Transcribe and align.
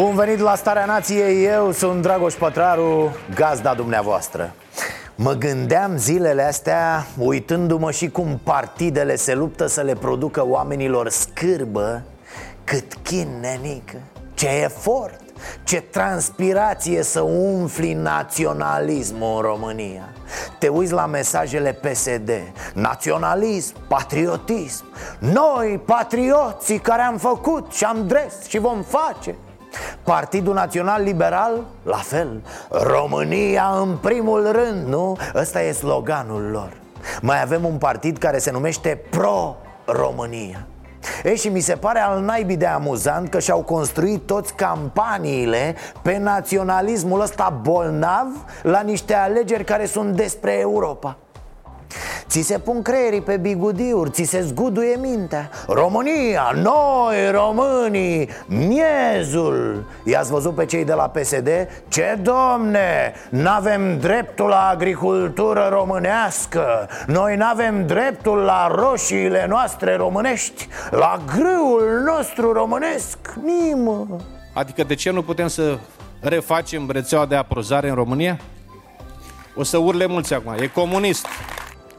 Bun 0.00 0.14
venit 0.14 0.38
la 0.38 0.54
Starea 0.54 0.84
Nației, 0.84 1.44
eu 1.44 1.72
sunt 1.72 2.02
Dragoș 2.02 2.34
Pătraru, 2.34 3.16
gazda 3.34 3.74
dumneavoastră. 3.74 4.54
Mă 5.14 5.32
gândeam 5.32 5.96
zilele 5.96 6.42
astea, 6.42 7.06
uitându-mă 7.18 7.90
și 7.90 8.08
cum 8.08 8.40
partidele 8.42 9.16
se 9.16 9.34
luptă 9.34 9.66
să 9.66 9.80
le 9.80 9.94
producă 9.94 10.46
oamenilor 10.46 11.08
scârbă 11.08 12.02
Cât 12.64 12.94
chin, 13.02 13.28
nenică, 13.40 13.96
ce 14.34 14.48
efort, 14.48 15.20
ce 15.64 15.80
transpirație 15.80 17.02
să 17.02 17.20
umfli 17.20 17.92
naționalismul 17.92 19.36
în 19.36 19.42
România. 19.42 20.08
Te 20.58 20.68
uiți 20.68 20.92
la 20.92 21.06
mesajele 21.06 21.72
PSD 21.72 22.30
Naționalism, 22.74 23.74
patriotism. 23.88 24.84
Noi, 25.18 25.80
patrioții 25.86 26.78
care 26.78 27.02
am 27.02 27.16
făcut 27.16 27.72
și 27.72 27.84
am 27.84 28.06
dres 28.06 28.34
și 28.48 28.58
vom 28.58 28.82
face 28.82 29.34
Partidul 30.02 30.54
Național 30.54 31.02
Liberal, 31.02 31.64
la 31.82 31.96
fel. 31.96 32.42
România 32.70 33.70
în 33.80 33.96
primul 33.96 34.52
rând, 34.52 34.86
nu? 34.86 35.16
Ăsta 35.34 35.62
e 35.62 35.72
sloganul 35.72 36.50
lor. 36.52 36.72
Mai 37.20 37.42
avem 37.42 37.64
un 37.64 37.76
partid 37.76 38.18
care 38.18 38.38
se 38.38 38.50
numește 38.50 39.00
Pro-România. 39.10 40.66
E 41.22 41.34
și 41.34 41.48
mi 41.48 41.60
se 41.60 41.74
pare 41.74 41.98
al 41.98 42.20
naibii 42.20 42.56
de 42.56 42.66
amuzant 42.66 43.28
că 43.28 43.38
și-au 43.38 43.62
construit 43.62 44.26
toți 44.26 44.54
campaniile 44.54 45.74
pe 46.02 46.18
naționalismul 46.18 47.20
ăsta 47.20 47.60
bolnav 47.62 48.26
la 48.62 48.80
niște 48.80 49.14
alegeri 49.14 49.64
care 49.64 49.86
sunt 49.86 50.16
despre 50.16 50.58
Europa 50.58 51.16
Ți 52.30 52.40
se 52.40 52.58
pun 52.58 52.82
creierii 52.82 53.20
pe 53.20 53.36
bigudiuri, 53.36 54.10
ți 54.10 54.22
se 54.22 54.40
zguduie 54.40 54.96
mintea. 55.00 55.50
România, 55.68 56.52
noi 56.54 57.30
românii, 57.30 58.28
miezul. 58.46 59.84
I-ați 60.04 60.30
văzut 60.30 60.54
pe 60.54 60.64
cei 60.64 60.84
de 60.84 60.92
la 60.92 61.08
PSD? 61.08 61.48
Ce 61.88 62.18
domne, 62.22 63.12
n-avem 63.30 63.98
dreptul 63.98 64.48
la 64.48 64.68
agricultură 64.68 65.68
românească. 65.72 66.88
Noi 67.06 67.36
n-avem 67.36 67.86
dreptul 67.86 68.38
la 68.38 68.70
roșiile 68.74 69.46
noastre 69.48 69.96
românești 69.96 70.68
La 70.90 71.18
grâul 71.26 72.02
nostru 72.04 72.52
românesc, 72.52 73.18
nimă. 73.44 74.06
Adică 74.54 74.82
de 74.84 74.94
ce 74.94 75.10
nu 75.10 75.22
putem 75.22 75.48
să 75.48 75.78
refacem 76.20 76.90
rețeaua 76.90 77.26
de 77.26 77.36
aprozare 77.36 77.88
în 77.88 77.94
România? 77.94 78.38
O 79.54 79.62
să 79.62 79.76
urle 79.76 80.06
mulți 80.06 80.34
acum, 80.34 80.52
e 80.52 80.66
comunist 80.66 81.26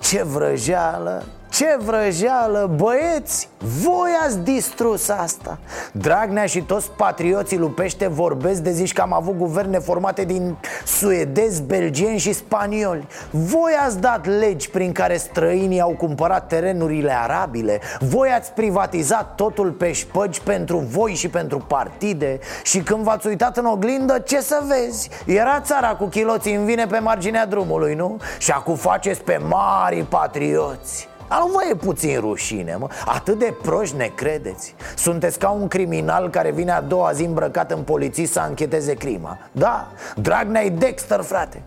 Ce 0.02 0.24
vrăjeală, 0.24 1.24
ce 1.52 1.78
vrăjeală, 1.80 2.72
băieți, 2.76 3.50
voi 3.58 4.10
ați 4.26 4.40
distrus 4.40 5.10
asta. 5.10 5.60
Dragnea 5.92 6.46
și 6.46 6.62
toți 6.62 6.92
patrioții 6.92 7.58
lupește 7.58 8.08
vorbesc 8.08 8.62
de 8.62 8.72
zici 8.72 8.94
că 8.94 9.02
am 9.02 9.14
avut 9.14 9.38
guverne 9.38 9.80
formate 9.80 10.24
din 10.24 10.58
suedezi, 10.86 11.62
belgieni 11.62 12.18
și 12.18 12.34
spanioli. 12.34 13.08
Voi 13.30 13.72
ați 13.86 14.00
dat 14.00 14.26
legi 14.26 14.70
prin 14.70 14.92
care 14.92 15.18
străinii 15.18 15.82
au 15.82 15.96
cumpărat 15.98 16.48
terenurile 16.48 17.14
arabile. 17.22 17.80
Voi 18.00 18.30
ați 18.30 18.52
privatizat 18.52 19.36
totul 19.36 19.72
pe 19.72 19.92
șpăgi 19.92 20.42
pentru 20.42 20.78
voi 20.78 21.14
și 21.14 21.30
pentru 21.30 21.58
partide. 21.58 22.40
Și 22.64 22.80
când 22.80 23.04
v-ați 23.04 23.28
uitat 23.28 23.58
în 23.58 23.66
oglindă, 23.66 24.20
ce 24.20 24.42
să 24.42 24.64
vezi? 24.68 25.10
Era 25.26 25.60
țara 25.60 25.96
cu 25.96 26.06
chiloții 26.06 26.56
în 26.56 26.66
vine 26.66 26.86
pe 26.86 27.00
marginea 27.00 27.46
drumului, 27.46 27.94
nu? 27.94 28.18
Și 28.38 28.52
acum 28.52 28.76
faceți 28.76 29.22
pe 29.22 29.38
mari 29.38 30.06
patrioți 30.10 31.10
a, 31.32 31.38
nu 31.38 31.48
vă 31.48 31.60
e 31.70 31.76
puțin 31.76 32.20
rușine, 32.20 32.76
mă? 32.76 32.88
Atât 33.06 33.40
de 33.40 33.56
proști 33.62 33.96
ne 33.96 34.12
credeți? 34.16 34.76
Sunteți 34.96 35.40
ca 35.40 35.50
un 35.50 35.68
criminal 35.68 36.30
care 36.30 36.52
vine 36.52 36.72
a 36.72 36.82
doua 36.82 37.12
zi 37.12 37.24
îmbrăcat 37.24 37.72
în 37.72 37.84
polițist 37.84 38.32
să 38.32 38.40
ancheteze 38.40 38.94
crima. 38.94 39.38
Da, 39.52 39.92
Dragnea 40.16 40.64
e 40.64 40.70
Dexter, 40.70 41.22
frate. 41.22 41.64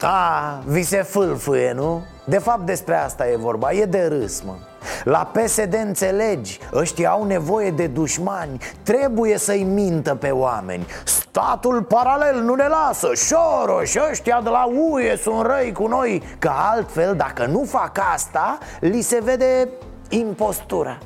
A, 0.00 0.62
vi 0.66 0.82
se 0.82 1.02
fâlfâie, 1.02 1.72
nu? 1.72 2.04
De 2.24 2.38
fapt 2.38 2.66
despre 2.66 2.94
asta 2.94 3.28
e 3.28 3.36
vorba, 3.36 3.72
e 3.72 3.84
de 3.84 4.06
râs, 4.06 4.40
mă 4.40 4.54
la 5.06 5.30
PSD 5.32 5.74
înțelegi, 5.74 6.58
ăștia 6.72 7.10
au 7.10 7.24
nevoie 7.24 7.70
de 7.70 7.86
dușmani. 7.86 8.58
Trebuie 8.82 9.38
să-i 9.38 9.62
mintă 9.62 10.14
pe 10.14 10.30
oameni. 10.30 10.86
Statul 11.04 11.82
paralel 11.82 12.40
nu 12.40 12.54
ne 12.54 12.66
lasă. 12.66 13.10
Șoroș, 13.14 13.94
ăștia 14.10 14.40
de 14.42 14.48
la 14.48 14.64
UE 14.90 15.16
sunt 15.16 15.46
răi 15.46 15.72
cu 15.72 15.86
noi 15.86 16.22
Că 16.38 16.50
altfel, 16.72 17.14
dacă 17.16 17.46
nu 17.46 17.64
fac 17.64 17.98
asta, 18.14 18.58
li 18.80 19.00
se 19.00 19.20
vede 19.22 19.68
impostura 20.08 20.98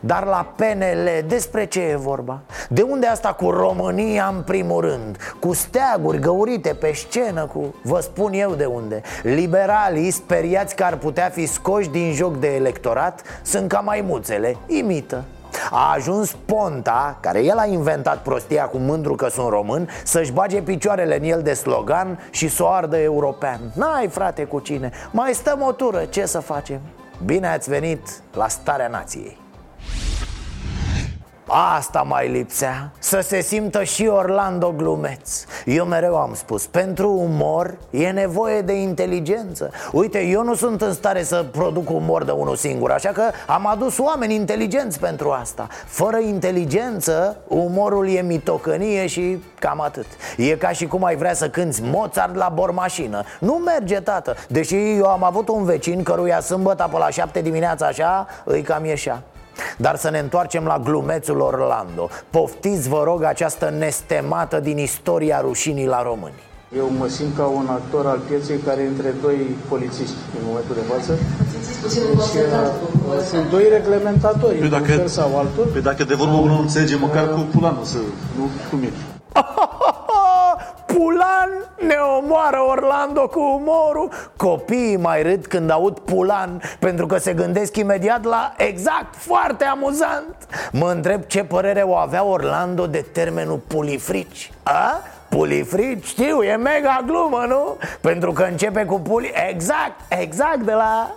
dar 0.00 0.24
la 0.24 0.52
PNL 0.56 1.24
despre 1.26 1.64
ce 1.64 1.80
e 1.80 1.96
vorba? 1.96 2.40
De 2.68 2.82
unde 2.82 3.06
asta 3.06 3.32
cu 3.32 3.50
România 3.50 4.32
în 4.36 4.42
primul 4.42 4.80
rând? 4.80 5.16
Cu 5.40 5.52
steaguri 5.52 6.18
găurite 6.18 6.74
pe 6.74 6.92
scenă 6.92 7.46
cu... 7.46 7.74
Vă 7.82 8.00
spun 8.00 8.32
eu 8.32 8.54
de 8.54 8.64
unde 8.64 9.02
Liberalii 9.22 10.10
speriați 10.10 10.74
că 10.76 10.84
ar 10.84 10.96
putea 10.96 11.28
fi 11.28 11.46
scoși 11.46 11.88
din 11.88 12.12
joc 12.12 12.36
de 12.36 12.54
electorat 12.54 13.22
Sunt 13.42 13.68
ca 13.68 13.78
maimuțele, 13.78 14.56
imită 14.66 15.24
a 15.70 15.92
ajuns 15.92 16.36
Ponta, 16.44 17.18
care 17.20 17.44
el 17.44 17.58
a 17.58 17.66
inventat 17.66 18.22
prostia 18.22 18.64
cu 18.64 18.76
mândru 18.76 19.14
că 19.14 19.28
sunt 19.28 19.48
român 19.48 19.88
Să-și 20.04 20.32
bage 20.32 20.62
picioarele 20.62 21.16
în 21.16 21.24
el 21.24 21.42
de 21.42 21.52
slogan 21.52 22.18
și 22.30 22.48
să 22.48 22.62
o 22.62 22.68
ardă 22.68 22.96
european 22.98 23.60
N-ai 23.74 24.08
frate 24.08 24.44
cu 24.44 24.60
cine, 24.60 24.90
mai 25.10 25.34
stăm 25.34 25.62
o 25.62 25.72
tură, 25.72 26.04
ce 26.04 26.26
să 26.26 26.38
facem? 26.38 26.80
Bine 27.24 27.48
ați 27.48 27.68
venit 27.68 28.08
la 28.32 28.48
Starea 28.48 28.88
Nației 28.88 29.43
Asta 31.46 32.02
mai 32.02 32.28
lipsea. 32.28 32.90
Să 32.98 33.20
se 33.20 33.40
simtă 33.40 33.82
și 33.82 34.06
Orlando 34.06 34.72
glumeț. 34.76 35.44
Eu 35.64 35.84
mereu 35.84 36.16
am 36.16 36.34
spus 36.34 36.66
Pentru 36.66 37.10
umor 37.10 37.76
e 37.90 38.10
nevoie 38.10 38.60
de 38.60 38.72
inteligență. 38.72 39.70
Uite, 39.92 40.20
eu 40.20 40.44
nu 40.44 40.54
sunt 40.54 40.82
în 40.82 40.92
stare 40.92 41.22
să 41.22 41.44
produc 41.52 41.90
umor 41.90 42.24
de 42.24 42.30
unul 42.30 42.56
singur 42.56 42.90
Așa 42.90 43.08
că 43.08 43.22
am 43.46 43.66
adus 43.66 43.98
oameni 43.98 44.34
inteligenți 44.34 45.00
pentru 45.00 45.30
asta. 45.30 45.66
Fără 45.86 46.18
inteligență, 46.18 47.36
umorul 47.48 48.08
e 48.08 48.20
mitocănie 48.20 49.06
și 49.06 49.42
cam 49.58 49.80
atât. 49.80 50.06
E 50.36 50.56
ca 50.56 50.68
și 50.68 50.86
cum 50.86 51.04
ai 51.04 51.16
vrea 51.16 51.34
să 51.34 51.48
cânti 51.48 51.80
Mozart 51.82 52.34
la 52.34 52.48
bormașină. 52.54 53.22
Nu 53.40 53.52
merge, 53.52 54.00
tată. 54.00 54.34
Deși 54.48 54.96
eu 54.96 55.06
am 55.06 55.24
avut 55.24 55.48
un 55.48 55.64
vecin 55.64 56.02
căruia 56.02 56.40
sâmbătă 56.40 56.88
pe 56.90 56.98
la 56.98 57.10
șapte 57.10 57.40
dimineața 57.40 57.86
așa 57.86 58.26
Îi 58.44 58.62
cam 58.62 58.84
ieșea 58.84 59.22
dar 59.76 59.96
să 59.96 60.10
ne 60.10 60.18
întoarcem 60.18 60.64
la 60.64 60.78
glumețul 60.84 61.40
Orlando 61.40 62.08
Poftiți, 62.30 62.88
vă 62.88 63.02
rog, 63.04 63.22
această 63.22 63.74
nestemată 63.78 64.60
din 64.60 64.78
istoria 64.78 65.40
rușinii 65.40 65.86
la 65.86 66.02
români 66.02 66.34
Eu 66.76 66.90
mă 66.98 67.06
simt 67.08 67.36
ca 67.36 67.44
un 67.46 67.66
actor 67.70 68.06
al 68.06 68.20
pieței 68.28 68.56
care 68.56 68.80
e 68.80 68.86
între 68.86 69.14
doi 69.22 69.56
polițiști 69.68 70.14
în 70.38 70.42
momentul 70.46 70.74
de 70.74 70.92
față 70.92 71.12
deci, 71.82 71.96
uh, 71.96 73.20
sunt 73.30 73.50
doi 73.50 73.66
reglementatori, 73.70 74.54
Păi 74.54 74.68
dacă- 74.68 74.92
un 74.92 74.98
fel 74.98 75.06
sau 75.06 75.38
altul. 75.38 75.64
Păi 75.72 75.82
dacă 75.82 76.04
de 76.04 76.14
vorbă 76.14 76.34
unul 76.34 76.54
nu 76.54 76.60
înțelege, 76.60 76.96
măcar 76.96 77.28
cu 77.28 77.40
pulanul 77.52 77.84
să... 77.84 77.96
Nu, 78.36 78.48
cum 78.70 78.82
e? 78.82 78.92
Pulan 80.94 81.50
ne 81.86 81.94
omoară 82.18 82.60
Orlando 82.68 83.28
cu 83.28 83.40
umorul 83.40 84.10
Copiii 84.36 84.96
mai 84.96 85.22
râd 85.22 85.46
când 85.46 85.70
aud 85.70 85.98
Pulan 85.98 86.60
Pentru 86.78 87.06
că 87.06 87.18
se 87.18 87.32
gândesc 87.32 87.76
imediat 87.76 88.24
la 88.24 88.54
exact, 88.56 89.14
foarte 89.16 89.64
amuzant 89.64 90.36
Mă 90.72 90.90
întreb 90.90 91.22
ce 91.22 91.44
părere 91.44 91.80
o 91.80 91.94
avea 91.94 92.24
Orlando 92.24 92.86
de 92.86 93.04
termenul 93.12 93.58
pulifrici 93.66 94.52
A? 94.62 95.00
Pulifrici, 95.28 96.06
știu, 96.06 96.42
e 96.42 96.56
mega 96.56 97.02
glumă, 97.06 97.44
nu? 97.48 97.76
Pentru 98.00 98.32
că 98.32 98.42
începe 98.42 98.84
cu 98.84 99.00
puli... 99.00 99.32
Exact, 99.48 100.00
exact 100.08 100.60
de 100.60 100.72
la... 100.72 101.10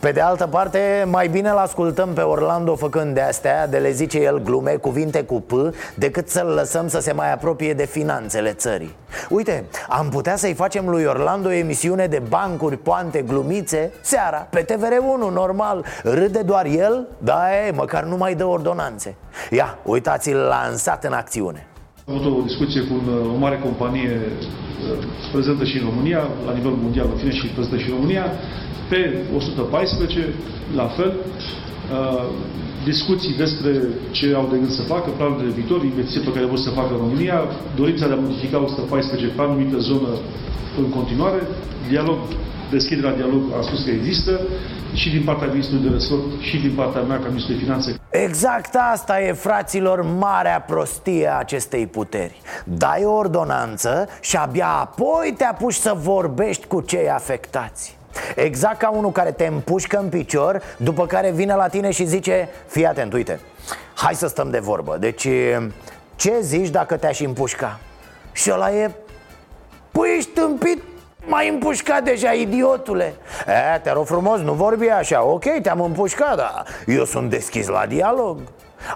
Pe 0.00 0.12
de 0.12 0.20
altă 0.20 0.46
parte, 0.46 1.06
mai 1.10 1.28
bine 1.28 1.50
l 1.50 1.56
ascultăm 1.56 2.12
pe 2.12 2.20
Orlando 2.20 2.76
făcând 2.76 3.14
de 3.14 3.20
astea 3.20 3.66
De 3.66 3.76
le 3.76 3.90
zice 3.90 4.18
el 4.18 4.42
glume, 4.42 4.70
cuvinte 4.70 5.22
cu 5.22 5.40
P 5.40 5.52
Decât 5.94 6.28
să-l 6.28 6.46
lăsăm 6.46 6.88
să 6.88 7.00
se 7.00 7.12
mai 7.12 7.32
apropie 7.32 7.74
de 7.74 7.84
finanțele 7.84 8.52
țării. 8.52 8.96
Uite, 9.28 9.64
am 9.88 10.08
putea 10.08 10.36
să-i 10.36 10.54
facem 10.54 10.88
lui 10.88 11.04
Orlando 11.04 11.48
o 11.48 11.52
emisiune 11.52 12.06
de 12.06 12.22
bancuri, 12.28 12.76
poante, 12.76 13.22
glumițe 13.22 13.92
Seara, 14.00 14.46
pe 14.50 14.64
TVR1, 14.64 15.32
normal. 15.32 15.84
Râde 16.02 16.42
doar 16.42 16.66
el, 16.66 17.08
da, 17.18 17.66
e, 17.66 17.70
măcar 17.70 18.04
nu 18.04 18.16
mai 18.16 18.34
dă 18.34 18.44
ordonanțe. 18.44 19.14
Ia, 19.50 19.78
uitați-l 19.82 20.36
lansat 20.36 21.04
în 21.04 21.12
acțiune 21.12 21.66
Am 22.08 22.14
avut 22.14 22.38
o 22.38 22.46
discuție 22.50 22.80
cu 22.88 22.92
un, 23.00 23.06
o 23.34 23.38
mare 23.44 23.58
companie 23.66 24.14
uh, 24.20 24.98
prezentă 25.32 25.64
și 25.64 25.76
în 25.78 25.84
România, 25.90 26.20
la 26.46 26.52
nivel 26.58 26.74
mondial, 26.84 27.08
în 27.12 27.18
fine 27.22 27.34
și 27.38 27.46
prezentă 27.46 27.78
și 27.82 27.88
în 27.88 27.96
România, 27.98 28.24
pe 28.90 29.00
114, 29.36 30.34
la 30.80 30.86
fel, 30.96 31.12
uh, 31.16 32.24
discuții 32.90 33.34
despre 33.44 33.70
ce 34.10 34.26
au 34.34 34.46
de 34.50 34.56
gând 34.60 34.70
să 34.80 34.82
facă, 34.94 35.08
planul 35.18 35.38
de 35.42 35.56
viitor, 35.58 35.78
investiții 35.84 36.26
pe 36.28 36.34
care 36.36 36.52
vor 36.52 36.60
să 36.66 36.70
facă 36.78 36.92
în 36.92 37.02
România, 37.04 37.38
dorința 37.80 38.06
de 38.06 38.14
a 38.14 38.24
modifica 38.26 38.58
114 38.62 39.26
pe 39.36 39.42
anumită 39.42 39.78
zonă 39.78 40.10
în 40.80 40.86
continuare, 40.96 41.40
dialog, 41.90 42.18
deschiderea 42.78 43.14
dialog 43.14 43.42
a 43.58 43.62
spus 43.62 43.84
că 43.84 43.90
există, 43.90 44.40
și 44.94 45.10
din 45.10 45.24
partea 45.24 45.46
Ministrului 45.46 45.84
de 45.88 45.90
Resort 45.92 46.40
și 46.40 46.56
din 46.56 46.74
partea 46.74 47.00
mea 47.00 47.18
ca 47.18 47.26
Ministrul 47.26 47.56
de 47.56 47.62
Finanțe. 47.62 48.00
Exact 48.10 48.74
asta 48.92 49.20
e, 49.20 49.32
fraților, 49.32 50.02
marea 50.02 50.60
prostie 50.60 51.28
a 51.28 51.38
acestei 51.38 51.86
puteri 51.86 52.40
Dai 52.64 53.04
o 53.04 53.12
ordonanță 53.12 54.08
și 54.20 54.36
abia 54.36 54.68
apoi 54.68 55.34
te 55.36 55.44
apuci 55.44 55.74
să 55.74 55.94
vorbești 55.96 56.66
cu 56.66 56.80
cei 56.80 57.10
afectați 57.10 57.96
Exact 58.34 58.78
ca 58.78 58.90
unul 58.90 59.12
care 59.12 59.30
te 59.30 59.46
împușcă 59.46 59.98
în 59.98 60.08
picior 60.08 60.62
După 60.76 61.06
care 61.06 61.30
vine 61.30 61.54
la 61.54 61.66
tine 61.66 61.90
și 61.90 62.04
zice 62.04 62.48
Fii 62.66 62.86
atent, 62.86 63.12
uite, 63.12 63.40
hai 63.94 64.14
să 64.14 64.26
stăm 64.26 64.50
de 64.50 64.58
vorbă 64.58 64.96
Deci, 65.00 65.28
ce 66.16 66.32
zici 66.40 66.68
dacă 66.68 66.96
te-aș 66.96 67.20
împușca? 67.20 67.80
Și 68.32 68.50
ăla 68.52 68.72
e 68.72 68.90
Păi 69.92 70.14
ești 70.16 70.30
tâmpit 70.30 70.82
M-ai 71.26 71.48
împușcat 71.48 72.02
deja, 72.02 72.30
idiotule. 72.30 73.14
E, 73.46 73.78
te 73.78 73.92
rog 73.92 74.06
frumos, 74.06 74.40
nu 74.40 74.52
vorbi 74.52 74.88
așa 74.88 75.24
Ok, 75.24 75.44
te-am 75.62 75.80
împușcat, 75.80 76.36
dar 76.36 76.64
eu 76.86 77.04
sunt 77.04 77.30
deschis 77.30 77.68
la 77.68 77.86
dialog. 77.86 78.38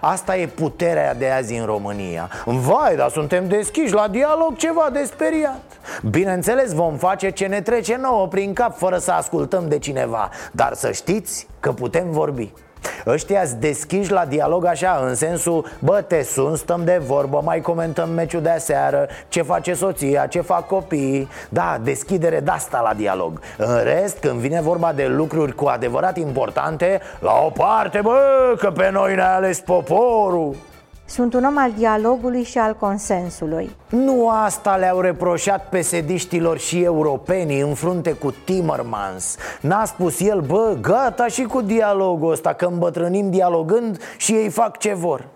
Asta 0.01 0.37
e 0.37 0.47
puterea 0.47 1.15
de 1.15 1.31
azi 1.31 1.55
în 1.55 1.67
România. 1.67 2.31
Vai, 2.45 2.97
dar 2.97 3.11
suntem 3.11 3.49
deschiși 3.49 3.93
la 3.93 4.09
dialog 4.09 4.57
ceva 4.57 4.89
de 4.93 5.05
speriat. 5.05 5.63
Bineînțeles 6.11 6.73
vom 6.73 6.97
face 6.97 7.31
ce 7.31 7.47
ne 7.47 7.61
trece 7.61 7.97
nouă 7.97 8.27
prin 8.27 8.53
cap 8.53 8.77
Fără 8.77 8.99
să 8.99 9.13
ascultăm 9.13 9.69
de 9.69 9.79
cineva. 9.79 10.31
Dar 10.53 10.73
să 10.75 10.93
știți 10.93 11.47
că 11.61 11.73
putem 11.73 12.11
vorbi 12.11 12.53
Ăștia 13.07 13.45
deschiși 13.59 14.13
la 14.13 14.25
dialog 14.25 14.65
așa 14.65 15.03
În 15.07 15.15
sensul, 15.15 15.67
bă, 15.79 16.01
te 16.07 16.23
sun, 16.23 16.57
stăm 16.57 16.85
de 16.85 17.01
vorbă 17.07 17.41
Mai 17.45 17.61
comentăm 17.61 18.11
meciul 18.11 18.43
de 18.43 18.51
aseară 18.51 19.09
Ce 19.29 19.43
face 19.43 19.75
soția, 19.75 20.27
ce 20.27 20.41
fac 20.41 20.67
copiii. 20.67 21.29
Da, 21.49 21.79
deschidere 21.83 22.41
de 22.41 22.51
asta 22.51 22.81
la 22.81 22.95
dialog. 22.95 23.41
În 23.57 23.83
rest, 23.83 24.19
când 24.19 24.39
vine 24.39 24.61
vorba 24.61 24.93
de 24.93 25.07
lucruri 25.07 25.55
cu 25.55 25.67
adevărat 25.67 26.17
importante 26.17 27.01
La 27.19 27.43
o 27.47 27.51
parte, 27.51 28.01
bă, 28.03 28.55
că 28.59 28.71
pe 28.71 28.91
noi 28.91 29.15
ne-a 29.15 29.35
ales 29.35 29.61
poporul 29.61 30.57
sunt 31.09 31.35
un 31.35 31.45
om 31.45 31.59
al 31.59 31.73
dialogului 31.77 32.43
și 32.43 32.59
al 32.59 32.75
consensului. 32.75 33.71
Nu 33.89 34.29
asta 34.31 34.77
le-au 34.77 35.01
reproșat 35.01 35.69
pesediștilor 35.69 36.59
și 36.59 36.83
europenii 36.83 37.61
în 37.61 37.75
frunte 37.75 38.13
cu 38.13 38.35
Timmermans. 38.45 39.37
N-a 39.61 39.85
spus 39.85 40.21
el, 40.21 40.41
bă, 40.41 40.77
gata 40.81 41.27
și 41.27 41.43
cu 41.43 41.61
dialogul 41.61 42.33
ăsta, 42.33 42.53
că 42.53 42.65
îmbătrânim 42.65 43.31
dialogând 43.31 44.01
și 44.17 44.33
ei 44.33 44.49
fac 44.49 44.79
ce 44.79 44.95
vor. 44.95 45.27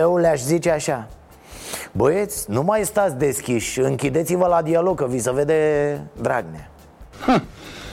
Eu 0.00 0.16
le-aș 0.16 0.40
zice 0.40 0.70
așa 0.70 1.06
Băieți, 1.92 2.50
nu 2.50 2.62
mai 2.62 2.84
stați 2.84 3.16
deschiși, 3.16 3.80
închideți-vă 3.80 4.46
la 4.46 4.62
dialog, 4.62 4.98
că 4.98 5.06
vi 5.06 5.18
se 5.18 5.32
vede 5.32 6.00
Dragnea. 6.20 6.70
Ha, 7.26 7.42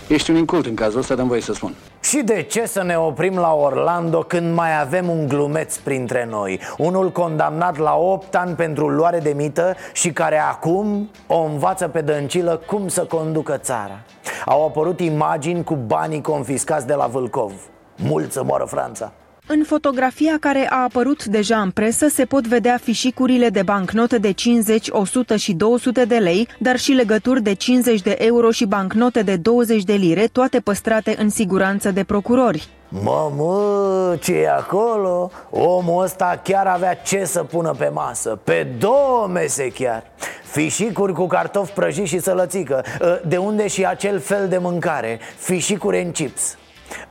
Ești 0.08 0.32
un 0.32 0.38
incult 0.38 0.66
în 0.66 0.76
cazul 0.76 1.00
ăsta, 1.00 1.16
dăm 1.16 1.28
voie 1.28 1.42
să 1.42 1.54
spun 1.54 1.74
și 2.08 2.22
de 2.22 2.42
ce 2.42 2.66
să 2.66 2.84
ne 2.84 2.98
oprim 2.98 3.38
la 3.38 3.54
Orlando 3.54 4.20
când 4.20 4.56
mai 4.56 4.80
avem 4.80 5.10
un 5.10 5.28
glumeț 5.28 5.76
printre 5.76 6.26
noi? 6.30 6.60
Unul 6.78 7.12
condamnat 7.12 7.78
la 7.78 7.96
8 7.96 8.36
ani 8.36 8.56
pentru 8.56 8.88
luare 8.88 9.20
de 9.20 9.34
mită 9.36 9.76
și 9.94 10.12
care 10.12 10.38
acum 10.38 11.10
o 11.28 11.40
învață 11.40 11.88
pe 11.88 12.02
dăncilă 12.02 12.62
cum 12.66 12.88
să 12.88 13.06
conducă 13.06 13.58
țara. 13.58 14.00
Au 14.46 14.66
apărut 14.66 15.00
imagini 15.00 15.64
cu 15.64 15.76
banii 15.76 16.22
confiscați 16.22 16.88
de 16.88 16.94
la 16.94 17.06
Vâlcov. 17.06 17.52
Mult 17.96 18.32
să 18.32 18.44
moară 18.44 18.64
Franța 18.64 19.12
în 19.48 19.64
fotografia 19.64 20.38
care 20.40 20.68
a 20.70 20.84
apărut 20.84 21.26
deja 21.26 21.62
în 21.62 21.72
presă 21.72 22.08
se 22.08 22.26
pot 22.26 22.48
vedea 22.48 22.80
fișicurile 22.84 23.50
de 23.50 23.62
bancnote 23.62 24.18
de 24.18 24.32
50, 24.32 24.88
100 24.92 25.36
și 25.36 25.54
200 25.54 26.06
de 26.06 26.16
lei, 26.16 26.48
dar 26.60 26.78
și 26.78 26.92
legături 26.92 27.42
de 27.42 27.54
50 27.54 28.02
de 28.02 28.16
euro 28.20 28.52
și 28.52 28.66
bancnote 28.66 29.22
de 29.22 29.36
20 29.36 29.84
de 29.84 29.94
lire, 29.94 30.28
toate 30.32 30.60
păstrate 30.60 31.16
în 31.20 31.30
siguranță 31.30 31.92
de 31.92 32.04
procurori. 32.04 32.68
Mamă, 32.90 34.16
ce 34.22 34.34
e 34.34 34.50
acolo? 34.50 35.32
Omul 35.50 36.04
ăsta 36.04 36.42
chiar 36.44 36.68
avea 36.68 36.94
ce 36.94 37.26
să 37.26 37.44
pună 37.44 37.72
pe 37.78 37.90
masă. 37.94 38.40
Pe 38.44 38.68
două 38.80 39.28
mese 39.34 39.68
chiar. 39.68 40.04
Fișicuri 40.44 41.14
cu 41.14 41.28
cartofi 41.28 41.72
prăjiți 41.72 42.10
și 42.10 42.20
sălățică. 42.20 42.84
De 43.28 43.38
unde 43.38 43.68
și 43.68 43.86
acel 43.86 44.20
fel 44.20 44.48
de 44.48 44.58
mâncare? 44.58 45.20
Fișicuri 45.38 46.02
în 46.02 46.12
chips 46.12 46.58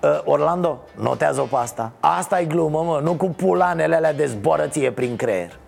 Uh, 0.00 0.20
Orlando, 0.24 0.78
notează-o 0.94 1.44
pe 1.44 1.56
asta. 1.56 1.92
Asta 2.00 2.40
e 2.40 2.44
glumă, 2.44 2.82
mă, 2.82 3.00
nu 3.02 3.12
cu 3.12 3.26
pulanele 3.26 3.94
alea 3.94 4.12
de 4.12 4.26
zborăție 4.26 4.90
prin 4.90 5.16
creier. 5.16 5.58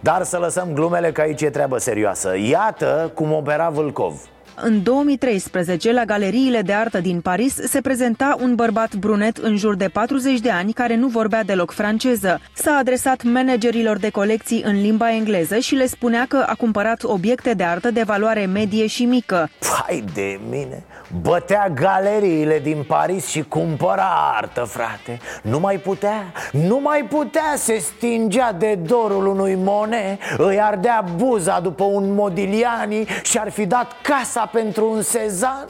Dar 0.00 0.22
să 0.22 0.38
lăsăm 0.38 0.72
glumele 0.72 1.12
că 1.12 1.20
aici 1.20 1.42
e 1.42 1.50
treabă 1.50 1.78
serioasă. 1.78 2.36
Iată 2.36 3.10
cum 3.14 3.32
opera 3.32 3.68
Vâlcov 3.68 4.20
în 4.56 4.82
2013, 4.82 5.92
la 5.92 6.04
galeriile 6.04 6.62
de 6.62 6.72
artă 6.72 7.00
din 7.00 7.20
Paris, 7.20 7.54
se 7.54 7.80
prezenta 7.80 8.36
un 8.40 8.54
bărbat 8.54 8.94
brunet 8.94 9.36
în 9.36 9.56
jur 9.56 9.76
de 9.76 9.88
40 9.88 10.40
de 10.40 10.50
ani 10.50 10.72
care 10.72 10.96
nu 10.96 11.06
vorbea 11.06 11.44
deloc 11.44 11.70
franceză. 11.70 12.40
S-a 12.54 12.76
adresat 12.76 13.22
managerilor 13.22 13.96
de 13.98 14.10
colecții 14.10 14.62
în 14.64 14.80
limba 14.80 15.12
engleză 15.12 15.58
și 15.58 15.74
le 15.74 15.86
spunea 15.86 16.24
că 16.28 16.44
a 16.46 16.54
cumpărat 16.54 17.02
obiecte 17.04 17.52
de 17.52 17.64
artă 17.64 17.90
de 17.90 18.02
valoare 18.02 18.44
medie 18.44 18.86
și 18.86 19.04
mică. 19.04 19.50
Hai 19.84 20.04
de 20.14 20.40
mine! 20.50 20.84
Bătea 21.20 21.68
galeriile 21.74 22.58
din 22.58 22.84
Paris 22.88 23.26
și 23.26 23.42
cumpăra 23.42 24.32
artă, 24.36 24.60
frate 24.60 25.18
Nu 25.42 25.58
mai 25.58 25.76
putea, 25.76 26.32
nu 26.52 26.80
mai 26.82 27.06
putea 27.10 27.54
Se 27.56 27.76
stingea 27.76 28.52
de 28.52 28.74
dorul 28.74 29.26
unui 29.26 29.54
Monet 29.54 30.18
Îi 30.38 30.60
ardea 30.60 31.04
buza 31.16 31.60
după 31.60 31.84
un 31.84 32.14
Modigliani 32.14 33.06
Și 33.22 33.38
ar 33.38 33.50
fi 33.50 33.66
dat 33.66 33.92
casa 34.02 34.45
pentru 34.52 34.90
un 34.90 35.02
Sezan 35.02 35.66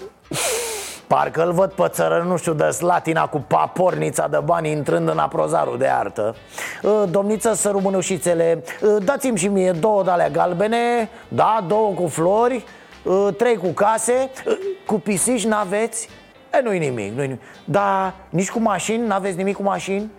Parcă 1.06 1.44
îl 1.44 1.52
văd 1.52 1.72
pe 1.72 1.88
țără, 1.88 2.24
nu 2.28 2.36
știu, 2.36 2.52
de 2.52 2.70
slatina 2.70 3.26
cu 3.26 3.44
papornița 3.48 4.28
de 4.28 4.38
bani 4.44 4.70
intrând 4.70 5.08
în 5.08 5.18
aprozarul 5.18 5.78
de 5.78 5.86
artă 5.86 6.34
ă, 6.84 7.04
Domniță, 7.10 7.54
să 7.54 7.70
rumânușițele, 7.70 8.62
ă, 8.82 8.98
dați-mi 8.98 9.38
și 9.38 9.48
mie 9.48 9.72
două 9.72 10.02
de 10.02 10.10
alea 10.10 10.28
galbene 10.28 11.08
Da, 11.28 11.64
două 11.68 11.92
cu 11.92 12.06
flori 12.06 12.64
Uh, 13.06 13.28
trei 13.36 13.56
cu 13.56 13.66
case, 13.66 14.30
uh, 14.46 14.58
cu 14.86 14.94
pisici 14.94 15.44
n-aveți? 15.44 16.08
E, 16.52 16.60
nu-i 16.62 16.78
nimic, 16.78 17.12
nu-i 17.12 17.26
nimic 17.26 17.40
Da, 17.64 18.14
nici 18.28 18.50
cu 18.50 18.58
mașini, 18.58 19.06
n-aveți 19.06 19.36
nimic 19.36 19.56
cu 19.56 19.62
mașini? 19.62 20.10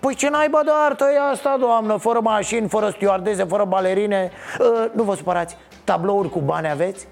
Păi 0.00 0.14
ce 0.14 0.28
naiba 0.28 0.60
de 0.64 0.70
artă 0.86 1.04
e 1.14 1.30
asta, 1.30 1.56
doamnă? 1.60 1.96
Fără 1.96 2.20
mașini, 2.22 2.68
fără 2.68 2.88
stewardeze, 2.88 3.44
fără 3.44 3.64
balerine 3.64 4.30
uh, 4.58 4.84
Nu 4.92 5.02
vă 5.02 5.14
supărați, 5.14 5.56
tablouri 5.84 6.30
cu 6.30 6.38
bani 6.38 6.70
aveți? 6.70 7.08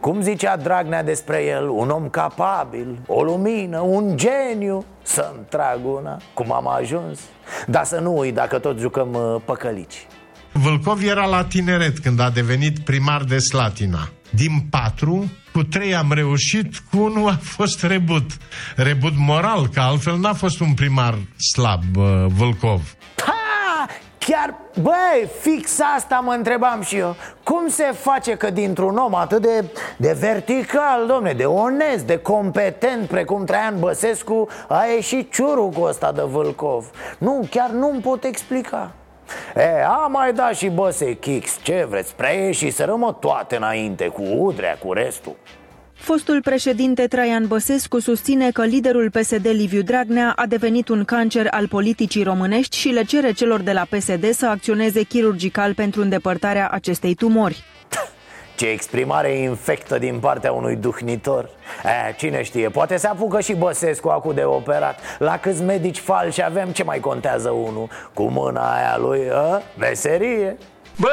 Cum 0.00 0.20
zicea 0.20 0.56
Dragnea 0.56 1.02
despre 1.02 1.44
el, 1.44 1.68
un 1.68 1.90
om 1.90 2.08
capabil, 2.08 2.98
o 3.06 3.22
lumină, 3.22 3.80
un 3.80 4.16
geniu 4.16 4.84
Să-mi 5.02 5.44
trag 5.48 5.80
una, 5.84 6.20
cum 6.34 6.52
am 6.52 6.68
ajuns 6.68 7.20
Dar 7.66 7.84
să 7.84 7.98
nu 7.98 8.18
uit 8.18 8.34
dacă 8.34 8.58
tot 8.58 8.78
jucăm 8.78 9.12
uh, 9.12 9.40
păcălici 9.44 10.06
Vâlcov 10.56 11.02
era 11.02 11.26
la 11.26 11.44
tineret 11.44 11.98
când 11.98 12.20
a 12.20 12.30
devenit 12.30 12.78
primar 12.78 13.22
de 13.22 13.38
Slatina. 13.38 14.08
Din 14.30 14.66
patru, 14.70 15.30
cu 15.52 15.62
trei 15.62 15.94
am 15.94 16.12
reușit, 16.12 16.78
cu 16.90 17.02
unul 17.02 17.28
a 17.28 17.38
fost 17.42 17.82
rebut. 17.82 18.30
Rebut 18.76 19.12
moral, 19.16 19.68
că 19.68 19.80
altfel 19.80 20.18
n-a 20.18 20.32
fost 20.32 20.60
un 20.60 20.74
primar 20.74 21.18
slab, 21.52 21.96
uh, 21.96 22.26
Vâlcov. 22.26 22.94
Ha! 24.24 24.32
Chiar, 24.32 24.54
băi, 24.82 25.28
fix 25.40 25.80
asta 25.96 26.18
mă 26.24 26.32
întrebam 26.32 26.80
și 26.82 26.96
eu. 26.96 27.16
Cum 27.42 27.68
se 27.68 27.84
face 27.92 28.36
că 28.36 28.50
dintr-un 28.50 28.96
om 28.96 29.14
atât 29.14 29.42
de, 29.42 29.64
de 29.96 30.16
vertical, 30.20 31.06
domne, 31.06 31.32
de 31.32 31.44
onest, 31.44 32.06
de 32.06 32.18
competent 32.18 33.08
Precum 33.08 33.44
Traian 33.44 33.78
Băsescu 33.78 34.48
A 34.68 34.84
ieșit 34.94 35.32
ciurul 35.32 35.72
ăsta 35.82 36.12
de 36.12 36.22
Vâlcov? 36.22 36.90
Nu, 37.18 37.46
chiar 37.50 37.70
nu-mi 37.70 38.00
pot 38.00 38.24
explica. 38.24 38.90
E, 39.56 39.84
a 39.84 40.06
mai 40.06 40.32
dat 40.32 40.54
și 40.54 40.68
băse 40.68 41.12
Kix, 41.12 41.58
ce 41.62 41.86
vreți, 41.88 42.14
preie 42.14 42.50
și 42.50 42.70
să 42.70 42.84
rămă 42.84 43.16
toate 43.20 43.56
înainte 43.56 44.08
Cu 44.08 44.22
udrea, 44.22 44.78
cu 44.78 44.92
restul 44.92 45.36
Fostul 46.04 46.40
președinte 46.42 47.06
Traian 47.06 47.46
Băsescu 47.46 47.98
susține 47.98 48.50
că 48.50 48.64
liderul 48.64 49.10
PSD 49.10 49.46
Liviu 49.46 49.82
Dragnea 49.82 50.32
a 50.36 50.46
devenit 50.46 50.88
un 50.88 51.04
cancer 51.04 51.46
al 51.50 51.68
politicii 51.68 52.22
românești 52.22 52.76
și 52.76 52.88
le 52.88 53.02
cere 53.02 53.32
celor 53.32 53.60
de 53.60 53.72
la 53.72 53.86
PSD 53.90 54.30
să 54.32 54.46
acționeze 54.46 55.02
chirurgical 55.02 55.74
pentru 55.74 56.00
îndepărtarea 56.00 56.68
acestei 56.68 57.14
tumori. 57.14 57.64
Ce 58.56 58.66
exprimare 58.66 59.38
infectă 59.38 59.98
din 59.98 60.18
partea 60.18 60.52
unui 60.52 60.76
duhnitor 60.76 61.50
e, 61.84 62.12
Cine 62.16 62.42
știe, 62.42 62.68
poate 62.68 62.96
se 62.96 63.06
apucă 63.06 63.40
și 63.40 63.54
Băsescu 63.54 64.08
acum 64.08 64.34
de 64.34 64.44
operat 64.44 64.98
La 65.18 65.38
câți 65.38 65.62
medici 65.62 65.98
falși 65.98 66.44
avem, 66.44 66.68
ce 66.68 66.84
mai 66.84 67.00
contează 67.00 67.50
unul? 67.50 67.88
Cu 68.14 68.22
mâna 68.22 68.74
aia 68.74 68.96
lui, 68.98 69.20
a? 69.32 69.62
meserie 69.78 70.56
Bă, 70.98 71.08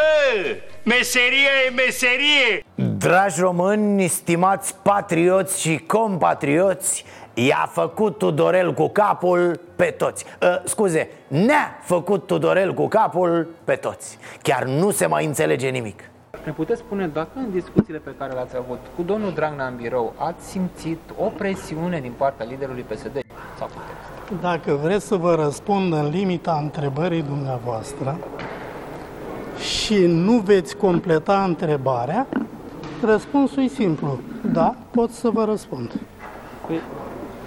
meserie 0.83 1.47
e 1.67 1.73
meserie 1.85 2.63
Dragi 2.97 3.41
români, 3.41 4.07
stimați 4.07 4.75
patrioți 4.83 5.61
și 5.61 5.77
compatrioți 5.77 7.05
I-a 7.33 7.69
făcut 7.71 8.17
Tudorel 8.17 8.73
cu 8.73 8.87
capul 8.87 9.59
pe 9.75 9.85
toți 9.85 10.25
uh, 10.41 10.61
Scuze, 10.63 11.09
ne-a 11.27 11.79
făcut 11.83 12.27
Tudorel 12.27 12.73
cu 12.73 12.87
capul 12.87 13.47
pe 13.63 13.75
toți 13.75 14.17
Chiar 14.41 14.63
nu 14.63 14.91
se 14.91 15.05
mai 15.05 15.25
înțelege 15.25 15.69
nimic 15.69 16.03
ne 16.45 16.51
puteți 16.51 16.79
spune 16.79 17.07
dacă 17.07 17.29
în 17.35 17.51
discuțiile 17.51 17.99
pe 17.99 18.13
care 18.17 18.33
le-ați 18.33 18.55
avut 18.57 18.79
cu 18.95 19.01
domnul 19.01 19.33
Dragnea 19.33 19.65
în 19.65 19.75
birou 19.75 20.13
ați 20.17 20.49
simțit 20.49 20.99
o 21.17 21.25
presiune 21.25 21.99
din 21.99 22.13
partea 22.17 22.45
liderului 22.45 22.81
PSD? 22.81 23.21
Sau 23.57 23.67
puteți? 23.67 24.41
Dacă 24.41 24.73
vreți 24.73 25.07
să 25.07 25.15
vă 25.15 25.35
răspund 25.35 25.93
în 25.93 26.09
limita 26.09 26.59
întrebării 26.61 27.21
dumneavoastră 27.21 28.17
și 29.59 30.05
nu 30.05 30.37
veți 30.37 30.75
completa 30.75 31.43
întrebarea, 31.47 32.27
răspunsul 33.01 33.63
e 33.63 33.67
simplu. 33.67 34.19
Da, 34.51 34.75
pot 34.91 35.11
să 35.11 35.29
vă 35.29 35.45
răspund. 35.45 35.91
Păi, 36.67 36.79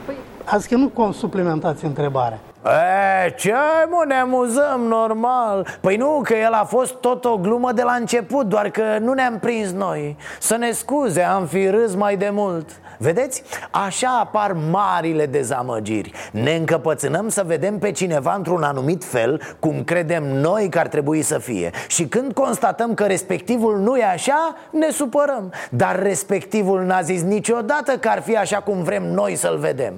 păi... 0.06 0.14
Azi 0.44 0.68
că 0.68 0.76
nu 0.76 0.88
suplimentați 1.12 1.84
întrebarea. 1.84 2.40
E, 2.64 3.30
ce 3.30 3.52
ai, 3.52 3.86
mă, 3.90 4.04
ne 4.06 4.14
amuzăm 4.14 4.80
normal. 4.88 5.66
Păi 5.80 5.96
nu, 5.96 6.20
că 6.22 6.34
el 6.34 6.52
a 6.52 6.64
fost 6.64 6.94
tot 6.94 7.24
o 7.24 7.36
glumă 7.36 7.72
de 7.72 7.82
la 7.82 7.92
început 7.92 8.46
Doar 8.46 8.70
că 8.70 8.82
nu 9.00 9.12
ne-am 9.12 9.38
prins 9.38 9.70
noi. 9.70 10.16
Să 10.40 10.56
ne 10.56 10.70
scuze, 10.70 11.22
am 11.22 11.46
fi 11.46 11.68
râs 11.68 11.94
mai 11.94 12.16
de 12.16 12.28
mult. 12.32 12.68
Vedeți? 12.98 13.42
Așa 13.70 14.18
apar 14.20 14.52
marile 14.70 15.26
dezamăgiri. 15.26 16.12
Ne 16.32 16.54
încăpățânăm 16.54 17.28
să 17.28 17.42
vedem 17.46 17.78
pe 17.78 17.90
cineva 17.92 18.34
într-un 18.34 18.62
anumit 18.62 19.04
fel 19.04 19.40
Cum 19.58 19.84
credem 19.84 20.24
noi 20.24 20.68
că 20.68 20.78
ar 20.78 20.86
trebui 20.86 21.22
să 21.22 21.38
fie. 21.38 21.70
Și 21.88 22.06
când 22.06 22.32
constatăm 22.32 22.94
că 22.94 23.04
respectivul 23.04 23.78
nu 23.78 23.96
e 23.96 24.04
așa 24.04 24.54
Ne 24.70 24.90
supărăm. 24.90 25.52
Dar 25.70 26.02
respectivul 26.02 26.82
n-a 26.82 27.00
zis 27.00 27.22
niciodată 27.22 27.92
că 27.92 28.08
ar 28.08 28.22
fi 28.22 28.36
așa 28.36 28.60
cum 28.60 28.82
vrem 28.82 29.02
noi 29.12 29.36
să-l 29.36 29.58
vedem. 29.58 29.94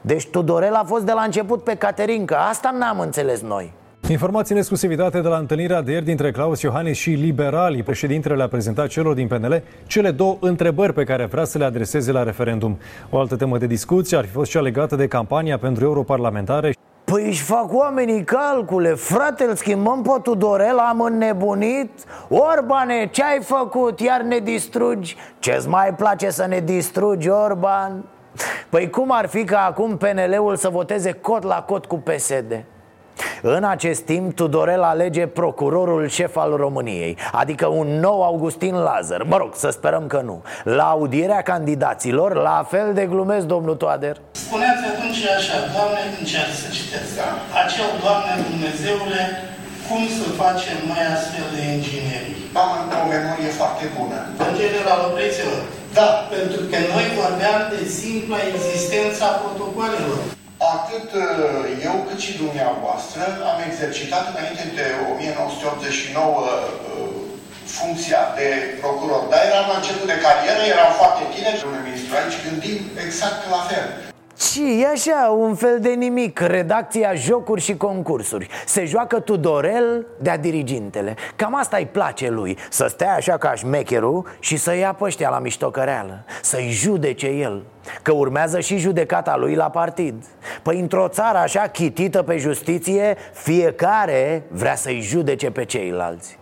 Deci 0.00 0.26
Tudorel 0.26 0.74
a 0.74 0.84
fost 0.86 1.04
de 1.04 1.12
la 1.12 1.22
început 1.22 1.62
pe 1.62 1.74
Caterinca 2.06 2.36
Asta 2.48 2.70
n-am 2.78 3.00
înțeles 3.00 3.40
noi 3.40 3.72
Informații 4.08 4.52
în 4.54 4.58
exclusivitate 4.58 5.20
de 5.20 5.28
la 5.28 5.36
întâlnirea 5.36 5.82
de 5.82 5.92
ieri 5.92 6.04
dintre 6.04 6.30
Claus 6.30 6.60
Iohannis 6.60 6.96
și 6.96 7.10
liberalii. 7.10 7.82
Președintele 7.82 8.34
le-a 8.34 8.48
prezentat 8.48 8.88
celor 8.88 9.14
din 9.14 9.26
PNL 9.26 9.62
cele 9.86 10.10
două 10.10 10.36
întrebări 10.40 10.92
pe 10.92 11.04
care 11.04 11.24
vrea 11.24 11.44
să 11.44 11.58
le 11.58 11.64
adreseze 11.64 12.12
la 12.12 12.22
referendum. 12.22 12.78
O 13.10 13.18
altă 13.18 13.36
temă 13.36 13.58
de 13.58 13.66
discuție 13.66 14.16
ar 14.16 14.24
fi 14.24 14.30
fost 14.30 14.50
cea 14.50 14.60
legată 14.60 14.96
de 14.96 15.06
campania 15.06 15.58
pentru 15.58 15.84
europarlamentare. 15.84 16.72
Păi 17.04 17.26
își 17.26 17.42
fac 17.42 17.72
oamenii 17.72 18.24
calcule 18.24 18.94
Frate, 18.94 19.44
îl 19.44 19.54
schimbăm 19.54 20.02
pe 20.02 20.20
Tudorel, 20.22 20.78
am 20.78 21.00
înnebunit 21.00 21.90
Orbane, 22.28 23.08
ce 23.10 23.22
ai 23.22 23.40
făcut? 23.42 24.00
Iar 24.00 24.20
ne 24.20 24.38
distrugi? 24.38 25.16
Ce-ți 25.38 25.68
mai 25.68 25.94
place 25.94 26.30
să 26.30 26.46
ne 26.48 26.60
distrugi, 26.60 27.28
Orban? 27.28 28.04
Păi 28.68 28.90
cum 28.90 29.10
ar 29.12 29.26
fi 29.26 29.44
ca 29.44 29.64
acum 29.70 29.96
PNL-ul 29.96 30.56
să 30.56 30.68
voteze 30.68 31.12
cot 31.12 31.42
la 31.42 31.62
cot 31.62 31.86
cu 31.86 31.96
PSD? 31.96 32.64
În 33.42 33.64
acest 33.64 34.02
timp, 34.02 34.34
Tudorel 34.34 34.82
alege 34.82 35.26
procurorul 35.26 36.08
șef 36.08 36.36
al 36.36 36.52
României 36.64 37.18
Adică 37.32 37.66
un 37.66 37.88
nou 38.06 38.18
Augustin 38.22 38.74
Lazar 38.88 39.22
Mă 39.32 39.36
rog, 39.36 39.52
să 39.54 39.68
sperăm 39.78 40.06
că 40.06 40.20
nu 40.28 40.42
La 40.78 40.86
audierea 40.96 41.42
candidaților, 41.52 42.30
la 42.48 42.58
fel 42.72 42.88
de 42.98 43.04
glumesc 43.12 43.44
domnul 43.54 43.76
Toader 43.82 44.16
Spuneați 44.46 44.84
atunci 44.92 45.20
așa, 45.38 45.56
Doamne, 45.74 46.00
încerc 46.20 46.52
să 46.62 46.68
citesc 46.78 47.10
da? 47.20 47.28
Acel, 47.62 47.88
Doamne 48.04 48.32
Dumnezeule, 48.48 49.22
cum 49.88 50.02
să 50.18 50.26
facem 50.42 50.78
mai 50.92 51.04
astfel 51.16 51.46
de 51.56 51.62
inginerii? 51.76 52.38
Am 52.62 52.70
o 53.02 53.04
memorie 53.14 53.52
foarte 53.60 53.84
bună 53.96 54.18
În 54.48 54.54
general, 54.62 54.98
opriți-vă 55.08 55.56
Da 56.00 56.08
Pentru 56.36 56.62
că 56.70 56.78
noi 56.94 57.06
vorbeam 57.22 57.60
de 57.74 57.80
simpla 58.00 58.38
existența 58.52 59.26
protocolelor 59.42 60.18
atât 60.74 61.08
uh, 61.22 61.26
eu 61.88 61.94
cât 62.08 62.20
și 62.26 62.32
dumneavoastră 62.42 63.22
am 63.50 63.58
exercitat 63.68 64.24
înainte 64.32 64.64
de 64.78 64.86
1989 65.12 66.40
uh, 66.40 67.16
funcția 67.78 68.22
de 68.38 68.48
procuror. 68.80 69.22
Dar 69.32 69.40
eram 69.50 69.66
la 69.72 69.78
început 69.78 70.06
de 70.12 70.22
carieră, 70.24 70.62
eram 70.74 70.92
foarte 71.00 71.22
tineri, 71.34 71.60
domnule 71.62 71.86
ministru, 71.88 72.12
aici 72.14 72.44
gândim 72.46 72.78
exact 73.04 73.40
la 73.54 73.62
fel. 73.70 73.86
Și 74.36 74.80
e 74.82 74.86
așa, 74.86 75.36
un 75.38 75.54
fel 75.54 75.80
de 75.80 75.88
nimic. 75.88 76.38
Redacția 76.38 77.14
jocuri 77.14 77.60
și 77.60 77.76
concursuri. 77.76 78.48
Se 78.66 78.84
joacă 78.84 79.20
Tudorel 79.20 80.06
de-a 80.18 80.36
dirigintele. 80.36 81.14
Cam 81.36 81.54
asta 81.54 81.76
îi 81.76 81.86
place 81.86 82.30
lui. 82.30 82.58
Să 82.70 82.86
stea 82.88 83.14
așa 83.14 83.36
ca 83.36 83.54
șmecherul 83.54 84.26
Și 84.38 84.56
să 84.56 84.74
ia 84.74 84.92
păștea 84.92 85.30
la 85.30 85.38
miștocăreală. 85.38 86.24
Să-i 86.42 86.68
judece 86.70 87.26
el. 87.26 87.62
Că 88.02 88.12
urmează 88.12 88.60
și 88.60 88.76
judecata 88.76 89.36
lui 89.36 89.54
la 89.54 89.70
partid. 89.70 90.24
Păi 90.62 90.80
într-o 90.80 91.08
țară 91.08 91.38
așa 91.38 91.66
chitită 91.66 92.22
pe 92.22 92.36
justiție 92.36 93.16
Fiecare 93.32 94.42
vrea 94.48 94.74
să-i 94.74 95.00
judece 95.00 95.50
pe 95.50 95.64
ceilalți 95.64 96.38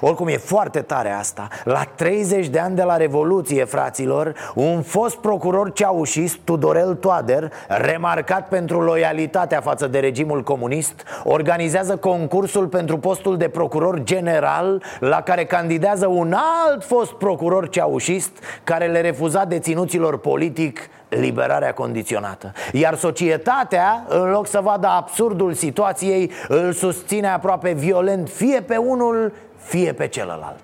oricum 0.00 0.28
e 0.28 0.36
foarte 0.36 0.80
tare 0.80 1.10
asta. 1.10 1.48
La 1.64 1.82
30 1.94 2.48
de 2.48 2.58
ani 2.58 2.76
de 2.76 2.82
la 2.82 2.96
Revoluție, 2.96 3.64
fraților 3.64 4.34
Un 4.54 4.82
fost 4.82 5.16
procuror 5.16 5.72
ceaușist, 5.72 6.36
Tudorel 6.44 6.94
Toader 6.94 7.52
Remarcat 7.68 8.48
pentru 8.48 8.80
loialitatea 8.80 9.60
față 9.60 9.86
de 9.86 9.98
regimul 9.98 10.42
comunist 10.42 11.02
Organizează 11.24 11.96
concursul 11.96 12.66
pentru 12.66 12.98
postul 12.98 13.36
de 13.36 13.48
procuror 13.48 14.02
general 14.02 14.82
La 15.00 15.20
care 15.20 15.44
candidează 15.44 16.06
un 16.06 16.34
alt 16.66 16.84
fost 16.84 17.12
procuror 17.12 17.68
ceaușist 17.68 18.30
Care 18.64 18.86
le 18.86 19.00
refuza 19.00 19.44
deținuților 19.44 20.18
politic 20.18 20.90
liberarea 21.16 21.72
condiționată. 21.72 22.52
Iar 22.72 22.94
societatea, 22.94 24.04
în 24.08 24.30
loc 24.30 24.46
să 24.46 24.60
vadă 24.60 24.86
absurdul 24.86 25.52
situației 25.52 26.30
Îl 26.48 26.72
susține 26.72 27.28
aproape 27.28 27.72
violent 27.72 28.28
fie 28.28 28.60
pe 28.60 28.76
unul, 28.76 29.32
fie 29.56 29.92
pe 29.92 30.08
celălalt. 30.08 30.60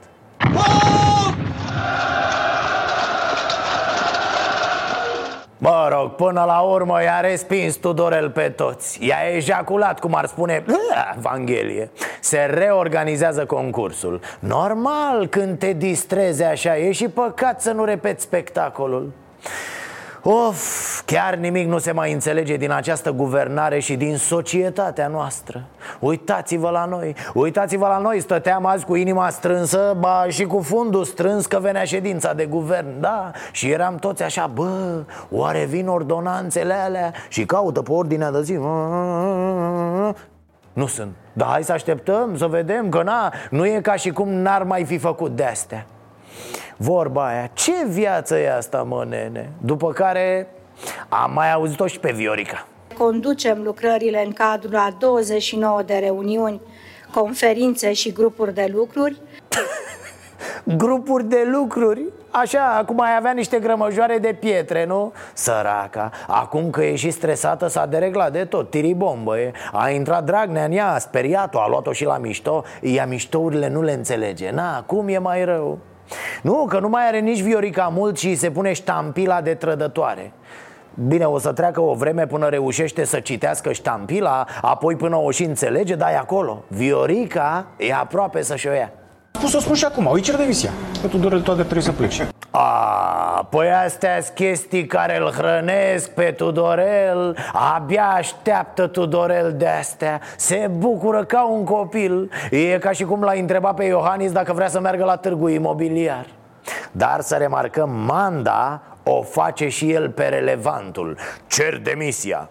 Mă 5.61 5.89
rog, 5.91 6.11
până 6.15 6.45
la 6.47 6.59
urmă 6.61 7.03
i-a 7.03 7.21
respins 7.21 7.77
Tudorel 7.77 8.31
pe 8.31 8.49
toți. 8.49 9.07
I-a 9.07 9.35
ejaculat, 9.35 10.01
cum 10.01 10.15
ar 10.15 10.27
spune 10.27 10.65
Evanghelie. 11.17 11.91
Se 12.21 12.39
reorganizează 12.39 13.45
concursul. 13.45 14.21
Normal, 14.39 15.27
când 15.27 15.59
te 15.59 15.73
distrezi 15.73 16.43
așa 16.43 16.77
E 16.77 16.93
și 16.93 17.09
păcat 17.09 17.61
să 17.61 17.73
nu 17.73 17.85
repeți 17.85 18.23
spectacolul 18.23 19.13
Of, 20.23 21.03
chiar 21.05 21.35
nimic 21.35 21.69
nu 21.69 21.79
se 21.79 21.93
mai 21.93 22.13
înțelege 22.13 22.57
din 22.57 22.71
această 22.71 23.11
guvernare 23.11 23.79
și 23.79 23.97
din 23.97 24.17
societatea 24.17 25.09
noastră. 25.09 25.65
Uitați-vă 26.01 26.71
la 26.71 26.85
noi, 26.85 27.15
uitați-vă 27.35 27.87
la 27.87 27.99
noi. 27.99 28.21
Stăteam 28.21 28.67
azi 28.67 28.85
cu 28.85 28.95
inima 28.95 29.29
strânsă, 29.29 29.97
ba 29.99 30.27
și 30.29 30.45
cu 30.45 30.61
fundul 30.61 31.05
strâns 31.05 31.47
că 31.47 31.59
venea 31.59 31.85
ședința 31.85 32.35
de 32.35 32.47
guvern. 32.47 33.01
Da, 33.01 33.31
și 33.53 33.71
eram 33.71 33.97
toți 33.97 34.23
așa, 34.23 34.47
bă, 34.47 35.03
oare 35.31 35.65
vin 35.65 35.89
ordonanțele 35.89 36.75
alea? 36.75 37.13
Și 37.29 37.45
caută 37.45 37.83
pe 37.83 37.93
ordinea 37.93 38.31
de 38.31 38.43
zi. 38.43 38.55
Nu 40.73 40.87
sunt, 40.87 41.13
dar 41.33 41.49
hai 41.49 41.63
să 41.63 41.73
așteptăm, 41.73 42.37
să 42.37 42.47
vedem 42.47 42.89
că 42.89 43.03
na, 43.03 43.33
nu 43.51 43.67
e 43.67 43.81
ca 43.81 43.95
și 43.95 44.11
cum 44.11 44.29
n-ar 44.29 44.63
mai 44.63 44.85
fi 44.85 44.99
făcut 44.99 45.37
de 45.37 45.45
astea 45.45 45.87
Vorba 46.77 47.27
aia, 47.27 47.51
ce 47.53 47.73
viață 47.89 48.39
e 48.39 48.57
asta, 48.57 48.83
mă, 48.83 49.05
nene? 49.09 49.53
După 49.61 49.93
care 49.93 50.49
am 51.09 51.33
mai 51.35 51.53
auzit-o 51.53 51.87
și 51.87 52.01
pe 52.01 52.13
Viorica 52.13 52.67
Conducem 52.99 53.63
lucrările 53.63 54.25
în 54.25 54.33
cadrul 54.33 54.77
a 54.77 54.97
29 54.99 55.83
de 55.83 55.95
reuniuni, 55.95 56.61
conferințe 57.15 57.93
și 57.93 58.13
grupuri 58.13 58.55
de 58.55 58.71
lucruri 58.73 59.21
Grupuri 60.77 61.25
de 61.25 61.49
lucruri? 61.53 62.05
Așa, 62.31 62.75
acum 62.77 63.01
ai 63.01 63.17
avea 63.17 63.33
niște 63.33 63.59
grămăjoare 63.59 64.19
de 64.19 64.37
pietre, 64.41 64.87
nu? 64.87 65.13
Săraca, 65.33 66.11
acum 66.27 66.71
că 66.71 66.85
e 66.85 66.95
și 66.95 67.11
stresată 67.11 67.67
s-a 67.67 67.87
dereglat 67.87 68.33
de 68.33 68.45
tot, 68.45 68.71
tiribombă 68.71 69.39
e 69.39 69.53
A 69.73 69.91
intrat 69.91 70.25
Dragnea 70.25 70.65
în 70.65 70.73
ea, 70.73 70.93
a 70.93 70.99
speriat-o, 70.99 71.61
a 71.61 71.69
luat-o 71.69 71.93
și 71.93 72.05
la 72.05 72.19
mișto 72.19 72.63
Ea 72.81 73.07
miștourile 73.07 73.69
nu 73.69 73.83
le 73.83 73.93
înțelege 73.93 74.51
Na, 74.51 74.83
cum 74.83 75.09
e 75.09 75.19
mai 75.19 75.45
rău? 75.45 75.79
Nu, 76.43 76.67
că 76.69 76.79
nu 76.79 76.89
mai 76.89 77.07
are 77.07 77.19
nici 77.19 77.41
Viorica 77.41 77.91
mult 77.95 78.19
și 78.19 78.35
se 78.35 78.51
pune 78.51 78.73
ștampila 78.73 79.41
de 79.41 79.55
trădătoare. 79.55 80.33
Bine, 80.95 81.25
o 81.25 81.39
să 81.39 81.53
treacă 81.53 81.81
o 81.81 81.95
vreme 81.95 82.27
până 82.27 82.49
reușește 82.49 83.05
să 83.05 83.21
citească 83.21 83.73
ștampila 83.73 84.47
Apoi 84.61 84.97
până 84.97 85.17
o 85.17 85.31
și 85.31 85.45
înțelege, 85.45 85.95
dar 85.95 86.11
e 86.11 86.17
acolo. 86.17 86.65
Viorica 86.69 87.67
e 87.77 87.95
aproape 87.95 88.43
să-și 88.43 88.67
o 88.67 88.73
ia 88.73 88.93
Pus 89.41 89.51
să 89.51 89.59
spun 89.59 89.75
și 89.75 89.85
acum, 89.85 90.11
îi 90.13 90.21
cer 90.21 90.37
demisia 90.37 90.71
Că 91.01 91.07
Tudorel 91.07 91.41
toate 91.41 91.63
trebuie 91.63 91.83
să 91.83 91.93
plece. 91.93 92.29
A, 92.51 93.47
păi 93.51 93.71
astea 93.85 94.21
sunt 94.21 94.35
chestii 94.35 94.87
care 94.87 95.19
îl 95.19 95.31
hrănesc 95.31 96.11
pe 96.11 96.35
Tudorel. 96.37 97.37
Abia 97.77 98.05
așteaptă 98.05 98.87
Tudorel 98.87 99.55
de 99.57 99.67
astea. 99.67 100.21
Se 100.37 100.71
bucură 100.77 101.25
ca 101.25 101.49
un 101.49 101.65
copil. 101.65 102.31
E 102.51 102.79
ca 102.79 102.91
și 102.91 103.05
cum 103.05 103.23
l-a 103.23 103.33
întrebat 103.33 103.75
pe 103.75 103.85
Iohannis 103.85 104.33
dacă 104.33 104.53
vrea 104.53 104.69
să 104.69 104.81
meargă 104.81 105.05
la 105.05 105.17
târgu 105.17 105.49
imobiliar. 105.49 106.27
Dar 106.93 107.21
să 107.21 107.35
remarcăm, 107.35 107.91
Manda 107.91 108.83
o 109.03 109.23
face 109.23 109.69
și 109.69 109.93
el 109.93 110.11
pe 110.11 110.25
relevantul. 110.25 111.17
Cer 111.47 111.79
demisia 111.79 112.49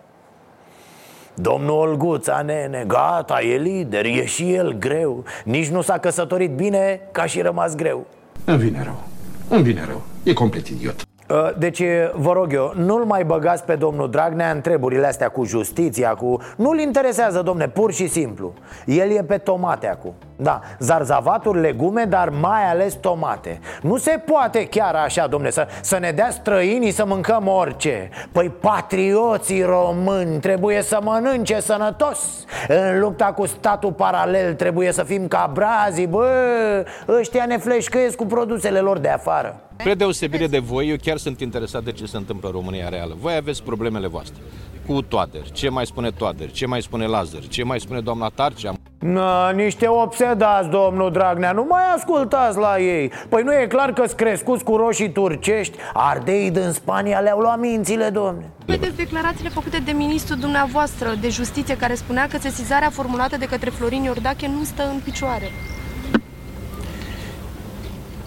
Domnul 1.42 1.88
Olguța, 1.88 2.42
nene, 2.46 2.84
gata, 2.88 3.42
e 3.42 3.58
lider, 3.58 4.06
e 4.06 4.26
și 4.26 4.54
el 4.54 4.78
greu. 4.80 5.24
Nici 5.44 5.68
nu 5.68 5.82
s-a 5.82 5.98
căsătorit 5.98 6.52
bine, 6.52 7.02
ca 7.12 7.26
și 7.26 7.42
rămas 7.42 7.76
greu. 7.76 8.06
Îmi 8.46 8.58
vine 8.58 8.84
rău, 8.84 9.04
îmi 9.50 9.64
vine 9.64 9.86
rău, 9.88 10.02
e 10.24 10.34
complet 10.34 10.68
idiot. 10.68 10.96
Uh, 11.30 11.50
deci, 11.58 11.82
vă 12.14 12.32
rog 12.32 12.54
eu, 12.54 12.74
nu-l 12.76 13.06
mai 13.06 13.24
băgați 13.24 13.64
pe 13.64 13.76
domnul 13.76 14.10
Dragnea 14.10 14.52
în 14.52 14.62
treburile 14.62 15.08
astea 15.08 15.30
cu 15.30 15.44
justiția, 15.44 16.10
cu... 16.10 16.40
Nu-l 16.56 16.80
interesează, 16.80 17.42
domne, 17.42 17.68
pur 17.68 17.94
și 17.94 18.08
simplu. 18.08 18.54
El 18.86 19.10
e 19.10 19.24
pe 19.24 19.38
tomate 19.38 19.88
acum 19.88 20.14
Da, 20.40 20.60
zarzavaturi, 20.80 21.60
legume, 21.60 22.04
dar 22.04 22.30
mai 22.30 22.70
ales 22.70 22.94
tomate. 22.94 23.60
Nu 23.82 23.98
se 23.98 24.22
poate 24.26 24.66
chiar 24.66 24.96
așa, 24.96 25.28
domne, 25.28 25.50
să, 25.50 25.68
să 25.82 25.98
ne 25.98 26.12
dea 26.12 26.30
străinii 26.30 26.92
să 26.92 27.06
mâncăm 27.06 27.48
orice. 27.48 28.10
Păi 28.32 28.50
patrioții 28.50 29.62
români 29.62 30.40
trebuie 30.40 30.82
să 30.82 31.00
mănânce 31.04 31.60
sănătos. 31.60 32.46
În 32.68 33.00
lupta 33.00 33.26
cu 33.26 33.46
statul 33.46 33.92
paralel 33.92 34.54
trebuie 34.54 34.92
să 34.92 35.04
fim 35.04 35.28
ca 35.28 35.52
brazii 35.54 36.08
Bă, 36.08 36.86
ăștia 37.08 37.46
ne 37.46 37.58
fleșcăiesc 37.58 38.16
cu 38.16 38.26
produsele 38.26 38.80
lor 38.80 38.98
de 38.98 39.10
afară. 39.10 39.62
Spre 39.78 39.94
deosebire 39.94 40.48
de 40.48 40.60
voi, 40.60 40.90
eu 40.90 40.96
chiar 41.02 41.18
sunt 41.18 41.40
interesat 41.40 41.84
de 41.84 41.92
ce 41.92 42.06
se 42.06 42.18
întâmplă 42.18 42.48
în 42.48 42.54
România 42.54 42.90
reală. 42.90 43.16
Voi 43.20 43.36
aveți 43.36 43.64
problemele 43.64 44.08
voastre. 44.08 44.42
Cu 44.88 45.02
Toader, 45.02 45.52
ce 45.52 45.70
mai 45.70 45.86
spune 45.86 46.12
Toader, 46.12 46.52
ce 46.52 46.66
mai 46.66 46.82
spune 46.82 47.06
Lazar, 47.06 47.42
ce 47.48 47.64
mai 47.64 47.80
spune 47.80 48.00
doamna 48.00 48.28
Tarcea. 48.36 48.74
Na, 49.00 49.50
niște 49.50 49.88
obsedați, 49.88 50.70
domnul 50.70 51.12
Dragnea, 51.12 51.52
nu 51.52 51.66
mai 51.70 51.82
ascultați 51.96 52.58
la 52.58 52.80
ei. 52.80 53.12
Păi 53.30 53.44
nu 53.44 53.54
e 53.54 53.68
clar 53.68 53.94
că 53.94 54.08
s 54.08 54.12
crescuți 54.12 54.64
cu 54.64 54.76
roșii 54.76 55.12
turcești? 55.12 55.78
Ardeii 55.94 56.52
din 56.52 56.72
Spania 56.72 57.20
le-au 57.20 57.40
luat 57.40 57.60
mințile, 57.60 58.10
domne. 58.10 58.50
Vedeți 58.66 58.96
declarațiile 58.96 59.50
făcute 59.50 59.78
de 59.86 59.92
ministrul 59.92 60.40
dumneavoastră 60.40 61.16
de 61.22 61.30
justiție 61.30 61.78
Care 61.78 61.96
spunea 61.96 62.28
că 62.28 62.38
sesizarea 62.38 62.90
formulată 62.90 63.38
de 63.38 63.46
către 63.46 63.70
Florin 63.70 64.04
Iordache 64.04 64.48
nu 64.48 64.64
stă 64.64 64.84
în 64.94 65.00
picioare? 65.04 65.52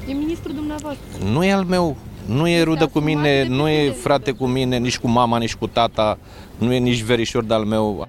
E 0.08 0.12
ministrul 0.12 0.54
dumneavoastră. 0.54 1.06
Nu 1.32 1.44
e 1.44 1.52
al 1.52 1.64
meu, 1.64 1.96
nu 2.26 2.48
e 2.48 2.62
rudă 2.62 2.86
cu 2.86 2.98
mine, 2.98 3.46
nu 3.48 3.68
e 3.68 3.90
frate 3.90 4.32
cu 4.32 4.46
mine, 4.46 4.78
nici 4.78 4.98
cu 4.98 5.08
mama, 5.08 5.38
nici 5.38 5.54
cu 5.54 5.66
tata, 5.66 6.18
nu 6.58 6.72
e 6.72 6.78
nici 6.78 7.02
verișor 7.02 7.44
de-al 7.44 7.64
meu. 7.64 8.08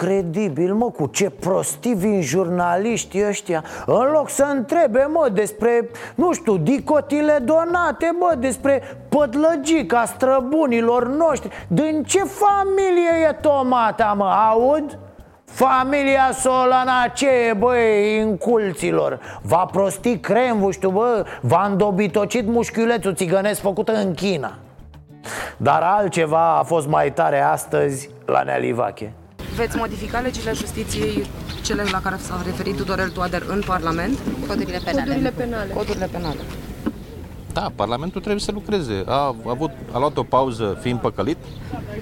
Păi 0.00 0.16
incredibil, 0.16 0.74
mă, 0.74 0.90
cu 0.90 1.06
ce 1.06 1.30
prostii 1.30 1.94
vin 1.94 2.22
jurnaliștii 2.22 3.26
ăștia. 3.28 3.64
În 3.86 4.10
loc 4.12 4.30
să 4.30 4.44
întrebe, 4.54 5.08
mă, 5.12 5.28
despre, 5.32 5.90
nu 6.14 6.32
știu, 6.32 6.56
dicotile 6.56 7.38
donate, 7.44 8.16
mă, 8.18 8.34
despre 8.38 8.82
pătlăgica 9.08 10.04
străbunilor 10.04 11.08
noștri. 11.08 11.66
Din 11.68 12.02
ce 12.02 12.18
familie 12.18 13.28
e 13.28 13.32
tomata, 13.32 14.14
mă, 14.16 14.24
aud? 14.24 14.98
Familia 15.44 16.30
Solana 16.32 17.06
ce 17.14 17.28
e, 17.28 17.52
băi, 17.52 18.18
inculților? 18.18 19.20
Va 19.42 19.68
prosti 19.72 20.18
cremvuștiu, 20.18 20.90
bă 20.90 21.24
V-a 21.40 21.66
îndobitocit 21.70 22.46
mușchiulețul 22.46 23.14
țigănesc 23.14 23.60
făcută 23.60 23.92
în 23.92 24.14
China. 24.14 24.52
Dar 25.56 25.82
altceva 25.82 26.56
a 26.58 26.62
fost 26.62 26.86
mai 26.86 27.12
tare 27.12 27.40
astăzi 27.40 28.10
la 28.24 28.42
Nealivache 28.42 29.12
Veți 29.56 29.76
modifica 29.76 30.20
legile 30.20 30.52
justiției, 30.52 31.26
cele 31.62 31.82
la 31.90 32.00
care 32.00 32.16
s-a 32.16 32.42
referit 32.44 32.76
Tudorel 32.76 33.10
Toader 33.10 33.42
în 33.48 33.62
Parlament? 33.66 34.18
Codurile 34.48 34.80
penale. 34.84 35.02
Codurile 35.04 35.30
penale. 35.30 35.72
Codurile 35.72 36.08
penale. 36.12 36.40
Da, 37.52 37.72
Parlamentul 37.74 38.20
trebuie 38.20 38.40
să 38.40 38.52
lucreze. 38.52 39.02
A, 39.06 39.34
avut, 39.46 39.70
a 39.92 39.98
luat 39.98 40.16
o 40.16 40.22
pauză 40.22 40.78
fiind 40.80 40.98
păcălit 40.98 41.36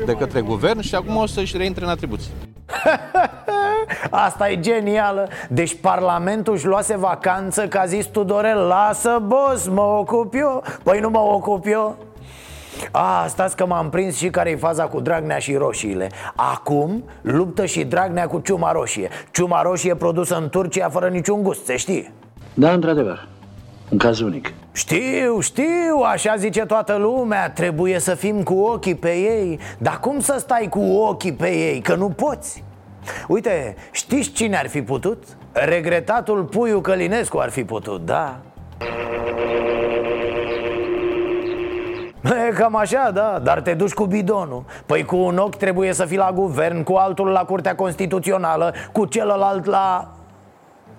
de 0.07 0.13
către 0.13 0.41
guvern 0.41 0.81
și 0.81 0.95
acum 0.95 1.17
o 1.17 1.27
să-și 1.27 1.57
reintre 1.57 1.85
în 1.85 1.91
atribuții. 1.91 2.31
Asta 4.11 4.51
e 4.51 4.61
genială 4.61 5.29
Deci 5.49 5.77
Parlamentul 5.81 6.55
își 6.55 6.67
luase 6.67 6.97
vacanță 6.97 7.69
Că 7.69 7.79
a 7.79 7.85
zis 7.87 8.07
Tudorel 8.07 8.59
Lasă, 8.59 9.23
boss, 9.27 9.69
mă 9.69 9.81
ocup 9.81 10.35
eu 10.35 10.65
Păi 10.83 11.01
nu 11.01 11.11
mă 11.11 11.19
ocup 11.19 11.67
eu 11.67 11.97
a, 12.91 13.27
stați 13.29 13.57
că 13.57 13.67
m-am 13.67 13.91
prins 13.91 14.17
și 14.17 14.31
care 14.31 14.51
e 14.51 14.57
faza 14.57 14.85
cu 14.85 15.01
Dragnea 15.01 15.39
și 15.39 15.55
roșiile. 15.55 16.11
Acum 16.35 17.05
luptă 17.23 17.67
și 17.67 17.85
Dragnea 17.85 18.27
cu 18.27 18.39
ciuma 18.39 18.73
roșie. 18.73 19.09
Ciuma 19.33 19.63
roșie 19.63 19.95
produsă 19.95 20.37
în 20.37 20.49
Turcia 20.49 20.89
fără 20.89 21.09
niciun 21.09 21.43
gust, 21.43 21.65
se 21.65 21.77
știe. 21.77 22.13
Da, 22.55 22.73
într-adevăr, 22.73 23.29
un 23.89 23.99
caz 23.99 24.21
unic. 24.21 24.53
Știu, 24.73 25.41
știu, 25.41 25.97
așa 26.05 26.37
zice 26.37 26.61
toată 26.61 26.97
lumea. 26.97 27.51
Trebuie 27.51 27.99
să 27.99 28.15
fim 28.15 28.43
cu 28.43 28.55
ochii 28.55 28.95
pe 28.95 29.13
ei. 29.13 29.59
Dar 29.79 30.01
cum 30.01 30.21
să 30.21 30.37
stai 30.39 30.67
cu 30.71 30.81
ochii 30.81 31.33
pe 31.33 31.49
ei, 31.49 31.81
că 31.81 31.95
nu 31.95 32.09
poți? 32.09 32.65
Uite, 33.29 33.77
știți 33.91 34.31
cine 34.31 34.57
ar 34.57 34.69
fi 34.69 34.83
putut? 34.83 35.25
Regretatul 35.53 36.45
Puiu 36.45 36.81
Călinescu 36.81 37.39
ar 37.39 37.51
fi 37.51 37.65
putut, 37.65 38.05
da 38.05 38.41
E 42.49 42.53
cam 42.53 42.77
așa, 42.77 43.11
da, 43.15 43.41
dar 43.43 43.61
te 43.61 43.75
duci 43.75 43.93
cu 43.93 44.05
bidonul. 44.05 44.65
Păi 44.87 45.05
cu 45.05 45.17
un 45.17 45.39
ochi 45.39 45.57
trebuie 45.57 45.93
să 45.93 46.05
fii 46.05 46.17
la 46.17 46.33
guvern 46.35 46.83
Cu 46.83 46.93
altul 46.93 47.29
la 47.29 47.45
Curtea 47.45 47.75
Constituțională 47.75 48.75
Cu 48.93 49.05
celălalt 49.05 49.65
la... 49.65 50.14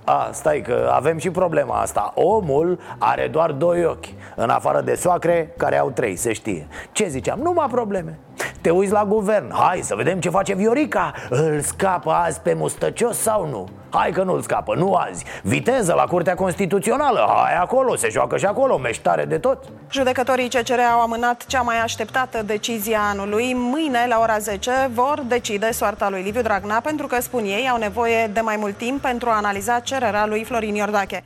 A, 0.06 0.30
stai 0.32 0.62
că 0.62 0.91
avem 0.94 1.18
și 1.18 1.30
problema 1.30 1.80
asta. 1.82 2.12
Omul 2.15 2.80
are 2.98 3.28
doar 3.28 3.52
doi 3.52 3.86
ochi 3.86 4.06
În 4.36 4.50
afară 4.50 4.82
de 4.82 4.96
soacre 4.96 5.54
care 5.58 5.78
au 5.78 5.89
trei, 5.89 6.15
se 6.15 6.34
știe. 6.34 6.68
Ce 6.91 7.08
ziceam? 7.08 7.39
Numai 7.39 7.68
probleme. 7.72 8.20
Te 8.62 8.70
uiți 8.70 8.91
la 8.91 9.06
guvern. 9.06 9.54
Hai 9.54 9.80
să 9.84 9.96
vedem 9.96 10.20
ce 10.20 10.30
face 10.30 10.54
Viorica. 10.54 11.13
Îl 11.30 11.62
scapă 11.62 12.12
azi 12.12 12.39
pe 12.39 12.54
mustăcios 12.54 13.18
sau 13.18 13.48
nu? 13.48 13.68
Hai 13.89 14.12
că 14.12 14.24
nu-l 14.24 14.41
scapă, 14.41 14.76
nu 14.76 14.94
azi. 14.94 15.26
Viteză 15.44 15.94
la 15.94 16.04
Curtea 16.04 16.36
Constituțională. 16.36 17.26
Hai 17.36 17.56
acolo, 17.56 17.96
se 17.96 18.10
joacă 18.10 18.38
și 18.38 18.46
acolo, 18.46 18.78
meștare 18.78 19.26
de 19.26 19.38
tot. 19.38 19.63
Judecătorii 19.91 20.50
CCR 20.50 20.80
au 20.94 21.02
amânat 21.02 21.46
cea 21.46 21.62
mai 21.62 21.76
așteptată 21.84 22.44
decizie 22.44 22.96
a 22.96 23.10
anului. 23.10 23.54
Mâine, 23.54 24.06
la 24.10 24.20
ora 24.22 24.38
10, 24.38 24.72
vor 24.94 25.24
decide 25.28 25.72
soarta 25.72 26.10
lui 26.10 26.22
Liviu 26.22 26.41
Dragnea 26.41 26.80
pentru 26.84 27.08
că, 27.08 27.22
spun 27.22 27.44
ei, 27.44 27.70
au 27.72 27.78
nevoie 27.78 28.30
de 28.34 28.39
mai 28.39 28.56
mult 28.60 28.78
timp 28.78 29.02
pentru 29.02 29.30
a 29.30 29.36
analiza 29.36 29.80
cererea 30.00 30.26
lui 30.26 30.44
Florin 30.44 30.76
Iordache. 30.76 31.24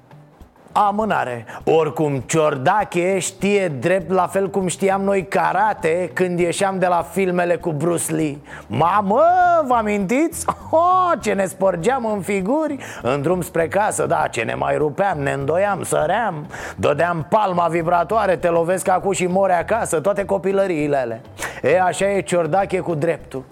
Amânare. 0.72 1.46
Oricum, 1.64 2.24
Ciordache 2.26 3.20
știe 3.20 3.68
drept 3.68 4.12
la 4.12 4.28
fel 4.28 4.50
cum 4.50 4.68
știam 4.68 5.02
noi 5.02 5.28
karate 5.28 6.12
Când 6.14 6.40
ieșeam 6.40 6.80
de 6.80 6.88
la 6.88 7.02
filmele 7.12 7.56
cu 7.56 7.72
Bruce 7.72 8.14
Lee. 8.14 8.38
Mamă, 8.68 9.24
vă 9.68 9.74
amintiți? 9.74 10.46
Oh, 10.72 11.12
ce 11.22 11.34
ne 11.34 11.46
spărgeam 11.46 12.06
în 12.06 12.22
figuri. 12.22 12.78
În 13.02 13.22
drum 13.22 13.42
spre 13.42 13.68
casă, 13.68 14.06
da, 14.06 14.28
ce 14.32 14.42
ne 14.42 14.54
mai 14.54 14.78
rupeam, 14.78 15.20
ne 15.20 15.32
îndoiam, 15.32 15.84
săream. 15.84 16.48
Dădeam 16.76 17.26
palma 17.30 17.68
vibratoare, 17.68 18.36
te 18.36 18.50
lovesc 18.50 18.88
acum 18.88 19.12
și 19.12 19.26
mori 19.26 19.54
acasă 19.54 20.00
Toate 20.00 20.26
copilăriile 20.26 20.98
alea. 20.98 21.22
E, 21.62 21.82
așa 21.82 22.10
e 22.12 22.22
Ciordache 22.22 22.80
cu 22.80 22.96
dreptul 22.96 23.44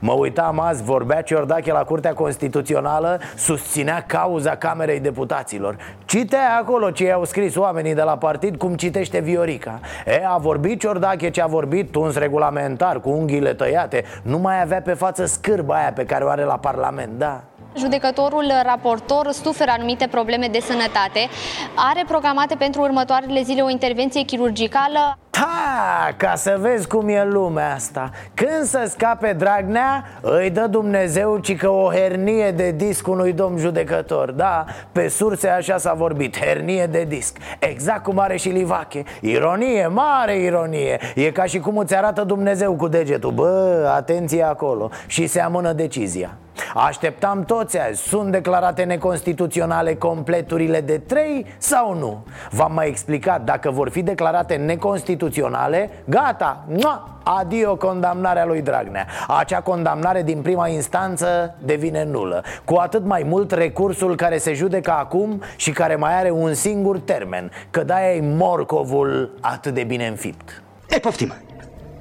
Mă 0.00 0.12
uitam 0.12 0.60
azi, 0.60 0.82
vorbea 0.82 1.22
Ciordache 1.22 1.72
la 1.72 1.84
Curtea 1.84 2.12
Constituțională 2.12 3.20
Susținea 3.36 4.04
cauza 4.06 4.56
Camerei 4.56 5.00
Deputaților. 5.00 5.76
Citea 6.04 6.56
acolo 6.60 6.90
ce 6.90 7.04
i-au 7.04 7.24
scris 7.24 7.56
oamenii 7.56 7.94
de 7.94 8.02
la 8.02 8.16
partid 8.16 8.56
Cum 8.56 8.74
citește 8.74 9.20
Viorica. 9.20 9.80
E, 10.06 10.26
a 10.26 10.36
vorbit 10.36 10.80
Ciordache 10.80 11.30
ce 11.30 11.42
a 11.42 11.46
vorbit 11.46 11.90
Tuns 11.90 12.16
regulamentar, 12.16 13.00
cu 13.00 13.10
unghiile 13.10 13.54
tăiate. 13.54 14.04
Nu 14.22 14.38
mai 14.38 14.62
avea 14.62 14.80
pe 14.80 14.92
față 14.92 15.24
scârba 15.24 15.74
aia 15.74 15.92
pe 15.92 16.04
care 16.04 16.24
o 16.24 16.28
are 16.28 16.42
la 16.42 16.56
Parlament, 16.56 17.18
da 17.18 17.42
Judecătorul 17.78 18.52
raportor 18.62 19.32
suferă 19.32 19.70
anumite 19.74 20.06
probleme 20.10 20.48
de 20.52 20.60
sănătate. 20.60 21.28
Are 21.74 22.04
programate 22.06 22.54
pentru 22.54 22.80
următoarele 22.80 23.42
zile 23.42 23.62
o 23.62 23.70
intervenție 23.70 24.22
chirurgicală. 24.22 25.18
Ha, 25.30 26.12
ca 26.16 26.34
să 26.34 26.56
vezi 26.60 26.88
cum 26.88 27.08
e 27.08 27.24
lumea 27.24 27.74
asta. 27.74 28.10
Când 28.34 28.62
să 28.64 28.86
scape 28.88 29.32
Dragnea, 29.32 30.04
îi 30.20 30.50
dă 30.50 30.66
Dumnezeu 30.66 31.38
ci 31.38 31.56
că 31.56 31.68
o 31.68 31.92
hernie 31.92 32.50
de 32.50 32.70
disc 32.70 33.06
unui 33.06 33.32
domn 33.32 33.58
judecător. 33.58 34.30
Da, 34.30 34.64
pe 34.92 35.08
surse 35.08 35.48
așa 35.48 35.76
s-a 35.78 35.92
vorbit, 35.92 36.38
hernie 36.38 36.86
de 36.86 37.04
disc. 37.08 37.36
Exact 37.58 38.02
cum 38.02 38.18
are 38.18 38.36
și 38.36 38.48
Livache. 38.48 39.02
Ironie, 39.20 39.86
mare 39.86 40.38
ironie. 40.38 41.00
E 41.14 41.30
ca 41.30 41.44
și 41.44 41.58
cum 41.58 41.76
îți 41.76 41.96
arată 41.96 42.24
Dumnezeu 42.24 42.74
cu 42.74 42.88
degetul. 42.88 43.30
Bă, 43.30 43.92
atenție 43.94 44.42
acolo. 44.42 44.90
Și 45.06 45.26
se 45.26 45.40
amână 45.40 45.72
decizia 45.72 46.36
Așteptam 46.74 47.44
toți 47.44 47.78
azi 47.78 48.02
Sunt 48.02 48.32
declarate 48.32 48.82
neconstituționale 48.82 49.94
completurile 49.94 50.80
de 50.80 50.98
3 50.98 51.46
sau 51.58 51.94
nu? 51.94 52.26
V-am 52.50 52.72
mai 52.72 52.88
explicat, 52.88 53.44
dacă 53.44 53.70
vor 53.70 53.88
fi 53.90 54.02
declarate 54.02 54.54
neconstituționale 54.54 55.90
Gata, 56.04 56.64
Mua! 56.68 57.10
adio 57.22 57.76
condamnarea 57.76 58.44
lui 58.44 58.62
Dragnea. 58.62 59.06
Acea 59.26 59.60
condamnare 59.60 60.22
din 60.22 60.42
prima 60.42 60.68
instanță 60.68 61.54
devine 61.58 62.04
nulă. 62.04 62.44
Cu 62.64 62.74
atât 62.74 63.04
mai 63.04 63.22
mult 63.22 63.52
recursul 63.52 64.16
care 64.16 64.38
se 64.38 64.52
judecă 64.52 64.90
acum 64.90 65.42
și 65.56 65.70
care 65.70 65.96
mai 65.96 66.18
are 66.18 66.30
un 66.30 66.54
singur 66.54 66.98
termen 66.98 67.50
Că 67.70 67.84
de-aia 67.84 68.14
e 68.14 68.20
morcovul 68.20 69.38
atât 69.40 69.74
de 69.74 69.84
bine 69.84 70.06
înfipt. 70.06 70.62
E, 70.88 70.98
poftim, 70.98 71.32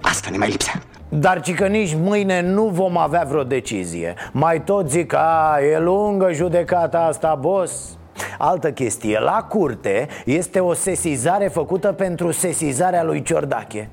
asta 0.01 0.29
ne 0.29 0.37
mai 0.37 0.49
lipsea 0.49 0.81
dar 1.09 1.41
ci 1.41 1.53
că 1.53 1.67
nici 1.67 1.95
mâine 1.95 2.41
nu 2.41 2.63
vom 2.63 2.97
avea 2.97 3.25
vreo 3.27 3.43
decizie. 3.43 4.13
Mai 4.31 4.63
tot 4.63 4.89
zic, 4.89 5.13
a, 5.13 5.57
e 5.73 5.79
lungă 5.79 6.31
judecata 6.31 6.99
asta, 6.99 7.37
boss. 7.39 7.97
Altă 8.37 8.71
chestie, 8.71 9.19
la 9.19 9.45
curte 9.49 10.07
este 10.25 10.59
o 10.59 10.73
sesizare 10.73 11.47
făcută 11.47 11.91
pentru 11.91 12.31
sesizarea 12.31 13.03
lui 13.03 13.21
Ciordache 13.21 13.89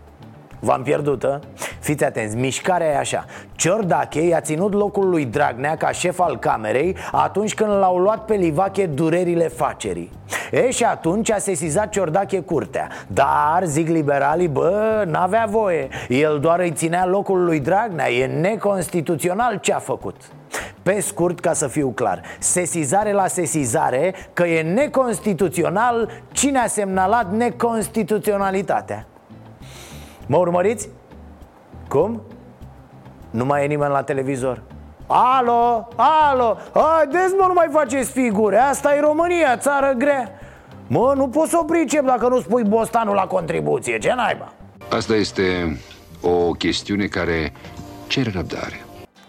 V-am 0.65 0.83
pierdut, 0.83 1.25
a? 1.25 1.41
Fiți 1.81 2.05
atenți, 2.05 2.37
mișcarea 2.37 2.87
e 2.87 2.97
așa. 2.97 3.25
Ciordache 3.53 4.21
i-a 4.21 4.41
ținut 4.41 4.73
locul 4.73 5.09
lui 5.09 5.25
Dragnea 5.25 5.77
ca 5.77 5.91
șef 5.91 6.21
al 6.21 6.39
camerei 6.39 6.97
Atunci 7.13 7.55
când 7.55 7.71
l-au 7.71 7.97
luat 7.97 8.25
pe 8.25 8.35
Livache 8.35 8.87
durerile 8.87 9.49
facerii. 9.49 10.11
E 10.51 10.71
și 10.71 10.85
atunci 10.85 11.31
a 11.31 11.39
sesizat 11.39 11.89
Ciordache 11.89 12.41
curtea. 12.41 12.89
Dar, 13.07 13.63
zic 13.65 13.89
liberalii, 13.89 14.49
bă, 14.49 15.05
n-avea 15.07 15.47
voie. 15.49 15.89
El 16.09 16.39
doar 16.41 16.61
îi 16.61 16.73
ținea 16.73 17.07
locul 17.07 17.45
lui 17.45 17.61
Dragnea. 17.61 18.11
E 18.11 18.27
neconstituțional 18.27 19.59
ce 19.59 19.73
a 19.73 19.79
făcut. 19.79 20.17
Pe 20.83 21.01
scurt, 21.01 21.41
ca 21.41 21.53
să 21.53 21.67
fiu 21.67 21.89
clar 21.89 22.23
Sesizare 22.39 23.13
la 23.13 23.27
sesizare 23.27 24.15
Că 24.33 24.47
e 24.47 24.63
neconstituțional 24.63 26.09
Cine 26.33 26.59
a 26.59 26.67
semnalat 26.67 27.33
neconstituționalitatea 27.33 29.07
Mă 30.27 30.37
urmăriți? 30.37 30.89
Cum? 31.89 32.23
Nu 33.31 33.45
mai 33.45 33.65
e 33.65 33.67
nimeni 33.67 33.93
la 33.93 34.03
televizor 34.03 34.63
Alo, 35.07 35.89
alo, 35.97 36.57
haideți 36.75 37.35
mă, 37.39 37.45
nu 37.47 37.53
mai 37.53 37.69
faceți 37.73 38.11
figure 38.11 38.57
Asta 38.57 38.95
e 38.95 39.01
România, 39.01 39.57
țară 39.57 39.95
grea 39.99 40.31
Mă, 40.87 41.13
nu 41.17 41.29
pot 41.29 41.49
să 41.49 41.59
o 41.61 41.65
pricep 41.65 42.05
dacă 42.05 42.29
nu 42.29 42.41
spui 42.41 42.63
bostanul 42.63 43.15
la 43.15 43.27
contribuție 43.27 43.99
Ce 43.99 44.13
naiba? 44.17 44.53
Asta 44.91 45.15
este 45.15 45.79
o 46.21 46.51
chestiune 46.53 47.07
care 47.07 47.53
cere 48.07 48.31
răbdare 48.35 48.81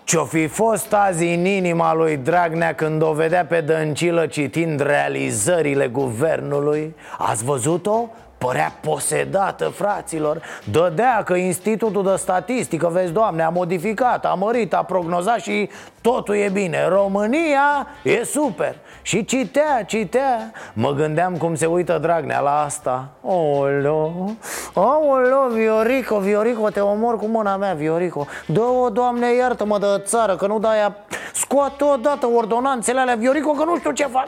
Ce-o 0.03 0.23
fi 0.25 0.47
fost 0.47 0.93
azi 0.93 1.23
în 1.25 1.45
inima 1.45 1.93
lui 1.93 2.17
Dragnea 2.17 2.73
când 2.75 3.01
o 3.01 3.11
vedea 3.11 3.45
pe 3.45 3.61
Dăncilă 3.61 4.25
citind 4.25 4.79
realizările 4.81 5.87
guvernului? 5.87 6.95
Ați 7.17 7.43
văzut-o? 7.43 8.09
Părea 8.45 8.73
posedată, 8.81 9.65
fraților. 9.65 10.41
Dădea 10.71 11.23
că 11.25 11.33
Institutul 11.33 12.03
de 12.03 12.15
Statistică, 12.15 12.87
vezi, 12.91 13.11
doamne, 13.11 13.43
a 13.43 13.49
modificat, 13.49 14.25
a 14.25 14.33
mărit, 14.33 14.73
a 14.73 14.83
prognozat 14.83 15.39
și 15.39 15.69
totul 16.01 16.35
e 16.35 16.49
bine. 16.53 16.87
România 16.87 17.87
e 18.03 18.23
super. 18.23 18.75
Și 19.01 19.25
citea, 19.25 19.83
citea. 19.85 20.51
Mă 20.73 20.91
gândeam 20.91 21.37
cum 21.37 21.55
se 21.55 21.65
uită 21.65 21.97
Dragnea 21.97 22.39
la 22.39 22.63
asta. 22.63 23.09
Oleo, 23.21 24.31
oleo, 24.73 25.47
Viorico, 25.51 26.19
Viorico, 26.19 26.69
te 26.69 26.79
omor 26.79 27.17
cu 27.17 27.25
mâna 27.25 27.57
mea, 27.57 27.73
Viorico. 27.73 28.27
Dă-o, 28.45 28.89
doamne, 28.89 29.33
iartă-mă 29.33 29.77
de 29.79 30.01
țară, 30.05 30.35
că 30.35 30.47
nu 30.47 30.59
de 30.59 30.67
aia 30.67 30.95
Scoate 31.33 31.83
odată 31.83 32.27
ordonanțele 32.35 32.99
alea, 32.99 33.15
Viorico, 33.15 33.51
că 33.51 33.63
nu 33.63 33.77
știu 33.77 33.91
ce 33.91 34.05
fac 34.05 34.27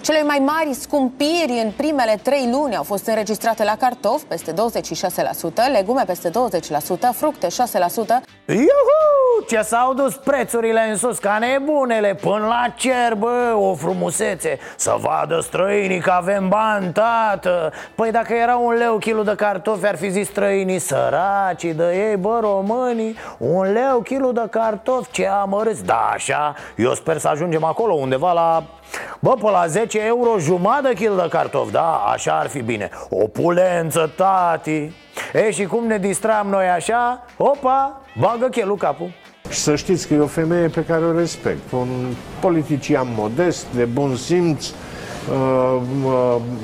cele 0.00 0.22
mai 0.22 0.38
mari 0.38 0.74
scumpiri 0.74 1.60
în 1.64 1.70
primele 1.76 2.20
trei 2.22 2.48
luni 2.52 2.76
au 2.76 2.82
fost 2.82 3.06
înregistrate 3.06 3.64
la 3.64 3.76
cartofi, 3.76 4.24
peste 4.24 4.52
26%, 4.52 4.54
legume 5.72 6.02
peste 6.06 6.30
20%, 6.30 6.32
fructe 7.12 7.46
6%. 7.46 7.50
Iuhu! 8.46 9.14
Ce 9.48 9.60
s-au 9.60 9.94
dus 9.94 10.14
prețurile 10.14 10.80
în 10.90 10.96
sus 10.96 11.18
ca 11.18 11.38
nebunele 11.38 12.14
Până 12.14 12.46
la 12.46 12.66
cer, 12.76 13.14
bă, 13.18 13.54
o 13.56 13.74
frumusețe 13.74 14.58
Să 14.76 14.94
vadă 15.00 15.40
străinii 15.40 16.00
că 16.00 16.10
avem 16.10 16.48
bani, 16.48 16.92
tată 16.92 17.72
Păi 17.94 18.10
dacă 18.10 18.32
era 18.34 18.56
un 18.56 18.72
leu 18.72 18.98
kilo 18.98 19.22
de 19.22 19.34
cartofi 19.34 19.86
Ar 19.86 19.96
fi 19.96 20.10
zis 20.10 20.28
străinii 20.28 20.78
săraci 20.78 21.64
de 21.64 22.08
ei, 22.08 22.16
bă, 22.16 22.38
românii 22.40 23.16
Un 23.38 23.72
leu 23.72 24.00
kilo 24.00 24.32
de 24.32 24.46
cartofi, 24.50 25.10
ce 25.10 25.26
amărâți 25.26 25.84
Da, 25.84 26.10
așa, 26.12 26.54
eu 26.76 26.94
sper 26.94 27.18
să 27.18 27.28
ajungem 27.28 27.64
acolo 27.64 27.92
undeva 27.94 28.32
la 28.32 28.64
Bă, 29.20 29.34
pe 29.34 29.50
la 29.50 29.66
10 29.66 30.00
euro 30.06 30.38
jumătate 30.38 30.94
kil 30.94 31.16
de 31.16 31.28
cartofi, 31.28 31.72
da? 31.72 31.94
Așa 32.12 32.38
ar 32.38 32.48
fi 32.48 32.62
bine 32.62 32.90
Opulență, 33.08 34.12
tati 34.16 34.92
E, 35.32 35.50
și 35.50 35.64
cum 35.64 35.86
ne 35.86 35.98
distram 35.98 36.48
noi 36.48 36.66
așa? 36.66 37.24
Opa, 37.36 38.00
bagă 38.18 38.46
chelul 38.46 38.76
capul 38.76 39.10
și 39.50 39.58
să 39.58 39.76
știți 39.76 40.08
că 40.08 40.14
e 40.14 40.18
o 40.18 40.26
femeie 40.26 40.68
pe 40.68 40.84
care 40.84 41.04
o 41.04 41.18
respect 41.18 41.72
Un 41.72 42.14
politician 42.40 43.06
modest, 43.16 43.66
de 43.74 43.84
bun 43.84 44.16
simț 44.16 44.66
uh, 44.68 44.74
uh, 44.74 44.93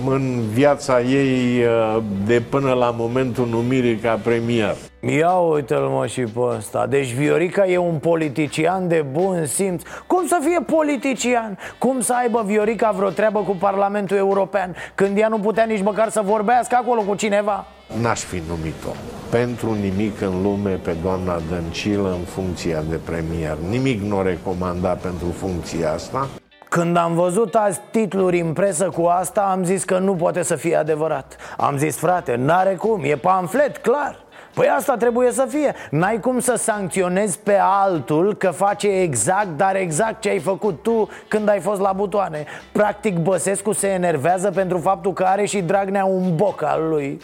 În 0.07 0.41
viața 0.53 1.01
ei 1.01 1.65
uh, 1.65 2.03
de 2.27 2.43
până 2.51 2.73
la 2.73 2.95
momentul 2.99 3.47
numirii 3.47 3.97
ca 3.97 4.21
premier. 4.25 4.77
Ia 5.01 5.31
uite-l 5.31 5.81
mă 5.81 6.07
și 6.07 6.21
pe 6.21 6.41
ăsta. 6.57 6.87
Deci 6.87 7.13
Viorica 7.13 7.67
e 7.67 7.77
un 7.77 7.95
politician 7.95 8.89
de 8.89 9.05
bun 9.13 9.47
simț. 9.47 9.83
Cum 10.07 10.27
să 10.27 10.39
fie 10.43 10.61
politician? 10.77 11.59
Cum 11.79 12.01
să 12.01 12.15
aibă 12.23 12.43
Viorica 12.47 12.91
vreo 12.97 13.09
treabă 13.09 13.41
cu 13.41 13.57
Parlamentul 13.57 14.17
European 14.17 14.75
Când 14.95 15.19
ea 15.19 15.29
nu 15.29 15.39
putea 15.39 15.65
nici 15.65 15.83
măcar 15.83 16.09
să 16.09 16.21
vorbească 16.25 16.79
acolo 16.83 17.01
cu 17.01 17.15
cineva? 17.15 17.67
N-aș 18.01 18.21
fi 18.21 18.43
numit-o. 18.49 18.91
Pentru 19.31 19.77
nimic 19.81 20.21
în 20.21 20.43
lume 20.43 20.71
pe 20.71 20.97
doamna 21.03 21.41
Dăncilă 21.51 22.09
în 22.09 22.25
funcția 22.25 22.83
de 22.89 22.97
premier. 23.05 23.57
Nimic 23.71 24.01
nu 24.01 24.17
o 24.17 24.23
recomanda 24.23 24.89
pentru 24.89 25.27
funcția 25.37 25.93
asta 25.93 26.29
când 26.71 26.97
am 26.97 27.15
văzut 27.15 27.55
azi 27.55 27.81
titluri 27.91 28.41
în 28.41 28.53
presă 28.53 28.89
cu 28.89 29.05
asta, 29.05 29.41
am 29.41 29.65
zis 29.65 29.85
că 29.85 29.99
nu 29.99 30.15
poate 30.15 30.43
să 30.43 30.57
fie 30.57 30.77
adevărat. 30.77 31.37
Am 31.57 31.77
zis, 31.77 31.97
frate, 31.97 32.35
n-are 32.35 32.75
cum, 32.75 33.01
e 33.05 33.17
pamflet, 33.17 33.77
clar. 33.77 34.19
Păi 34.55 34.67
asta 34.77 34.97
trebuie 34.97 35.33
să 35.33 35.47
fie. 35.49 35.75
N-ai 35.91 36.21
cum 36.21 36.39
să 36.39 36.55
sancționezi 36.55 37.39
pe 37.39 37.59
altul 37.61 38.35
că 38.35 38.51
face 38.51 38.89
exact, 38.89 39.57
dar 39.57 39.77
exact 39.77 40.21
ce 40.21 40.29
ai 40.29 40.39
făcut 40.39 40.83
tu 40.83 41.09
când 41.29 41.49
ai 41.49 41.61
fost 41.61 41.81
la 41.81 41.93
butoane. 41.93 42.45
Practic 42.73 43.19
Băsescu 43.19 43.73
se 43.73 43.87
enervează 43.87 44.51
pentru 44.51 44.79
faptul 44.79 45.13
că 45.13 45.23
are 45.23 45.45
și 45.45 45.61
Dragnea 45.61 46.05
un 46.05 46.37
boc 46.37 46.63
al 46.63 46.89
lui 46.89 47.21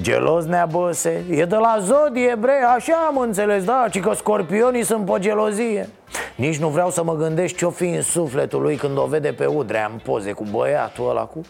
Gelos 0.00 0.44
neabăse 0.44 1.24
E 1.30 1.44
de 1.44 1.56
la 1.56 1.76
zodie, 1.80 2.36
bre, 2.38 2.64
așa 2.76 2.94
am 3.08 3.18
înțeles, 3.18 3.64
da 3.64 3.86
Ci 3.90 4.00
că 4.00 4.12
scorpionii 4.14 4.84
sunt 4.84 5.04
pe 5.04 5.18
gelozie 5.18 5.88
Nici 6.36 6.58
nu 6.58 6.68
vreau 6.68 6.90
să 6.90 7.04
mă 7.04 7.16
gândesc 7.16 7.56
ce-o 7.56 7.70
fi 7.70 7.84
în 7.84 8.02
sufletul 8.02 8.62
lui 8.62 8.76
Când 8.76 8.98
o 8.98 9.04
vede 9.04 9.32
pe 9.32 9.46
Udrea 9.46 9.90
în 9.92 9.98
poze 10.04 10.32
cu 10.32 10.44
băiatul 10.50 11.08
ăla 11.08 11.24
cu... 11.24 11.40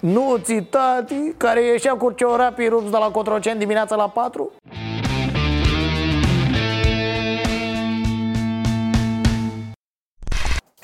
Nu 0.00 0.36
ți 0.42 0.54
tati, 0.54 1.32
care 1.36 1.64
ieșea 1.64 1.94
cu 1.94 2.10
ciorapii 2.10 2.68
rupți 2.68 2.90
de 2.90 2.96
la 2.96 3.10
Cotroceni 3.10 3.58
dimineața 3.58 3.96
la 3.96 4.08
4? 4.08 4.50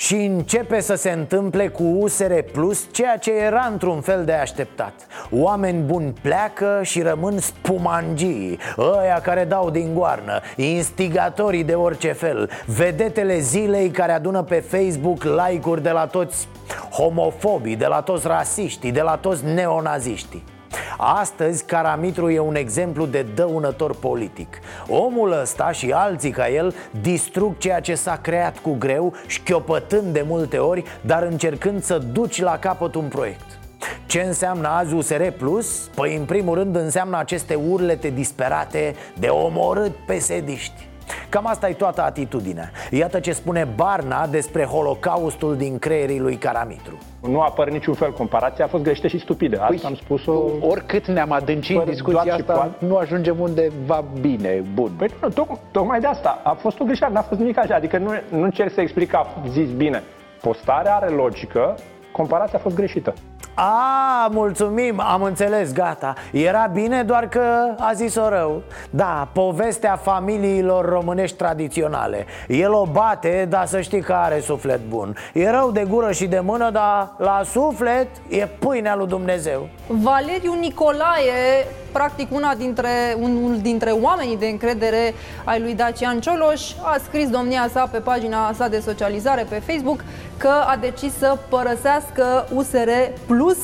Și 0.04 0.14
începe 0.14 0.80
să 0.80 0.94
se 0.94 1.10
întâmple 1.10 1.68
cu 1.68 1.82
USR 1.82 2.32
Plus 2.52 2.86
ceea 2.92 3.16
ce 3.16 3.32
era 3.32 3.68
într-un 3.70 4.00
fel 4.00 4.24
de 4.24 4.32
așteptat. 4.32 4.92
Oameni 5.30 5.82
buni 5.82 6.14
pleacă 6.22 6.80
și 6.82 7.02
rămân 7.02 7.38
spumangii 7.38 8.58
Ăia 8.78 9.20
care 9.20 9.44
dau 9.44 9.70
din 9.70 9.94
goarnă, 9.94 10.40
instigatorii 10.56 11.64
de 11.64 11.74
orice 11.74 12.12
fel 12.12 12.50
Vedetele 12.66 13.38
zilei 13.38 13.90
care 13.90 14.12
adună 14.12 14.42
pe 14.42 14.60
Facebook 14.60 15.22
like-uri 15.22 15.82
de 15.82 15.90
la 15.90 16.06
toți 16.06 16.48
homofobii, 16.90 17.76
de 17.76 17.86
la 17.86 18.00
toți 18.00 18.26
rasiștii, 18.26 18.92
de 18.92 19.00
la 19.00 19.16
toți 19.16 19.44
neonaziștii 19.44 20.53
Astăzi 20.96 21.64
Caramitru 21.64 22.30
e 22.30 22.38
un 22.38 22.54
exemplu 22.54 23.06
de 23.06 23.26
dăunător 23.34 23.94
politic. 23.94 24.58
Omul 24.88 25.40
ăsta 25.40 25.70
și 25.70 25.90
alții 25.90 26.30
ca 26.30 26.48
el 26.48 26.74
distrug 27.00 27.58
ceea 27.58 27.80
ce 27.80 27.94
s-a 27.94 28.18
creat 28.22 28.58
cu 28.58 28.74
greu 28.78 29.14
Șchiopătând 29.26 30.12
de 30.12 30.24
multe 30.26 30.58
ori, 30.58 30.84
dar 31.00 31.22
încercând 31.22 31.82
să 31.82 31.98
duci 31.98 32.40
la 32.40 32.58
capăt 32.58 32.94
un 32.94 33.08
proiect. 33.08 33.58
Ce 34.06 34.20
înseamnă 34.20 34.68
azi 34.68 34.94
USR 34.94 35.22
Plus? 35.28 35.90
Păi 35.94 36.16
în 36.16 36.24
primul 36.24 36.54
rând 36.54 36.76
înseamnă 36.76 37.18
aceste 37.18 37.54
urlete 37.54 38.10
disperate 38.10 38.94
de 39.18 39.26
omorât 39.26 39.92
pesediști 40.06 40.88
Cam 41.28 41.46
asta 41.46 41.68
e 41.68 41.72
toată 41.72 42.02
atitudinea. 42.02 42.70
Iată 42.90 43.20
ce 43.20 43.32
spune 43.32 43.68
Barna 43.74 44.26
despre 44.26 44.64
holocaustul 44.64 45.56
din 45.56 45.78
creierii 45.78 46.20
lui 46.20 46.36
Caramitru. 46.36 46.98
Nu 47.20 47.40
apare 47.40 47.70
niciun 47.70 47.94
fel 47.94 48.12
comparația, 48.12 48.64
a 48.64 48.68
fost 48.68 48.82
greșită 48.82 49.06
și 49.06 49.18
stupidă. 49.18 49.56
Asta 49.56 49.66
păi, 49.66 49.80
am 49.84 49.94
spus-o 49.94 50.42
Oricât 50.60 51.06
ne-am 51.06 51.32
adâncit 51.32 51.76
în 51.76 51.84
discuția 51.84 52.34
asta, 52.34 52.52
poate. 52.52 52.84
nu 52.84 52.96
ajungem 52.96 53.40
undeva 53.40 54.04
bine, 54.20 54.62
bun. 54.74 54.90
Păi 54.98 55.08
nu, 55.22 55.28
toc, 55.28 55.58
tocmai 55.70 56.00
de 56.00 56.06
asta, 56.06 56.40
a 56.44 56.52
fost 56.52 56.80
o 56.80 56.84
greșeală, 56.84 57.14
n-a 57.14 57.22
fost 57.22 57.40
nimic 57.40 57.58
așa. 57.58 57.74
Adică 57.74 57.98
nu, 57.98 58.10
nu 58.28 58.42
încerc 58.42 58.72
să 58.72 58.80
explic 58.80 59.10
că 59.10 59.16
a 59.16 59.26
zis 59.48 59.70
bine. 59.70 60.02
Postarea 60.40 60.94
are 60.94 61.08
logică, 61.08 61.74
comparația 62.12 62.58
a 62.58 62.62
fost 62.62 62.74
greșită 62.74 63.14
a, 63.54 64.28
mulțumim, 64.30 65.00
am 65.00 65.22
înțeles, 65.22 65.72
gata. 65.72 66.14
Era 66.32 66.70
bine 66.72 67.02
doar 67.02 67.28
că 67.28 67.40
a 67.78 67.92
zis-o 67.92 68.28
rău. 68.28 68.62
Da, 68.90 69.28
povestea 69.32 69.96
familiilor 69.96 70.88
românești 70.88 71.36
tradiționale. 71.36 72.26
El 72.48 72.72
o 72.72 72.86
bate, 72.92 73.46
dar 73.48 73.66
să 73.66 73.80
știi 73.80 74.00
că 74.00 74.12
are 74.12 74.40
suflet 74.40 74.80
bun. 74.88 75.16
E 75.32 75.50
rău 75.50 75.70
de 75.70 75.84
gură 75.88 76.12
și 76.12 76.26
de 76.26 76.40
mână, 76.40 76.70
dar 76.70 77.10
la 77.18 77.40
suflet 77.44 78.08
e 78.28 78.46
pâinea 78.58 78.96
lui 78.96 79.06
Dumnezeu. 79.06 79.68
Valeriu 79.86 80.54
Nicolae, 80.60 81.66
practic 81.98 82.32
una 82.32 82.54
dintre, 82.54 83.16
unul 83.20 83.58
dintre 83.58 83.90
oamenii 83.90 84.36
de 84.36 84.46
încredere 84.46 85.14
ai 85.44 85.60
lui 85.60 85.74
Dacian 85.74 86.20
Cioloș 86.20 86.62
A 86.82 86.96
scris 87.04 87.28
domnia 87.28 87.68
sa 87.72 87.88
pe 87.92 87.98
pagina 87.98 88.52
sa 88.52 88.68
de 88.68 88.78
socializare 88.78 89.46
pe 89.48 89.62
Facebook 89.66 90.04
Că 90.36 90.52
a 90.66 90.76
decis 90.80 91.12
să 91.18 91.38
părăsească 91.48 92.48
USR 92.54 92.90
Plus 93.26 93.58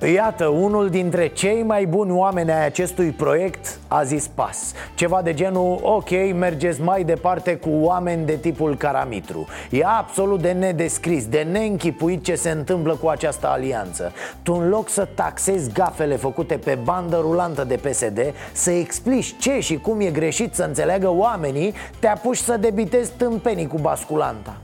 Iată, 0.00 0.46
unul 0.46 0.88
dintre 0.88 1.26
cei 1.26 1.62
mai 1.62 1.86
buni 1.86 2.10
oameni 2.10 2.52
ai 2.52 2.64
acestui 2.64 3.10
proiect 3.10 3.78
a 3.88 4.02
zis 4.02 4.26
pas. 4.34 4.72
Ceva 4.94 5.22
de 5.22 5.34
genul, 5.34 5.78
ok, 5.82 6.10
mergeți 6.34 6.80
mai 6.80 7.04
departe 7.04 7.56
cu 7.56 7.68
oameni 7.72 8.26
de 8.26 8.36
tipul 8.36 8.76
Caramitru. 8.76 9.46
E 9.70 9.84
absolut 9.84 10.40
de 10.40 10.52
nedescris, 10.52 11.26
de 11.26 11.46
neînchipuit 11.50 12.24
ce 12.24 12.34
se 12.34 12.50
întâmplă 12.50 12.94
cu 12.94 13.08
această 13.08 13.48
alianță. 13.48 14.12
Tu 14.42 14.52
în 14.52 14.68
loc 14.68 14.88
să 14.88 15.08
taxezi 15.14 15.72
gafele 15.72 16.16
făcute 16.16 16.56
pe 16.56 16.78
bandă 16.84 17.16
rulantă 17.20 17.64
de 17.64 17.74
PSD 17.76 18.18
Să 18.52 18.70
explici 18.70 19.34
ce 19.38 19.60
și 19.60 19.76
cum 19.76 20.00
e 20.00 20.10
greșit 20.10 20.54
să 20.54 20.62
înțeleagă 20.62 21.10
oamenii 21.10 21.74
Te 21.98 22.06
apuci 22.06 22.36
să 22.36 22.56
debitezi 22.56 23.12
tâmpenii 23.16 23.66
cu 23.66 23.78
basculanta 23.78 24.56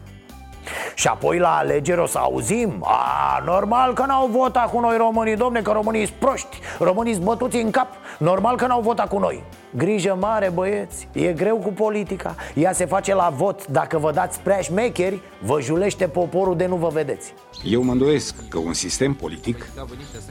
și 0.94 1.06
apoi 1.06 1.38
la 1.38 1.56
alegeri 1.56 2.00
o 2.00 2.06
să 2.06 2.18
auzim. 2.18 2.84
A, 2.84 3.42
normal 3.44 3.92
că 3.92 4.04
n-au 4.06 4.26
votat 4.26 4.70
cu 4.70 4.80
noi 4.80 4.96
românii, 4.96 5.36
domne, 5.36 5.62
că 5.62 5.70
românii 5.70 6.06
sunt 6.06 6.18
proști 6.18 6.60
Românii 6.78 7.12
sunt 7.12 7.24
bătuți 7.24 7.56
în 7.56 7.70
cap. 7.70 7.88
Normal 8.18 8.56
că 8.56 8.66
n-au 8.66 8.80
votat 8.80 9.08
cu 9.08 9.18
noi. 9.18 9.42
Grijă 9.76 10.16
mare, 10.20 10.50
băieți, 10.54 11.08
e 11.12 11.32
greu 11.32 11.56
cu 11.56 11.72
politica. 11.72 12.34
Ea 12.54 12.72
se 12.72 12.86
face 12.86 13.14
la 13.14 13.32
vot. 13.36 13.66
Dacă 13.66 13.98
vă 13.98 14.12
dați 14.12 14.40
prea 14.40 14.60
șmecheri, 14.60 15.20
vă 15.42 15.60
julește 15.60 16.08
poporul 16.08 16.56
de 16.56 16.66
nu 16.66 16.76
vă 16.76 16.88
vedeți. 16.88 17.34
Eu 17.64 17.82
mă 17.82 17.92
îndoiesc 17.92 18.34
că 18.48 18.58
un 18.58 18.72
sistem 18.72 19.14
politic 19.14 19.66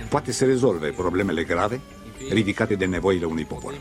poate 0.10 0.32
să 0.32 0.46
rezolve 0.46 0.88
problemele 0.88 1.44
grave 1.44 1.82
ridicate 2.30 2.76
de 2.76 2.86
nevoile 2.86 3.26
unui 3.26 3.44
popor 3.44 3.74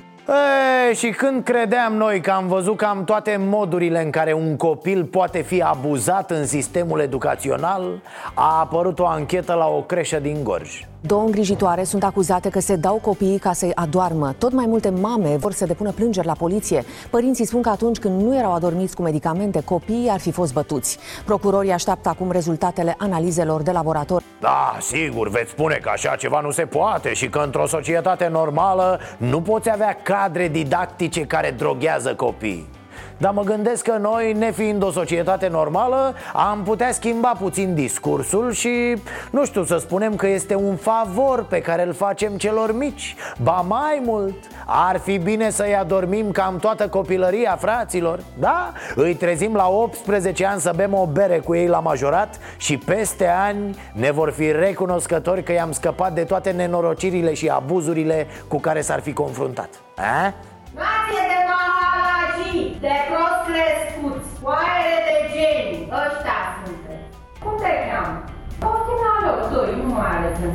e, 0.90 0.94
Și 0.94 1.10
când 1.10 1.44
credeam 1.44 1.94
noi 1.94 2.20
că 2.20 2.30
am 2.30 2.46
văzut 2.46 2.76
cam 2.76 3.04
toate 3.04 3.36
modurile 3.38 4.02
în 4.02 4.10
care 4.10 4.32
un 4.32 4.56
copil 4.56 5.04
poate 5.04 5.40
fi 5.40 5.62
abuzat 5.62 6.30
în 6.30 6.46
sistemul 6.46 7.00
educațional 7.00 8.02
A 8.34 8.58
apărut 8.58 8.98
o 8.98 9.06
anchetă 9.06 9.52
la 9.52 9.66
o 9.66 9.82
creșă 9.82 10.18
din 10.18 10.42
Gorj 10.42 10.84
Două 11.00 11.22
îngrijitoare 11.22 11.84
sunt 11.84 12.04
acuzate 12.04 12.48
că 12.48 12.60
se 12.60 12.76
dau 12.76 12.96
copiii 13.02 13.38
ca 13.38 13.52
să-i 13.52 13.74
adoarmă. 13.74 14.34
Tot 14.38 14.52
mai 14.52 14.66
multe 14.66 14.88
mame 14.88 15.36
vor 15.36 15.52
să 15.52 15.66
depună 15.66 15.90
plângeri 15.90 16.26
la 16.26 16.32
poliție. 16.32 16.84
Părinții 17.10 17.44
spun 17.44 17.62
că 17.62 17.68
atunci 17.68 17.98
când 17.98 18.22
nu 18.22 18.36
erau 18.36 18.52
adormiți 18.52 18.94
cu 18.94 19.02
medicamente, 19.02 19.62
copiii 19.64 20.08
ar 20.08 20.20
fi 20.20 20.30
fost 20.30 20.52
bătuți. 20.52 20.98
Procurorii 21.24 21.72
așteaptă 21.72 22.08
acum 22.08 22.30
rezultatele 22.30 22.94
analizelor 22.98 23.62
de 23.62 23.70
laborator. 23.70 24.22
Da, 24.40 24.76
sigur, 24.80 25.28
veți 25.28 25.50
spune 25.50 25.74
că 25.74 25.90
așa 25.92 26.16
ceva 26.16 26.40
nu 26.40 26.50
se 26.50 26.62
poate 26.62 27.12
și 27.12 27.28
că 27.28 27.38
într-o 27.38 27.66
societate 27.66 28.28
normală 28.28 29.00
nu 29.16 29.40
poți 29.40 29.70
avea 29.70 29.96
cadre 30.02 30.48
didactice 30.48 31.20
care 31.20 31.54
droghează 31.58 32.14
copiii. 32.14 32.78
Dar 33.20 33.32
mă 33.32 33.42
gândesc 33.42 33.84
că 33.84 33.96
noi, 34.00 34.32
nefiind 34.32 34.82
o 34.82 34.90
societate 34.90 35.48
normală, 35.48 36.14
am 36.32 36.62
putea 36.62 36.92
schimba 36.92 37.32
puțin 37.38 37.74
discursul 37.74 38.52
și, 38.52 38.96
nu 39.30 39.44
știu, 39.44 39.64
să 39.64 39.76
spunem 39.76 40.16
că 40.16 40.26
este 40.26 40.54
un 40.54 40.76
favor 40.76 41.44
pe 41.44 41.60
care 41.60 41.86
îl 41.86 41.92
facem 41.92 42.36
celor 42.36 42.76
mici 42.76 43.16
Ba 43.42 43.64
mai 43.68 44.02
mult, 44.04 44.34
ar 44.66 44.98
fi 44.98 45.18
bine 45.18 45.50
să-i 45.50 45.76
adormim 45.76 46.30
cam 46.30 46.56
toată 46.56 46.88
copilăria 46.88 47.56
fraților 47.60 48.20
Da? 48.38 48.72
Îi 48.94 49.14
trezim 49.14 49.54
la 49.54 49.68
18 49.68 50.46
ani 50.46 50.60
să 50.60 50.72
bem 50.76 50.94
o 50.94 51.06
bere 51.06 51.38
cu 51.38 51.54
ei 51.54 51.66
la 51.66 51.80
majorat 51.80 52.38
Și 52.56 52.76
peste 52.76 53.26
ani 53.26 53.76
ne 53.92 54.10
vor 54.10 54.30
fi 54.30 54.52
recunoscători 54.52 55.42
că 55.42 55.52
i-am 55.52 55.72
scăpat 55.72 56.12
de 56.12 56.24
toate 56.24 56.50
nenorocirile 56.50 57.34
și 57.34 57.48
abuzurile 57.48 58.26
cu 58.48 58.60
care 58.60 58.80
s-ar 58.80 59.00
fi 59.00 59.12
confruntat 59.12 59.68
A? 59.96 60.34
Nație 60.78 61.22
de 61.32 61.38
mahalagii, 61.50 62.64
de 62.84 62.94
prost 63.08 63.40
crescuți, 63.48 64.28
oaie 64.46 64.96
de 65.08 65.16
geni, 65.34 65.74
ăștia 66.02 66.38
sunteți. 66.58 67.08
Cum 67.42 67.54
te 67.62 67.72
cheamă? 67.86 68.16
Postina 68.62 69.12
lor, 69.24 69.40
doi, 69.52 69.70
nu 69.80 69.88
mai 69.96 70.10
are 70.14 70.30
să 70.38 70.46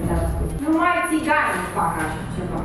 Numai 0.64 0.98
țiganii 1.10 1.74
fac 1.76 1.94
așa 2.06 2.24
ceva. 2.36 2.60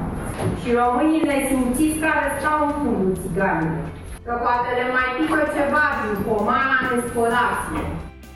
Și 0.61 0.69
românii 0.81 1.29
nesimțiți 1.31 2.03
care 2.05 2.27
stau 2.39 2.59
în 2.67 2.73
fundul 2.81 3.13
țiganilor. 3.23 3.87
Că 4.27 4.33
poate 4.43 4.69
le 4.79 4.87
mai 4.97 5.09
pică 5.17 5.41
ceva 5.57 5.85
din 6.01 6.15
pomana 6.27 6.79
nespărație. 6.89 7.85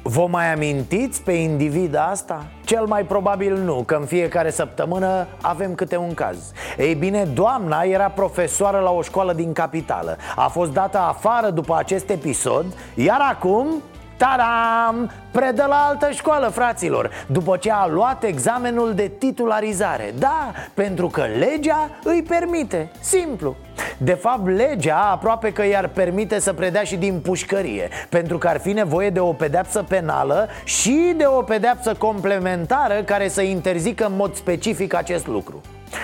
Vă 0.06 0.26
mai 0.26 0.52
amintiți 0.52 1.22
pe 1.22 1.32
individa 1.32 2.04
asta? 2.04 2.44
Cel 2.64 2.84
mai 2.86 3.04
probabil 3.04 3.56
nu, 3.56 3.82
că 3.86 3.94
în 3.94 4.06
fiecare 4.06 4.50
săptămână 4.50 5.26
avem 5.40 5.74
câte 5.74 5.96
un 5.96 6.14
caz 6.14 6.52
Ei 6.78 6.94
bine, 6.94 7.24
doamna 7.24 7.82
era 7.82 8.08
profesoară 8.08 8.78
la 8.78 8.90
o 8.90 9.02
școală 9.02 9.32
din 9.32 9.52
capitală 9.52 10.16
A 10.36 10.48
fost 10.48 10.72
dată 10.72 10.98
afară 10.98 11.50
după 11.50 11.76
acest 11.78 12.08
episod 12.08 12.64
Iar 12.94 13.20
acum 13.30 13.82
Tadam! 14.24 15.10
Predă 15.30 15.64
la 15.68 15.86
altă 15.88 16.10
școală, 16.10 16.48
fraților 16.48 17.10
După 17.26 17.56
ce 17.56 17.70
a 17.72 17.86
luat 17.86 18.22
examenul 18.22 18.94
de 18.94 19.10
titularizare. 19.18 20.14
Da, 20.18 20.52
pentru 20.74 21.06
că 21.06 21.24
legea 21.38 21.90
îi 22.04 22.22
permite. 22.28 22.90
Simplu. 23.00 23.56
De 23.98 24.12
fapt, 24.12 24.48
legea 24.48 25.10
aproape 25.12 25.52
că 25.52 25.66
i-ar 25.66 25.88
permite 25.88 26.38
să 26.38 26.52
predea 26.52 26.82
și 26.82 26.96
din 26.96 27.20
pușcărie 27.20 27.88
Pentru 28.08 28.38
că 28.38 28.48
ar 28.48 28.60
fi 28.60 28.72
nevoie 28.72 29.10
de 29.10 29.20
o 29.20 29.32
pedeapsă 29.32 29.82
penală 29.82 30.48
Și 30.64 31.14
de 31.16 31.26
o 31.26 31.42
pedeapsă 31.42 31.94
complementară 31.94 33.02
Care 33.02 33.28
să 33.28 33.42
interzică 33.42 34.06
în 34.06 34.16
mod 34.16 34.34
specific 34.34 34.94
acest 34.94 35.26
lucru 35.26 35.60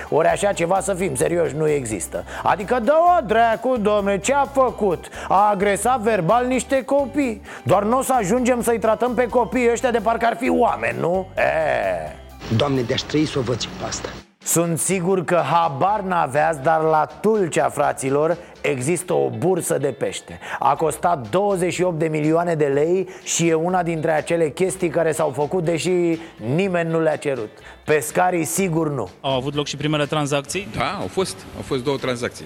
ori 0.08 0.28
așa 0.28 0.52
ceva 0.52 0.80
să 0.80 0.94
fim 0.94 1.14
serioși 1.14 1.56
nu 1.56 1.68
există 1.68 2.24
Adică 2.42 2.80
dă-o 2.84 3.24
dracu, 3.26 3.76
domne, 3.76 4.18
ce 4.18 4.34
a 4.34 4.44
făcut? 4.44 5.08
A 5.28 5.50
agresat 5.50 6.00
verbal 6.00 6.46
niște 6.46 6.84
copii 6.84 7.42
Doar 7.62 7.82
nu 7.82 7.98
o 7.98 8.02
să 8.02 8.14
ajungem 8.16 8.62
să-i 8.62 8.78
tratăm 8.78 9.14
pe 9.14 9.26
copiii 9.26 9.70
ăștia 9.70 9.90
de 9.90 9.98
parcă 9.98 10.26
ar 10.26 10.36
fi 10.36 10.50
oameni, 10.50 10.98
nu? 11.00 11.26
E. 11.36 12.16
Doamne, 12.56 12.80
de-aș 12.80 13.00
trăi 13.00 13.26
să 13.26 13.38
o 13.38 13.42
văd 13.42 13.60
și 13.60 13.68
pe 13.68 13.84
asta 13.86 14.08
sunt 14.44 14.78
sigur 14.78 15.24
că 15.24 15.42
habar 15.50 16.00
n-aveați, 16.00 16.62
dar 16.62 16.80
la 16.80 17.06
Tulcea, 17.20 17.68
fraților, 17.68 18.36
există 18.60 19.12
o 19.12 19.30
bursă 19.38 19.78
de 19.78 19.88
pește. 19.88 20.38
A 20.58 20.74
costat 20.76 21.30
28 21.30 21.98
de 21.98 22.08
milioane 22.08 22.54
de 22.54 22.64
lei 22.64 23.08
și 23.24 23.48
e 23.48 23.54
una 23.54 23.82
dintre 23.82 24.10
acele 24.10 24.48
chestii 24.50 24.88
care 24.88 25.12
s-au 25.12 25.30
făcut 25.30 25.64
deși 25.64 26.18
nimeni 26.54 26.90
nu 26.90 27.00
le-a 27.00 27.16
cerut. 27.16 27.50
Pescarii 27.84 28.44
sigur 28.44 28.90
nu. 28.90 29.08
Au 29.20 29.36
avut 29.36 29.54
loc 29.54 29.66
și 29.66 29.76
primele 29.76 30.06
tranzacții? 30.06 30.68
Da, 30.76 30.96
au 31.00 31.06
fost, 31.06 31.36
au 31.56 31.62
fost 31.62 31.84
două 31.84 31.96
tranzacții. 31.96 32.44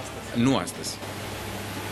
Astăzi. 0.00 0.42
Nu 0.42 0.56
astăzi, 0.56 0.96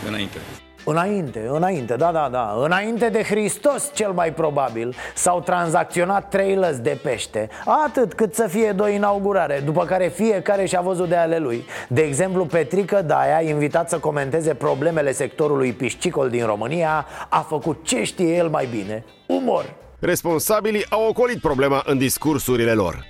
înainte 0.07 0.37
Înainte, 0.85 1.47
înainte, 1.49 1.95
da, 1.95 2.11
da, 2.11 2.29
da. 2.31 2.55
Înainte 2.63 3.09
de 3.09 3.23
Hristos, 3.23 3.91
cel 3.93 4.11
mai 4.11 4.33
probabil 4.33 4.95
S-au 5.15 5.41
tranzacționat 5.41 6.29
trei 6.29 6.55
lăzi 6.55 6.81
de 6.81 6.97
pește. 7.03 7.49
Atât 7.85 8.13
cât 8.13 8.33
să 8.33 8.47
fie 8.47 8.71
două 8.71 8.89
inaugurare 8.89 9.61
După 9.65 9.85
care 9.85 10.07
fiecare 10.07 10.65
și-a 10.65 10.81
văzut 10.81 11.09
de 11.09 11.15
ale 11.15 11.37
lui. 11.37 11.65
De 11.87 12.01
exemplu, 12.01 12.45
Petrică 12.45 13.01
Daia, 13.01 13.41
invitat 13.41 13.89
să 13.89 13.99
comenteze 13.99 14.53
problemele 14.53 15.11
sectorului 15.11 15.73
piscicol 15.73 16.29
din 16.29 16.45
România 16.45 17.05
A 17.29 17.39
făcut 17.39 17.83
ce 17.83 18.03
știe 18.03 18.35
el 18.35 18.49
mai 18.49 18.65
bine 18.65 19.03
Umor. 19.27 19.75
Responsabilii 19.99 20.85
au 20.89 21.07
ocolit 21.07 21.39
problema 21.39 21.83
în 21.85 21.97
discursurile 21.97 22.73
lor. 22.73 23.05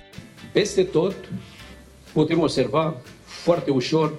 Peste 0.52 0.82
tot 0.82 1.14
putem 2.12 2.40
observa 2.40 2.94
foarte 3.24 3.70
ușor 3.70 4.12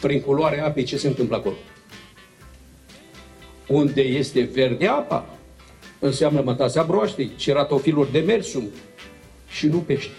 prin 0.00 0.20
culoarea 0.20 0.66
apei 0.66 0.84
ce 0.84 0.96
se 0.96 1.06
întâmplă 1.06 1.36
acolo. 1.36 1.54
Unde 3.66 4.00
este 4.00 4.48
verde 4.52 4.86
apa, 4.86 5.24
înseamnă 5.98 6.40
mătasea 6.44 6.82
broaștei, 6.82 7.32
ceratofiluri 7.36 8.12
de 8.12 8.18
mersum 8.18 8.64
și 9.48 9.66
nu 9.66 9.78
pești. 9.78 10.10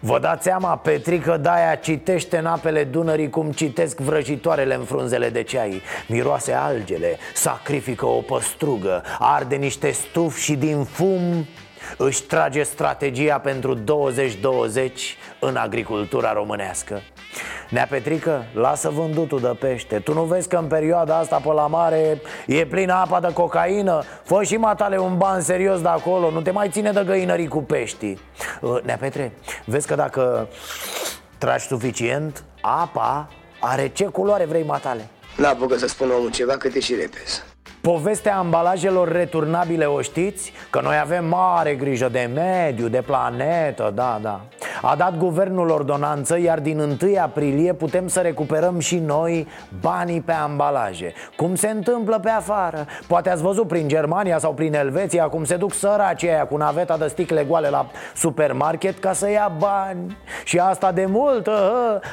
Vă 0.00 0.18
dați 0.18 0.42
seama, 0.42 0.76
Petrică 0.76 1.36
de-aia 1.42 1.74
citește 1.74 2.38
în 2.38 2.46
apele 2.46 2.84
Dunării 2.84 3.30
cum 3.30 3.50
citesc 3.50 3.98
vrăjitoarele 3.98 4.74
în 4.74 4.84
frunzele 4.84 5.28
de 5.28 5.42
ceai 5.42 5.82
Miroase 6.08 6.52
algele, 6.52 7.16
sacrifică 7.34 8.06
o 8.06 8.20
păstrugă, 8.20 9.02
arde 9.18 9.56
niște 9.56 9.90
stuf 9.90 10.38
și 10.38 10.54
din 10.54 10.84
fum 10.84 11.46
își 11.96 12.22
trage 12.22 12.62
strategia 12.62 13.38
pentru 13.38 13.74
2020 13.74 15.16
în 15.40 15.56
agricultura 15.56 16.32
românească. 16.32 17.02
Nea 17.70 17.86
Petrică, 17.90 18.44
lasă 18.54 18.88
vândutul 18.88 19.40
de 19.40 19.56
pește. 19.58 19.98
Tu 19.98 20.14
nu 20.14 20.22
vezi 20.22 20.48
că 20.48 20.56
în 20.56 20.66
perioada 20.66 21.16
asta 21.16 21.36
pe 21.36 21.52
la 21.52 21.66
mare 21.66 22.20
e 22.46 22.66
plină 22.66 22.92
apa 22.92 23.20
de 23.20 23.32
cocaină? 23.32 24.02
Fă 24.24 24.42
și 24.42 24.56
matale 24.56 24.98
un 24.98 25.16
ban 25.16 25.40
serios 25.40 25.80
de 25.80 25.88
acolo. 25.88 26.30
Nu 26.30 26.40
te 26.40 26.50
mai 26.50 26.68
ține 26.68 26.92
de 26.92 27.02
găinării 27.06 27.48
cu 27.48 27.62
pești 27.62 28.16
uh, 28.60 28.82
Nea 28.82 28.96
Petre, 28.96 29.32
vezi 29.64 29.86
că 29.86 29.94
dacă 29.94 30.48
tragi 31.38 31.66
suficient 31.66 32.44
Apa 32.60 33.28
are 33.60 33.88
ce 33.88 34.04
culoare 34.04 34.44
vrei 34.44 34.64
matale? 34.64 35.08
N-a 35.36 35.56
să 35.76 35.86
spună 35.86 36.12
omul 36.12 36.30
ceva 36.30 36.56
cât 36.56 36.74
e 36.74 36.80
și 36.80 36.94
repes 36.94 37.42
Povestea 37.80 38.36
ambalajelor 38.36 39.12
returnabile 39.12 39.84
o 39.84 40.00
știți? 40.00 40.52
Că 40.70 40.80
noi 40.80 40.98
avem 41.02 41.24
mare 41.24 41.74
grijă 41.74 42.08
de 42.08 42.30
mediu, 42.34 42.88
de 42.88 43.02
planetă, 43.06 43.92
da, 43.94 44.18
da. 44.22 44.40
A 44.82 44.94
dat 44.96 45.16
guvernul 45.16 45.68
ordonanță, 45.70 46.40
iar 46.40 46.60
din 46.60 46.78
1 46.78 46.96
aprilie 47.22 47.72
putem 47.72 48.08
să 48.08 48.20
recuperăm 48.20 48.78
și 48.78 48.98
noi 48.98 49.46
banii 49.80 50.20
pe 50.20 50.32
ambalaje. 50.32 51.12
Cum 51.36 51.54
se 51.54 51.68
întâmplă 51.68 52.18
pe 52.18 52.30
afară? 52.30 52.86
Poate 53.06 53.30
ați 53.30 53.42
văzut 53.42 53.68
prin 53.68 53.88
Germania 53.88 54.38
sau 54.38 54.52
prin 54.52 54.74
Elveția 54.74 55.28
Cum 55.28 55.44
se 55.44 55.56
duc 55.56 55.72
săracii 55.72 56.28
aia 56.28 56.46
cu 56.46 56.56
naveta 56.56 56.96
de 56.96 57.06
sticle 57.06 57.44
goale 57.48 57.68
la 57.68 57.86
supermarket 58.14 58.98
ca 58.98 59.12
să 59.12 59.30
ia 59.30 59.52
bani. 59.58 60.16
Și 60.44 60.58
asta 60.58 60.92
de 60.92 61.06
mult, 61.08 61.46
uh, 61.46 61.54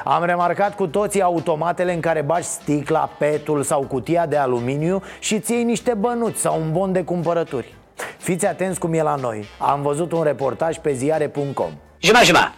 am 0.03 0.23
remarcat 0.23 0.75
cu 0.75 0.87
toții 0.87 1.21
automatele 1.21 1.93
în 1.93 1.99
care 1.99 2.21
bagi 2.21 2.45
sticla, 2.45 3.09
petul 3.17 3.63
sau 3.63 3.81
cutia 3.81 4.25
de 4.25 4.37
aluminiu 4.37 5.01
și 5.19 5.39
ții 5.55 5.63
niște 5.63 5.93
bănuți 5.93 6.41
sau 6.41 6.61
un 6.61 6.71
bon 6.71 6.91
de 6.91 7.03
cumpărături. 7.03 7.73
Fiți 8.17 8.45
atenți 8.45 8.79
cum 8.79 8.93
e 8.93 9.01
la 9.01 9.15
noi. 9.15 9.45
Am 9.59 9.81
văzut 9.81 10.11
un 10.11 10.23
reportaj 10.23 10.77
pe 10.77 10.93
ziare.com 10.93 11.71
Juma, 11.99 12.19
juma. 12.23 12.53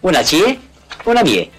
Una 0.00 0.22
ție, 0.22 0.58
una 1.04 1.22
mie. 1.22 1.50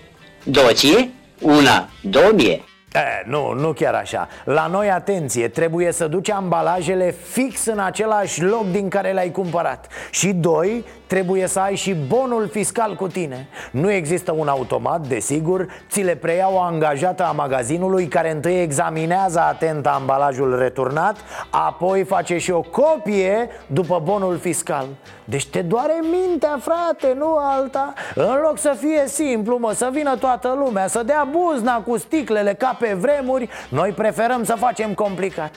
Două 0.43 0.71
ție, 0.71 1.09
una, 1.41 1.89
două 2.01 2.31
mie. 2.35 2.61
E, 2.93 3.23
nu, 3.25 3.53
nu 3.53 3.71
chiar 3.71 3.93
așa. 3.93 4.27
La 4.45 4.67
noi, 4.67 4.89
atenție, 4.91 5.47
trebuie 5.47 5.91
să 5.91 6.07
duci 6.07 6.29
ambalajele 6.29 7.15
fix 7.29 7.65
în 7.65 7.79
același 7.79 8.43
loc 8.43 8.71
din 8.71 8.89
care 8.89 9.11
le-ai 9.11 9.31
cumpărat. 9.31 9.87
Și 10.11 10.27
doi, 10.27 10.85
trebuie 11.13 11.47
să 11.47 11.59
ai 11.59 11.75
și 11.75 11.93
bonul 11.93 12.47
fiscal 12.47 12.95
cu 12.95 13.07
tine. 13.07 13.47
Nu 13.71 13.91
există 13.91 14.31
un 14.31 14.47
automat, 14.47 15.07
desigur 15.07 15.67
Ți 15.89 16.01
le 16.01 16.15
preia 16.15 16.51
o 16.51 16.59
angajată 16.59 17.23
a 17.23 17.31
magazinului 17.31 18.07
Care 18.07 18.31
întâi 18.31 18.61
examinează 18.61 19.39
atent 19.39 19.87
ambalajul 19.87 20.57
returnat 20.57 21.15
Apoi 21.49 22.03
face 22.03 22.37
și 22.37 22.51
o 22.51 22.61
copie 22.61 23.49
după 23.67 24.01
bonul 24.03 24.37
fiscal. 24.37 24.85
Deci 25.25 25.47
te 25.47 25.61
doare 25.61 25.99
mintea, 26.11 26.59
frate, 26.61 27.15
nu 27.17 27.37
alta. 27.37 27.93
În 28.15 28.39
loc 28.43 28.57
să 28.57 28.75
fie 28.79 29.03
simplu, 29.07 29.57
mă, 29.57 29.71
să 29.71 29.89
vină 29.91 30.15
toată 30.15 30.55
lumea 30.57 30.87
Să 30.87 31.03
dea 31.03 31.27
buzna 31.31 31.81
cu 31.81 31.97
sticlele 31.97 32.53
ca 32.53 32.77
pe 32.79 32.97
vremuri 32.99 33.49
Noi 33.69 33.91
preferăm 33.91 34.43
să 34.43 34.55
facem 34.57 34.93
complicat 34.93 35.51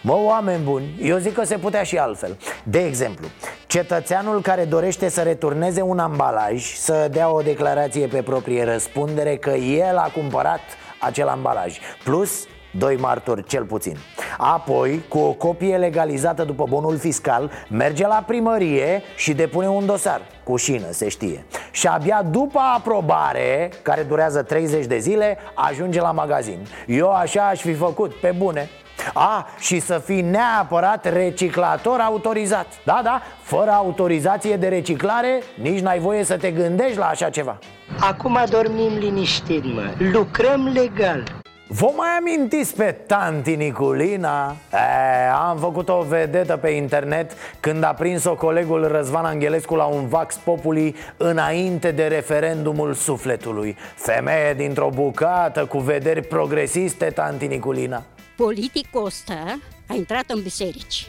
Mă, 0.00 0.16
oameni 0.24 0.62
buni, 0.62 0.94
eu 1.02 1.16
zic 1.16 1.34
că 1.34 1.44
se 1.44 1.58
putea 1.58 1.82
și 1.82 1.98
altfel. 1.98 2.38
De 2.64 2.78
exemplu, 2.78 3.26
cetățeanul 3.66 4.40
care 4.40 4.64
dorește 4.64 5.08
să 5.08 5.20
returneze 5.22 5.80
un 5.80 5.98
ambalaj 5.98 6.74
Să 6.74 7.08
dea 7.10 7.30
o 7.30 7.40
declarație 7.40 8.06
pe 8.06 8.22
proprie 8.22 8.64
răspundere 8.64 9.36
că 9.36 9.50
el 9.50 9.96
a 9.96 10.10
cumpărat 10.14 10.60
acel 11.00 11.28
ambalaj 11.28 11.78
Plus 12.04 12.46
doi 12.78 12.96
martori 12.96 13.44
cel 13.44 13.64
puțin. 13.64 13.96
Apoi, 14.38 15.04
cu 15.08 15.18
o 15.18 15.32
copie 15.32 15.76
legalizată 15.76 16.44
după 16.44 16.66
bonul 16.68 16.98
fiscal 16.98 17.50
Merge 17.68 18.06
la 18.06 18.24
primărie 18.26 19.02
și 19.16 19.32
depune 19.32 19.68
un 19.68 19.86
dosar. 19.86 20.20
Cu 20.44 20.56
șină, 20.56 20.90
se 20.90 21.08
știe. 21.08 21.46
Și 21.70 21.86
abia 21.86 22.22
după 22.30 22.60
aprobare, 22.76 23.70
care 23.82 24.02
durează 24.02 24.42
30 24.42 24.86
de 24.86 24.98
zile 24.98 25.38
Ajunge 25.54 26.00
la 26.00 26.12
magazin. 26.12 26.66
Eu 26.86 27.10
așa 27.10 27.48
aș 27.48 27.60
fi 27.60 27.74
făcut, 27.74 28.14
pe 28.14 28.34
bune 28.36 28.68
a, 29.14 29.46
și 29.58 29.80
să 29.80 30.02
fii 30.04 30.20
neapărat 30.20 31.12
reciclator 31.12 32.00
autorizat. 32.00 32.66
Da, 32.84 33.00
da, 33.02 33.22
fără 33.40 33.70
autorizație 33.70 34.56
de 34.56 34.68
reciclare 34.68 35.42
Nici 35.62 35.80
n-ai 35.80 35.98
voie 35.98 36.24
să 36.24 36.36
te 36.36 36.50
gândești 36.50 36.98
la 36.98 37.06
așa 37.06 37.30
ceva. 37.30 37.58
Acum 38.00 38.38
dormim 38.48 38.98
liniștit, 38.98 39.64
mă. 39.64 39.82
Lucrăm 40.12 40.70
legal. 40.74 41.24
Vă 41.66 41.92
mai 41.96 42.08
amintiți 42.18 42.74
pe 42.76 42.96
tanti 43.06 43.54
Niculina? 43.54 44.56
E, 44.72 45.30
am 45.48 45.56
făcut 45.56 45.88
o 45.88 46.04
vedetă 46.08 46.56
pe 46.56 46.68
internet 46.68 47.32
când 47.60 47.84
a 47.84 47.94
prins-o 47.94 48.34
colegul 48.34 48.86
Răzvan 48.86 49.24
Angelescu 49.24 49.74
la 49.74 49.84
un 49.84 50.08
Vax 50.08 50.36
Populi 50.36 50.94
înainte 51.16 51.90
de 51.90 52.06
referendumul 52.06 52.92
sufletului. 52.92 53.76
Femeie 53.94 54.54
dintr-o 54.54 54.88
bucată 54.94 55.64
cu 55.64 55.78
vederi 55.78 56.22
progresiste, 56.22 57.04
tanti 57.04 57.46
Niculina 57.46 58.02
politicul 58.36 59.04
ăsta 59.04 59.58
a 59.88 59.94
intrat 59.94 60.30
în 60.30 60.42
biserici. 60.42 61.06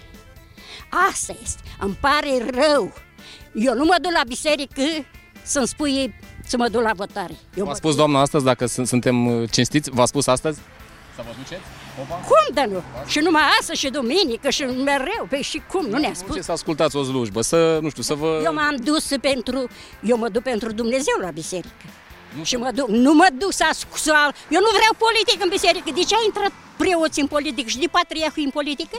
Asta 1.10 1.36
este. 1.44 1.62
Îmi 1.80 1.98
pare 2.00 2.38
rău. 2.52 2.94
Eu 3.54 3.74
nu 3.74 3.84
mă 3.84 3.96
duc 4.02 4.12
la 4.12 4.22
biserică 4.28 4.82
să-mi 5.44 5.68
spui 5.68 6.14
să 6.46 6.58
mă 6.58 6.68
duc 6.68 6.82
la 6.82 6.92
votare. 6.96 7.36
Eu 7.56 7.66
V-a 7.66 7.74
spus 7.74 7.90
duc... 7.90 7.98
doamna 8.00 8.20
astăzi 8.20 8.44
dacă 8.44 8.66
suntem 8.66 9.26
uh, 9.26 9.50
cinstiți? 9.52 9.90
V-a 9.90 10.06
spus 10.06 10.28
astăzi? 10.28 10.60
Să 11.16 11.22
vă 11.26 11.34
duceți? 11.38 11.62
Opa. 12.02 12.16
Cum 12.16 12.54
de 12.54 12.74
nu? 12.74 12.82
Și 13.08 13.20
numai 13.20 13.42
astăzi 13.60 13.80
și 13.80 13.90
duminică 13.90 14.50
și 14.50 14.64
mereu, 14.64 15.28
pe 15.30 15.42
și 15.42 15.62
cum, 15.72 15.86
nu 15.86 15.98
ne-a 15.98 16.14
spus. 16.14 16.36
Ce 16.36 16.42
să 16.42 16.52
ascultați 16.52 16.96
o 16.96 17.04
slujbă, 17.04 17.42
să, 17.42 17.80
nu 17.82 17.90
știu, 17.90 18.04
să 18.04 18.14
vă... 18.14 18.42
Eu 18.44 18.54
m-am 18.54 18.76
dus 18.76 19.08
pentru, 19.22 19.68
eu 20.04 20.18
mă 20.18 20.30
duc 20.30 20.44
pentru 20.44 20.72
Dumnezeu 20.72 21.18
la 21.22 21.32
biserică. 21.32 21.74
Nu 22.38 22.44
și 22.44 22.56
mă 22.56 22.72
duc, 22.76 22.88
nu 22.88 23.14
mă 23.14 23.28
duc 23.34 23.54
să 23.54 23.66
ascult, 23.70 24.06
eu 24.56 24.62
nu 24.66 24.72
vreau 24.78 24.94
politică 25.06 25.42
în 25.44 25.50
biserică. 25.50 25.90
De 25.96 26.04
ce 26.10 26.16
a 26.16 26.24
intrat 26.26 26.52
preoți 26.78 27.20
în 27.20 27.28
politică 27.28 27.68
și 27.70 27.80
de 27.80 27.88
patriarhii 27.92 28.44
în 28.44 28.50
politică? 28.50 28.98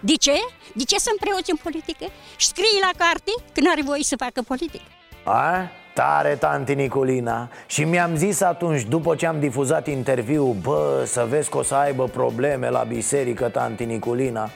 De 0.00 0.14
ce? 0.14 0.36
De 0.74 0.84
ce 0.84 0.98
sunt 0.98 1.18
preoți 1.24 1.50
în 1.50 1.58
politică? 1.62 2.04
Și 2.36 2.46
scrie 2.46 2.78
la 2.80 3.04
carte 3.04 3.32
că 3.52 3.60
n-are 3.60 3.82
voie 3.82 4.02
să 4.02 4.16
facă 4.16 4.42
politică. 4.42 4.88
A? 5.24 5.70
Tare, 5.94 6.36
tanti 6.36 6.74
Nicolina 6.74 7.48
Și 7.66 7.84
mi-am 7.84 8.16
zis 8.16 8.40
atunci, 8.40 8.82
după 8.82 9.14
ce 9.14 9.26
am 9.26 9.40
difuzat 9.40 9.86
interviu 9.86 10.56
Bă, 10.62 11.02
să 11.06 11.26
vezi 11.28 11.50
că 11.50 11.58
o 11.58 11.62
să 11.62 11.74
aibă 11.74 12.04
probleme 12.04 12.70
la 12.70 12.82
biserică, 12.82 13.48
tanti 13.48 13.84
Nicolina 13.84 14.50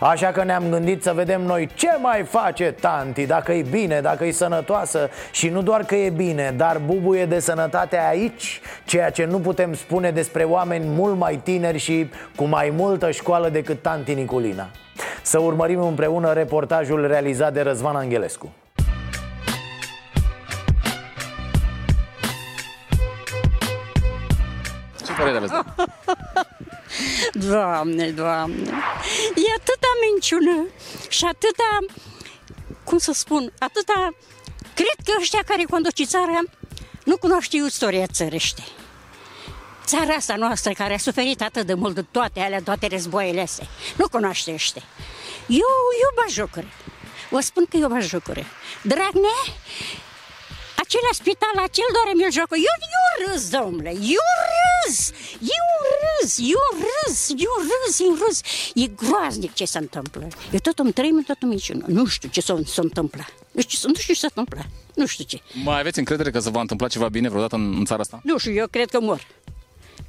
Așa 0.00 0.26
că 0.26 0.44
ne-am 0.44 0.64
gândit 0.70 1.02
să 1.02 1.12
vedem 1.12 1.42
noi 1.42 1.68
ce 1.74 1.88
mai 2.00 2.22
face 2.22 2.74
tanti 2.80 3.26
Dacă 3.26 3.52
e 3.52 3.62
bine, 3.70 4.00
dacă 4.00 4.24
e 4.24 4.30
sănătoasă. 4.30 5.10
Și 5.30 5.48
nu 5.48 5.62
doar 5.62 5.84
că 5.84 5.94
e 5.94 6.10
bine, 6.10 6.54
dar 6.56 6.80
bubuie 6.86 7.26
de 7.26 7.38
sănătate 7.38 7.98
aici 8.08 8.60
Ceea 8.84 9.10
ce 9.10 9.24
nu 9.24 9.38
putem 9.38 9.74
spune 9.74 10.10
despre 10.10 10.42
oameni 10.42 10.84
mult 10.88 11.16
mai 11.16 11.40
tineri 11.42 11.78
și 11.78 12.10
cu 12.36 12.44
mai 12.44 12.72
multă 12.76 13.10
școală 13.10 13.48
decât 13.48 13.82
tanti 13.82 14.14
Niculina. 14.14 14.70
Să 15.22 15.38
urmărim 15.38 15.80
împreună 15.80 16.32
reportajul 16.32 17.06
realizat 17.06 17.52
de 17.52 17.60
Răzvan 17.60 17.96
Angelescu 17.96 18.52
Doamne, 27.48 28.10
Doamne, 28.10 28.70
e 29.34 29.54
atâta 29.56 29.88
minciună 30.10 30.66
și 31.08 31.24
atâta, 31.24 31.78
cum 32.84 32.98
să 32.98 33.12
spun, 33.12 33.52
atâta... 33.58 34.14
Cred 34.74 34.98
că 35.04 35.12
ăștia 35.20 35.42
care 35.46 35.64
conduce 35.70 36.04
țara 36.04 36.40
nu 37.04 37.16
cunoaște 37.16 37.56
istoria 37.56 38.06
țărește. 38.06 38.62
Țara 39.84 40.14
asta 40.14 40.36
noastră 40.36 40.72
care 40.72 40.94
a 40.94 40.98
suferit 40.98 41.42
atât 41.42 41.66
de 41.66 41.74
mult 41.74 41.94
de 41.94 42.02
toate 42.10 42.40
alea, 42.40 42.62
toate 42.62 42.86
războaiele 42.86 43.40
astea, 43.40 43.66
nu 43.96 44.08
cunoaște 44.08 44.52
ăștia. 44.52 44.82
Eu, 45.46 45.58
eu 46.02 46.10
mă 46.16 46.24
jucăre. 46.30 46.68
Vă 47.30 47.40
spun 47.40 47.64
că 47.64 47.76
eu 47.76 47.88
mă 47.88 48.00
jucăre. 48.00 48.46
Dragnea 48.82 49.40
acela 50.82 51.12
spital, 51.20 51.56
acel 51.68 51.90
doare 51.96 52.12
mi-l 52.18 52.32
joacă. 52.38 52.54
Eu, 52.68 52.76
eu 52.96 53.06
râs, 53.20 53.42
domnule, 53.56 53.92
eu 54.16 54.26
râs, 54.52 54.96
eu 55.54 55.66
râs, 56.02 56.30
eu 56.54 56.64
râs, 56.84 57.18
eu 57.44 57.54
râs, 57.70 57.94
eu 58.06 58.14
râs. 58.22 58.38
E 58.82 58.86
groaznic 59.00 59.52
ce 59.54 59.64
se 59.64 59.78
întâmplă. 59.78 60.26
Eu 60.52 60.58
tot 60.58 60.78
îmi 60.78 60.92
trăim, 60.92 61.22
tot 61.26 61.40
îmi 61.40 61.62
Nu 61.86 62.06
știu 62.06 62.28
ce 62.28 62.40
se 62.40 62.80
întâmplă. 62.80 63.22
Nu 63.52 63.60
știu, 63.60 63.88
nu 63.88 63.94
știu 63.94 64.14
ce 64.14 64.20
s-a 64.20 64.26
întâmplat. 64.34 64.66
Nu 64.94 65.06
știu 65.06 65.24
ce. 65.24 65.40
Mai 65.64 65.78
aveți 65.80 65.98
încredere 65.98 66.30
că 66.30 66.38
se 66.38 66.50
va 66.50 66.60
întâmpla 66.60 66.88
ceva 66.88 67.08
bine 67.08 67.28
vreodată 67.28 67.54
în, 67.54 67.74
în 67.78 67.84
țara 67.84 68.00
asta? 68.00 68.20
Nu 68.24 68.38
știu, 68.38 68.52
eu 68.52 68.66
cred 68.66 68.90
că 68.90 69.00
mor. 69.00 69.26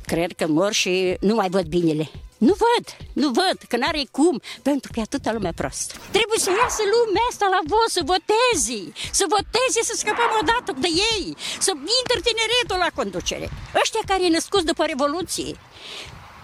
Cred 0.06 0.32
că 0.32 0.48
mor 0.48 0.74
și 0.74 1.18
nu 1.20 1.36
mai 1.36 1.50
văd 1.50 1.66
binele. 1.66 2.10
Nu 2.48 2.54
văd, 2.66 2.86
nu 3.14 3.28
văd, 3.40 3.58
că 3.68 3.78
n-are 3.78 4.04
cum, 4.12 4.42
pentru 4.62 4.92
că 4.92 5.00
e 5.00 5.08
atâta 5.10 5.32
lume 5.32 5.52
proastă. 5.56 5.94
Trebuie 6.18 6.40
să 6.46 6.50
iasă 6.62 6.82
lumea 6.94 7.26
asta 7.30 7.46
la 7.56 7.62
vot, 7.72 7.90
să 7.98 8.02
voteze, 8.14 8.82
să 9.20 9.26
voteze, 9.36 9.80
să 9.90 9.94
scăpăm 9.98 10.32
odată 10.42 10.72
de 10.84 10.90
ei, 11.12 11.26
să 11.66 11.72
intre 12.00 12.20
tineretul 12.28 12.78
la 12.86 12.92
conducere. 13.00 13.48
Ăștia 13.82 14.04
care 14.06 14.26
e 14.26 14.30
născuți 14.38 14.66
după 14.66 14.84
Revoluție, 14.86 15.52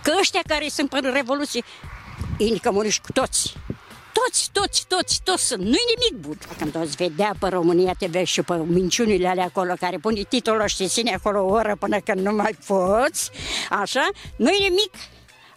că 0.03 0.11
ăștia 0.19 0.43
care 0.47 0.67
sunt 0.77 0.89
până 0.89 1.11
Revoluție, 1.11 1.63
ei 2.37 2.61
comuniști 2.63 3.01
cu 3.01 3.11
toți. 3.11 3.53
Toți, 4.19 4.49
toți, 4.51 4.85
toți, 4.87 5.21
toți 5.23 5.45
sunt. 5.47 5.61
Nu-i 5.61 5.89
nimic 5.93 6.25
bun. 6.25 6.37
Când 6.57 6.75
o 6.75 6.79
vedea 6.97 7.31
pe 7.39 7.47
România 7.47 7.93
TV 7.99 8.23
și 8.23 8.41
pe 8.41 8.55
minciunile 8.55 9.27
alea 9.27 9.43
acolo, 9.43 9.73
care 9.79 9.97
pune 9.97 10.23
titlul 10.23 10.67
și 10.67 10.87
ține 10.87 11.13
acolo 11.13 11.39
o 11.41 11.51
oră 11.51 11.75
până 11.79 11.99
când 11.99 12.19
nu 12.19 12.31
mai 12.31 12.57
poți, 12.67 13.31
așa, 13.69 14.09
nu-i 14.35 14.67
nimic. 14.69 14.91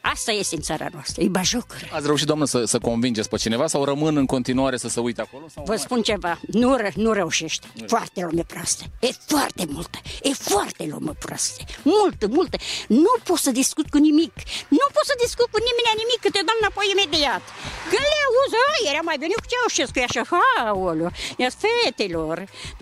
Asta 0.00 0.32
este 0.32 0.54
în 0.54 0.60
țara 0.60 0.86
noastră, 0.92 1.22
e 1.22 1.28
bajocură. 1.28 1.86
Ați 1.92 2.06
reușit, 2.06 2.26
doamnă, 2.26 2.44
să, 2.44 2.64
să 2.64 2.78
convingeți 2.78 3.28
pe 3.28 3.36
cineva 3.36 3.66
sau 3.66 3.84
rămân 3.84 4.16
în 4.16 4.26
continuare 4.26 4.76
să 4.76 4.88
se 4.88 5.00
uite 5.00 5.20
acolo? 5.20 5.44
Sau 5.54 5.64
Vă 5.64 5.76
spun 5.76 6.02
ceva, 6.02 6.40
nu, 6.46 6.76
ră, 6.76 6.88
nu 6.94 7.12
reușește. 7.12 7.66
Foarte 7.86 8.20
lume 8.20 8.42
proastă. 8.42 8.84
E 9.00 9.08
foarte 9.26 9.64
multă. 9.68 9.98
E 10.22 10.32
foarte 10.32 10.86
lume 10.90 11.12
proastă. 11.18 11.64
Multă, 11.82 12.26
multă. 12.26 12.56
Nu 12.88 13.12
pot 13.24 13.38
să 13.38 13.50
discut 13.50 13.88
cu 13.90 13.98
nimic. 13.98 14.32
Nu 14.68 14.86
pot 14.94 15.04
să 15.04 15.14
discut 15.24 15.48
cu 15.54 15.58
nimeni 15.68 16.00
nimic, 16.02 16.20
că 16.24 16.28
te 16.30 16.40
dau 16.48 16.56
înapoi 16.60 16.86
imediat. 16.94 17.42
Când 17.90 18.04
le 18.12 18.18
auzi, 18.26 18.56
a, 18.64 18.90
era 18.92 19.00
mai 19.08 19.18
venit 19.18 19.38
cu 19.40 19.46
Ceaușescu, 19.52 19.98
e 19.98 20.06
așa, 20.10 20.22
ha, 20.32 20.72
olio, 20.88 21.10
ia 21.40 21.50
fetelor. 21.62 22.36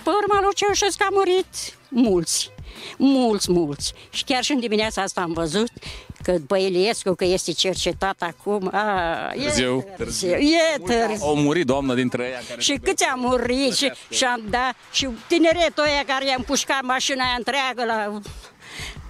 Pe 0.04 0.10
urma 0.20 0.40
lui 0.40 0.54
Ceaușescu 0.58 1.02
a 1.08 1.12
murit 1.18 1.52
mulți. 1.88 2.38
Mulți, 2.96 3.52
mulți. 3.52 3.92
Și 4.10 4.24
chiar 4.24 4.42
și 4.42 4.52
în 4.52 4.60
dimineața 4.60 5.02
asta 5.02 5.20
am 5.20 5.32
văzut 5.32 5.70
că 6.22 6.32
după 6.32 6.56
Iliescu, 6.56 7.14
că 7.14 7.24
este 7.24 7.52
cercetat 7.52 8.22
acum, 8.22 8.70
a, 8.72 9.32
e 9.34 9.42
Târziu. 9.42 9.84
târziu. 9.96 10.28
E 10.30 10.78
târziu. 10.84 11.26
Au 11.26 11.36
murit, 11.36 11.66
doamnă, 11.66 11.94
dintre 11.94 12.24
ei 12.24 12.46
care... 12.48 12.60
Și 12.60 12.78
câți 12.82 13.04
am 13.04 13.20
murit 13.20 13.74
și, 13.74 13.92
și 14.08 14.24
am 14.24 14.42
dat 14.50 14.74
și 14.92 15.08
tineretul 15.28 15.84
ăia 15.84 16.02
care 16.06 16.26
i-am 16.26 16.42
pușcat 16.42 16.82
mașina 16.82 17.24
aia 17.24 17.34
întreagă 17.36 17.84
la 17.84 18.20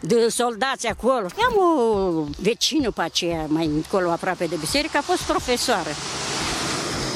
de 0.01 0.29
soldați 0.29 0.87
acolo. 0.87 1.27
Am 1.47 1.55
o 1.57 2.25
vecină 2.43 2.91
pe 2.91 3.03
aceea, 3.03 3.45
mai 3.49 3.65
încolo 3.65 4.11
aproape 4.11 4.45
de 4.47 4.57
biserică, 4.61 4.97
a 4.97 5.01
fost 5.01 5.23
profesoară 5.23 5.91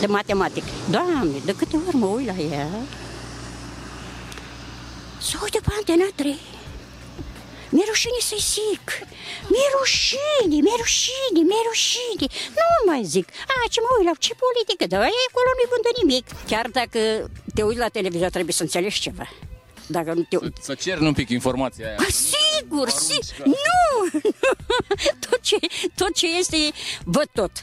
de 0.01 0.07
matematică. 0.07 0.67
Doamne, 0.91 1.39
de 1.45 1.55
câte 1.55 1.77
ori 1.87 1.97
mă 1.97 2.07
uit 2.07 2.27
la 2.27 2.35
ea, 2.57 2.69
să 5.21 5.35
uite 5.43 5.61
pe 5.67 5.73
antena 5.79 6.09
3. 6.15 6.39
Mi-e 7.73 7.85
rușine 7.89 8.21
să-i 8.31 8.45
zic. 8.55 8.87
Mi-e 9.53 9.69
rușine, 9.79 10.57
mi-e 10.65 10.77
rușine, 10.83 11.41
mi-e 11.49 11.63
rușine. 11.69 12.27
Nu 12.59 12.67
mai 12.91 13.03
zic. 13.05 13.27
A, 13.29 13.69
ce 13.71 13.81
mă 13.81 13.91
uit 13.99 14.07
la 14.11 14.15
ce 14.19 14.33
politică, 14.45 14.85
dar 14.93 15.01
aia 15.01 15.25
acolo 15.29 15.51
nu-i 15.57 15.73
vândă 15.73 15.91
nimic. 16.01 16.25
Chiar 16.51 16.67
dacă 16.79 17.01
te 17.55 17.63
uiți 17.63 17.79
la 17.85 17.89
televizor, 17.89 18.31
trebuie 18.31 18.55
să 18.61 18.63
înțelegi 18.63 19.01
ceva. 19.01 19.27
Dacă 19.87 20.13
nu 20.13 20.23
te 20.29 20.37
uiți. 20.37 20.65
Să 20.65 20.75
ceri 20.75 21.07
un 21.07 21.13
pic 21.13 21.29
informația 21.29 21.87
aia. 21.87 21.97
A, 21.99 22.07
sigur, 22.33 22.89
si... 22.89 23.19
Nu! 23.45 24.21
tot, 25.29 25.41
ce, 25.41 25.57
tot 25.95 26.15
ce 26.15 26.27
este, 26.39 26.57
văd 27.05 27.29
tot. 27.33 27.53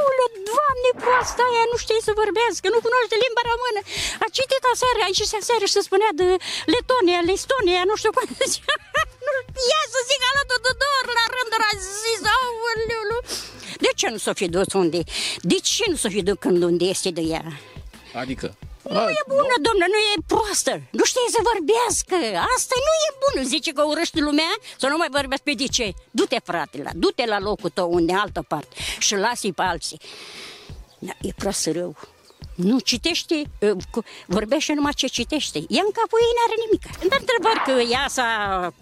Pulă, 0.00 0.26
doamne, 0.50 0.90
proasta 1.02 1.42
aia 1.48 1.64
nu 1.72 1.76
știe 1.84 2.00
să 2.06 2.12
vorbească, 2.22 2.66
nu 2.74 2.78
cunoaște 2.84 3.16
limba 3.24 3.42
română. 3.52 3.80
A 4.24 4.26
citit 4.36 4.62
aseară, 4.72 5.00
aici 5.06 5.22
și 5.30 5.36
aseară 5.40 5.64
și 5.68 5.76
se 5.76 5.82
spunea 5.88 6.10
de 6.20 6.28
Letonia, 6.74 7.20
Lestonia, 7.30 7.82
nu 7.90 7.94
știu 8.00 8.12
cum 8.16 8.26
zicea. 8.40 8.74
nu, 9.26 9.32
ia 9.70 9.82
să 9.94 10.00
zic 10.08 10.20
alături 10.30 10.64
de 10.66 10.72
două 10.82 10.96
ori 11.00 11.12
la 11.18 11.26
rând, 11.34 11.52
a 11.68 11.72
zis, 12.00 12.20
aoleu, 12.34 13.18
De 13.84 13.90
ce 13.98 14.06
nu 14.14 14.18
s-o 14.24 14.32
fi 14.40 14.46
dus 14.56 14.70
unde? 14.82 15.00
De 15.50 15.58
ce 15.68 15.84
nu 15.90 15.96
s-o 16.02 16.08
fi 16.14 16.20
dus 16.28 16.38
când 16.44 16.60
unde 16.70 16.84
este 16.94 17.10
de 17.18 17.24
ea? 17.34 17.44
Adică? 18.22 18.46
Nu 18.82 19.10
e 19.10 19.22
bună, 19.26 19.54
domnule, 19.66 19.86
nu 19.94 20.00
e 20.12 20.24
proastă. 20.26 20.82
Nu 20.90 21.04
știe 21.04 21.28
să 21.30 21.40
vorbească. 21.50 22.14
Asta 22.56 22.74
nu 22.86 22.92
e 23.06 23.10
bună. 23.24 23.46
Zice 23.46 23.72
că 23.72 23.82
urăște 23.82 24.20
lumea 24.20 24.52
să 24.78 24.86
nu 24.86 24.96
mai 24.96 25.08
vorbească 25.10 25.44
pe 25.44 25.52
de 25.52 25.66
ce. 25.66 25.92
Du-te, 26.10 26.36
frate, 26.44 26.82
la, 26.82 26.90
du-te 26.94 27.24
la 27.26 27.38
locul 27.38 27.70
tău 27.70 27.92
unde 27.92 28.12
altă 28.12 28.44
parte 28.48 28.76
și 28.98 29.14
lasă-i 29.14 29.52
pe 29.52 29.62
alții. 29.62 30.00
Da, 30.98 31.12
e 31.20 31.32
proastă 31.36 31.70
rău. 31.72 31.96
Nu 32.54 32.78
citește, 32.78 33.42
vorbește 34.26 34.72
numai 34.72 34.92
ce 34.92 35.06
citește. 35.06 35.58
Ea 35.58 35.82
în 35.84 35.92
capul 35.92 36.18
ei 36.20 36.34
n-are 36.36 36.56
nimic. 36.64 37.08
Dar 37.08 37.18
întrebat 37.20 37.64
că 37.64 37.92
ea 37.92 38.06
s-a 38.08 38.72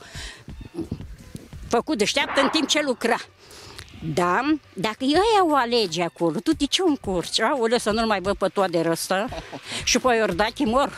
făcut 1.69 1.99
deșteaptă 1.99 2.41
în 2.41 2.49
timp 2.49 2.69
ce 2.69 2.83
lucra. 2.83 3.17
Da, 4.15 4.41
dacă 4.73 4.97
ăia 5.05 5.45
o 5.51 5.55
alege 5.55 6.03
acolo, 6.03 6.39
tu 6.39 6.53
de 6.55 6.65
ce 6.65 6.83
o 6.83 6.87
încurci? 6.87 7.41
Aoleu, 7.41 7.79
să 7.79 7.91
nu 7.91 8.07
mai 8.07 8.21
văd 8.21 8.37
pe 8.37 8.49
toate 8.53 8.81
răstă. 8.83 9.29
Și 9.85 9.99
pe 9.99 10.15
Iordache 10.15 10.65
mor. 10.65 10.97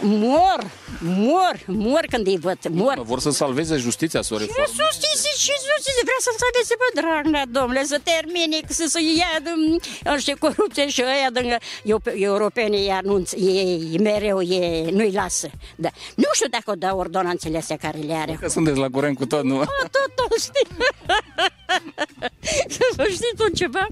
Mor, 0.00 0.70
mor, 1.00 1.60
mor 1.66 2.04
când 2.10 2.26
îi 2.26 2.38
văd, 2.38 2.58
mor. 2.70 3.00
Vor 3.02 3.20
să 3.20 3.30
salveze 3.30 3.76
justiția, 3.76 4.22
să 4.22 4.34
o 4.34 4.38
Și 4.38 4.44
reformeze. 4.46 4.72
justiție, 4.82 5.30
și 5.38 5.52
justiție, 5.70 6.02
vrea 6.02 6.20
să-l 6.20 6.34
salveze 6.42 6.74
pe 6.82 7.00
Dragnea, 7.00 7.44
domnule, 7.50 7.84
să 7.84 8.00
termine, 8.02 8.58
să 8.68 8.84
se 8.88 9.00
ia 9.18 9.32
de, 9.42 9.50
ăștia 10.14 10.36
corupție 10.38 10.88
și 10.88 11.02
ăia 11.02 11.30
de, 11.32 11.58
eu, 11.82 12.00
europenii 12.14 12.80
îi 12.80 12.90
anunț, 12.90 13.32
ei 13.32 13.98
mereu 14.02 14.40
e, 14.40 14.90
nu-i 14.90 15.12
lasă. 15.12 15.50
Da. 15.76 15.88
Nu 16.14 16.28
știu 16.32 16.48
dacă 16.48 16.70
o 16.70 16.74
dau 16.74 16.98
ordonanțele 16.98 17.56
astea 17.58 17.76
care 17.76 17.98
le 17.98 18.12
are. 18.14 18.36
Că 18.40 18.48
sunteți 18.48 18.78
la 18.78 18.88
curent 18.88 19.16
cu 19.16 19.26
tot, 19.26 19.42
nu? 19.44 19.56
Tot, 19.58 20.10
tot, 20.14 20.38
știi? 20.40 20.66
Să 23.40 23.46
știi 23.54 23.66
tu 23.66 23.72
ceva? 23.72 23.86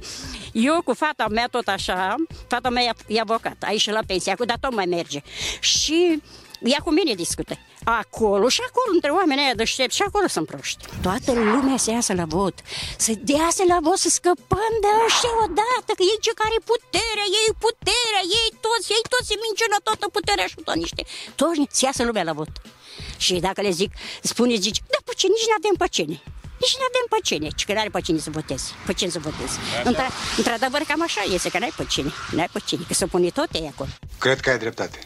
Eu 0.53 0.82
cu 0.84 0.94
fata 0.94 1.26
mea 1.30 1.46
tot 1.51 1.68
așa, 1.68 2.14
fata 2.49 2.68
mea 2.68 2.82
e- 2.82 3.14
e 3.14 3.20
avocat, 3.20 3.57
a 3.66 3.70
ieșit 3.70 3.92
la 3.92 4.01
pensie, 4.07 4.32
acum, 4.32 4.46
dar 4.46 4.59
tot 4.61 4.74
mai 4.74 4.86
merge. 4.86 5.20
Și 5.61 6.22
ea 6.72 6.78
cu 6.84 6.90
mine 6.90 7.14
discută. 7.14 7.55
Acolo 7.84 8.49
și 8.49 8.61
acolo, 8.68 8.90
între 8.94 9.11
oamenii 9.11 9.44
aia 9.44 9.55
deștepți, 9.55 9.96
și 9.96 10.03
acolo 10.03 10.26
sunt 10.26 10.46
proști. 10.46 10.84
Toată 11.03 11.32
lumea 11.32 11.76
să 11.76 11.90
iasă 11.90 12.12
la 12.14 12.24
vot. 12.24 12.55
Să 12.96 13.12
iasă 13.24 13.62
la 13.72 13.78
vot, 13.82 13.99
să 14.05 14.09
scăpăm 14.09 14.72
de 14.84 14.90
ăștia 15.07 15.34
odată, 15.44 15.90
că 15.99 16.03
ei 16.11 16.18
ce 16.26 16.32
care 16.42 16.59
puterea, 16.72 17.26
ei 17.42 17.51
puterea, 17.64 18.22
ei 18.38 18.49
toți, 18.66 18.92
ei 18.96 19.05
toți 19.12 19.28
se 19.30 19.36
minciună 19.46 19.76
toată 19.86 20.05
puterea 20.16 20.46
și 20.46 20.55
tot 20.66 20.74
niște. 20.84 21.03
Toți 21.40 21.61
să 21.78 21.84
iasă 21.84 22.03
lumea 22.05 22.22
la 22.30 22.32
vot. 22.40 22.53
Și 23.16 23.34
dacă 23.46 23.61
le 23.61 23.70
zic, 23.70 23.90
spune, 24.22 24.55
zici, 24.55 24.80
da, 24.92 24.99
pe 25.05 25.12
ce, 25.16 25.26
nici 25.26 25.49
n-avem 25.51 25.74
pe 25.82 25.86
cine. 25.96 26.16
Nici 26.61 26.76
nu 26.78 26.84
avem 26.90 27.06
pe 27.09 27.18
cine, 27.22 27.48
ci 27.56 27.64
că 27.64 27.72
n-are 27.72 27.88
pe 27.88 28.00
cine 28.00 28.18
să 28.18 28.30
votezi. 28.30 28.74
Pe 28.86 28.92
cine 28.92 29.11
să 29.11 29.18
votezi. 29.18 29.59
Într- 29.84 30.36
într-adevăr, 30.36 30.80
cam 30.88 31.02
așa 31.02 31.20
este, 31.34 31.48
că 31.50 31.59
n-ai 31.59 31.72
pe 31.76 31.84
cine. 31.84 32.11
N-ai 32.30 32.48
pe 32.52 32.61
cine, 32.64 32.82
că 32.88 32.94
se 32.94 33.06
pune 33.06 33.28
tot 33.28 33.48
ei 33.52 33.70
acolo. 33.72 33.90
Cred 34.18 34.40
că 34.40 34.50
ai 34.50 34.59
dreptate. 34.59 34.98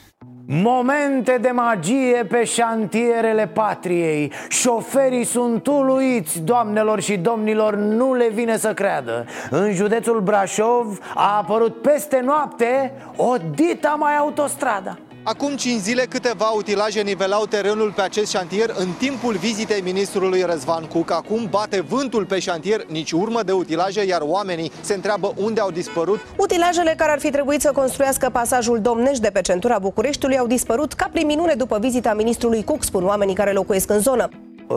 Momente 0.46 1.38
de 1.40 1.50
magie 1.50 2.26
pe 2.28 2.44
șantierele 2.44 3.46
patriei 3.46 4.32
Șoferii 4.48 5.24
sunt 5.24 5.66
uluiți, 5.66 6.40
doamnelor 6.40 7.00
și 7.00 7.16
domnilor, 7.16 7.74
nu 7.74 8.14
le 8.14 8.28
vine 8.28 8.56
să 8.58 8.74
creadă 8.74 9.26
În 9.50 9.74
județul 9.74 10.20
Brașov 10.20 10.98
a 11.14 11.36
apărut 11.36 11.82
peste 11.82 12.20
noapte 12.20 12.92
o 13.16 13.36
dita 13.54 13.94
mai 13.98 14.16
autostrada 14.16 14.98
Acum 15.24 15.56
5 15.56 15.80
zile 15.80 16.02
câteva 16.02 16.48
utilaje 16.56 17.00
nivelau 17.00 17.46
terenul 17.46 17.92
pe 17.92 18.00
acest 18.00 18.30
șantier 18.30 18.74
în 18.78 18.88
timpul 18.98 19.34
vizitei 19.34 19.80
ministrului 19.80 20.42
Răzvan 20.42 20.84
Cuc. 20.84 21.10
Acum 21.10 21.46
bate 21.50 21.80
vântul 21.80 22.24
pe 22.24 22.38
șantier, 22.38 22.86
nici 22.86 23.12
urmă 23.12 23.42
de 23.42 23.52
utilaje, 23.52 24.04
iar 24.04 24.20
oamenii 24.24 24.72
se 24.80 24.94
întreabă 24.94 25.34
unde 25.36 25.60
au 25.60 25.70
dispărut. 25.70 26.20
Utilajele 26.36 26.94
care 26.96 27.10
ar 27.12 27.18
fi 27.18 27.30
trebuit 27.30 27.60
să 27.60 27.72
construiască 27.72 28.30
pasajul 28.32 28.80
Domnești 28.80 29.22
de 29.22 29.30
pe 29.30 29.40
centura 29.40 29.78
Bucureștiului 29.78 30.38
au 30.38 30.46
dispărut 30.46 30.92
ca 30.92 31.08
prin 31.12 31.26
minune 31.26 31.54
după 31.54 31.78
vizita 31.78 32.14
ministrului 32.14 32.64
Cuc, 32.64 32.82
spun 32.82 33.04
oamenii 33.04 33.34
care 33.34 33.52
locuiesc 33.52 33.90
în 33.90 34.00
zonă. 34.00 34.28
Uh, 34.66 34.76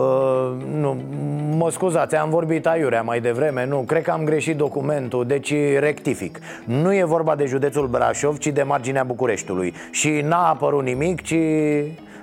nu, 0.80 0.96
mă 1.56 1.70
scuzați, 1.70 2.16
am 2.16 2.30
vorbit 2.30 2.66
aiurea 2.66 3.02
mai 3.02 3.20
devreme 3.20 3.66
Nu, 3.66 3.78
cred 3.86 4.02
că 4.02 4.10
am 4.10 4.24
greșit 4.24 4.56
documentul, 4.56 5.26
deci 5.26 5.54
rectific. 5.78 6.38
Nu 6.64 6.94
e 6.94 7.04
vorba 7.04 7.34
de 7.34 7.44
județul 7.44 7.86
Brașov, 7.86 8.38
ci 8.38 8.46
de 8.46 8.62
marginea 8.62 9.04
Bucureștiului. 9.04 9.74
Și 9.90 10.10
n-a 10.10 10.48
apărut 10.48 10.82
nimic, 10.82 11.22
ci 11.22 11.34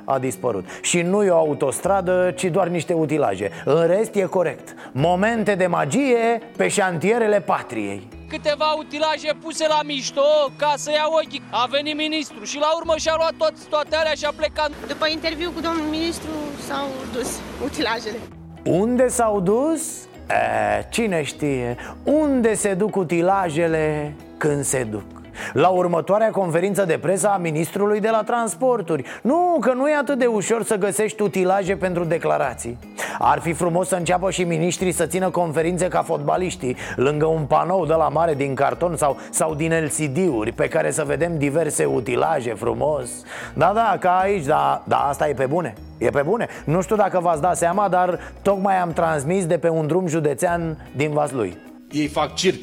a 0.03 0.19
dispărut. 0.19 0.65
Și 0.81 1.01
nu 1.01 1.23
e 1.23 1.29
o 1.29 1.37
autostradă, 1.37 2.33
ci 2.35 2.43
doar 2.43 2.67
niște 2.67 2.93
utilaje. 2.93 3.51
În 3.65 3.87
rest 3.87 4.15
e 4.15 4.23
corect. 4.23 4.75
Momente 4.91 5.55
de 5.55 5.67
magie 5.67 6.41
pe 6.57 6.67
șantierele 6.67 7.39
patriei. 7.39 8.07
Câteva 8.27 8.75
utilaje 8.77 9.31
puse 9.41 9.65
la 9.67 9.79
mișto 9.85 10.21
ca 10.55 10.73
să 10.75 10.91
ia 10.91 11.07
ochii. 11.21 11.41
A 11.51 11.67
venit 11.69 11.95
ministru 11.95 12.43
și 12.43 12.57
la 12.59 12.69
urmă 12.79 12.93
și-a 12.97 13.13
luat 13.17 13.33
tot, 13.37 13.67
toate 13.69 13.95
alea 13.95 14.13
și 14.13 14.25
a 14.25 14.33
plecat. 14.35 14.71
După 14.87 15.07
interviu 15.07 15.51
cu 15.51 15.59
domnul 15.59 15.87
ministru 15.89 16.29
s-au 16.67 16.87
dus 17.11 17.27
utilajele. 17.65 18.17
Unde 18.63 19.07
s-au 19.07 19.39
dus? 19.39 19.81
E, 20.27 20.83
cine 20.89 21.23
știe 21.23 21.77
Unde 22.03 22.53
se 22.53 22.73
duc 22.73 22.95
utilajele 22.95 24.13
când 24.37 24.63
se 24.63 24.83
duc 24.83 25.22
la 25.53 25.67
următoarea 25.67 26.29
conferință 26.29 26.85
de 26.85 26.97
presă 26.97 27.27
a 27.27 27.37
ministrului 27.37 27.99
de 27.99 28.09
la 28.09 28.23
transporturi 28.23 29.03
Nu, 29.21 29.57
că 29.59 29.73
nu 29.73 29.89
e 29.89 29.95
atât 29.95 30.19
de 30.19 30.25
ușor 30.25 30.63
să 30.63 30.75
găsești 30.75 31.21
utilaje 31.21 31.75
pentru 31.75 32.03
declarații 32.03 32.77
Ar 33.19 33.39
fi 33.39 33.53
frumos 33.53 33.87
să 33.87 33.95
înceapă 33.95 34.31
și 34.31 34.43
ministrii 34.43 34.91
să 34.91 35.05
țină 35.05 35.29
conferințe 35.29 35.87
ca 35.87 36.01
fotbaliștii 36.01 36.77
Lângă 36.95 37.25
un 37.25 37.45
panou 37.45 37.85
de 37.85 37.93
la 37.93 38.09
mare 38.09 38.33
din 38.33 38.55
carton 38.55 38.95
sau, 38.95 39.17
sau 39.29 39.55
din 39.55 39.71
LCD-uri 39.83 40.51
Pe 40.51 40.67
care 40.67 40.91
să 40.91 41.03
vedem 41.03 41.37
diverse 41.37 41.85
utilaje 41.85 42.53
frumos 42.53 43.09
Da, 43.53 43.71
da, 43.75 43.97
ca 43.99 44.17
aici, 44.17 44.45
da, 44.45 44.83
da, 44.87 44.97
asta 44.97 45.29
e 45.29 45.33
pe 45.33 45.45
bune 45.45 45.73
E 45.97 46.09
pe 46.09 46.21
bune. 46.21 46.47
Nu 46.65 46.81
știu 46.81 46.95
dacă 46.95 47.19
v-ați 47.19 47.41
dat 47.41 47.57
seama, 47.57 47.89
dar 47.89 48.19
tocmai 48.41 48.75
am 48.75 48.93
transmis 48.93 49.45
de 49.45 49.57
pe 49.57 49.69
un 49.69 49.87
drum 49.87 50.07
județean 50.07 50.89
din 50.95 51.11
Vaslui. 51.11 51.57
Ei 51.91 52.07
fac 52.07 52.35
circ. 52.35 52.59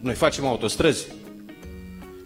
Noi 0.00 0.14
facem 0.14 0.46
autostrăzi. 0.46 1.06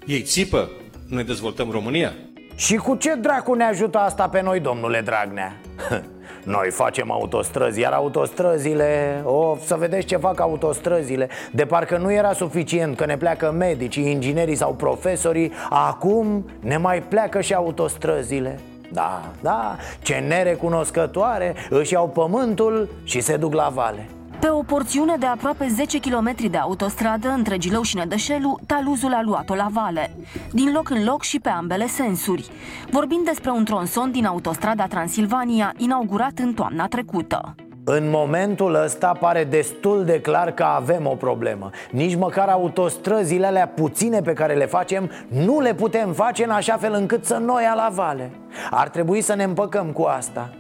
Ei 0.07 0.23
țipă. 0.23 0.71
Noi 1.09 1.25
dezvoltăm 1.25 1.71
România. 1.71 2.13
Și 2.55 2.77
cu 2.77 2.95
ce 2.95 3.15
dracu 3.15 3.55
ne 3.55 3.65
ajută 3.65 3.99
asta 3.99 4.29
pe 4.29 4.43
noi, 4.43 4.61
domnule 4.61 5.01
Dragnea? 5.01 5.57
Noi 6.45 6.71
facem 6.71 7.11
autostrăzi, 7.11 7.81
iar 7.81 7.93
autostrăzile... 7.93 9.23
O, 9.25 9.57
să 9.65 9.75
vedeți 9.75 10.07
ce 10.07 10.17
fac 10.17 10.41
autostrăzile 10.41 11.29
De 11.53 11.65
parcă 11.65 11.97
nu 11.97 12.13
era 12.13 12.33
suficient 12.33 12.97
că 12.97 13.07
ne 13.07 13.17
pleacă 13.17 13.51
medicii, 13.51 14.11
inginerii 14.11 14.55
sau 14.55 14.75
profesorii 14.75 15.53
Acum 15.71 16.51
ne 16.61 16.77
mai 16.77 17.03
pleacă 17.03 17.41
și 17.41 17.55
autostrăzile 17.55 18.61
da, 18.93 19.31
da, 19.41 19.77
ce 20.03 20.15
nerecunoscătoare 20.15 21.55
Își 21.71 21.93
iau 21.93 22.09
pământul 22.09 22.89
și 23.05 23.21
se 23.21 23.37
duc 23.37 23.55
la 23.55 23.71
vale 23.75 24.09
pe 24.43 24.49
o 24.49 24.63
porțiune 24.63 25.17
de 25.19 25.27
aproape 25.27 25.67
10 25.69 26.01
km 26.01 26.35
de 26.51 26.57
autostradă 26.57 27.29
între 27.29 27.59
Gilău 27.59 27.83
și 27.83 27.97
Nădășelu, 27.97 28.59
taluzul 28.67 29.13
a 29.13 29.23
luat-o 29.25 29.55
la 29.55 29.67
vale. 29.71 30.17
Din 30.53 30.73
loc 30.73 30.91
în 30.91 31.05
loc 31.05 31.23
și 31.23 31.41
pe 31.41 31.49
ambele 31.49 31.87
sensuri. 31.87 32.49
Vorbind 32.91 33.25
despre 33.25 33.51
un 33.51 33.65
tronson 33.65 34.11
din 34.11 34.27
autostrada 34.27 34.87
Transilvania, 34.87 35.75
inaugurat 35.77 36.39
în 36.39 36.53
toamna 36.55 36.87
trecută. 36.87 37.55
În 37.85 38.11
momentul 38.11 38.75
ăsta 38.75 39.13
pare 39.21 39.45
destul 39.45 40.05
de 40.05 40.21
clar 40.21 40.53
că 40.53 40.63
avem 40.63 41.07
o 41.07 41.15
problemă 41.15 41.71
Nici 41.91 42.17
măcar 42.17 42.49
autostrăzile 42.49 43.47
alea 43.47 43.69
puține 43.69 44.21
pe 44.21 44.33
care 44.33 44.55
le 44.55 44.67
facem 44.67 45.11
Nu 45.29 45.61
le 45.61 45.75
putem 45.75 46.13
face 46.13 46.45
în 46.45 46.51
așa 46.51 46.77
fel 46.77 46.93
încât 46.95 47.25
să 47.25 47.37
noi 47.37 47.63
la 47.75 47.91
vale 47.93 48.31
Ar 48.71 48.89
trebui 48.89 49.21
să 49.21 49.35
ne 49.35 49.45
împăcăm 49.45 49.87
cu 49.87 50.03
asta 50.03 50.51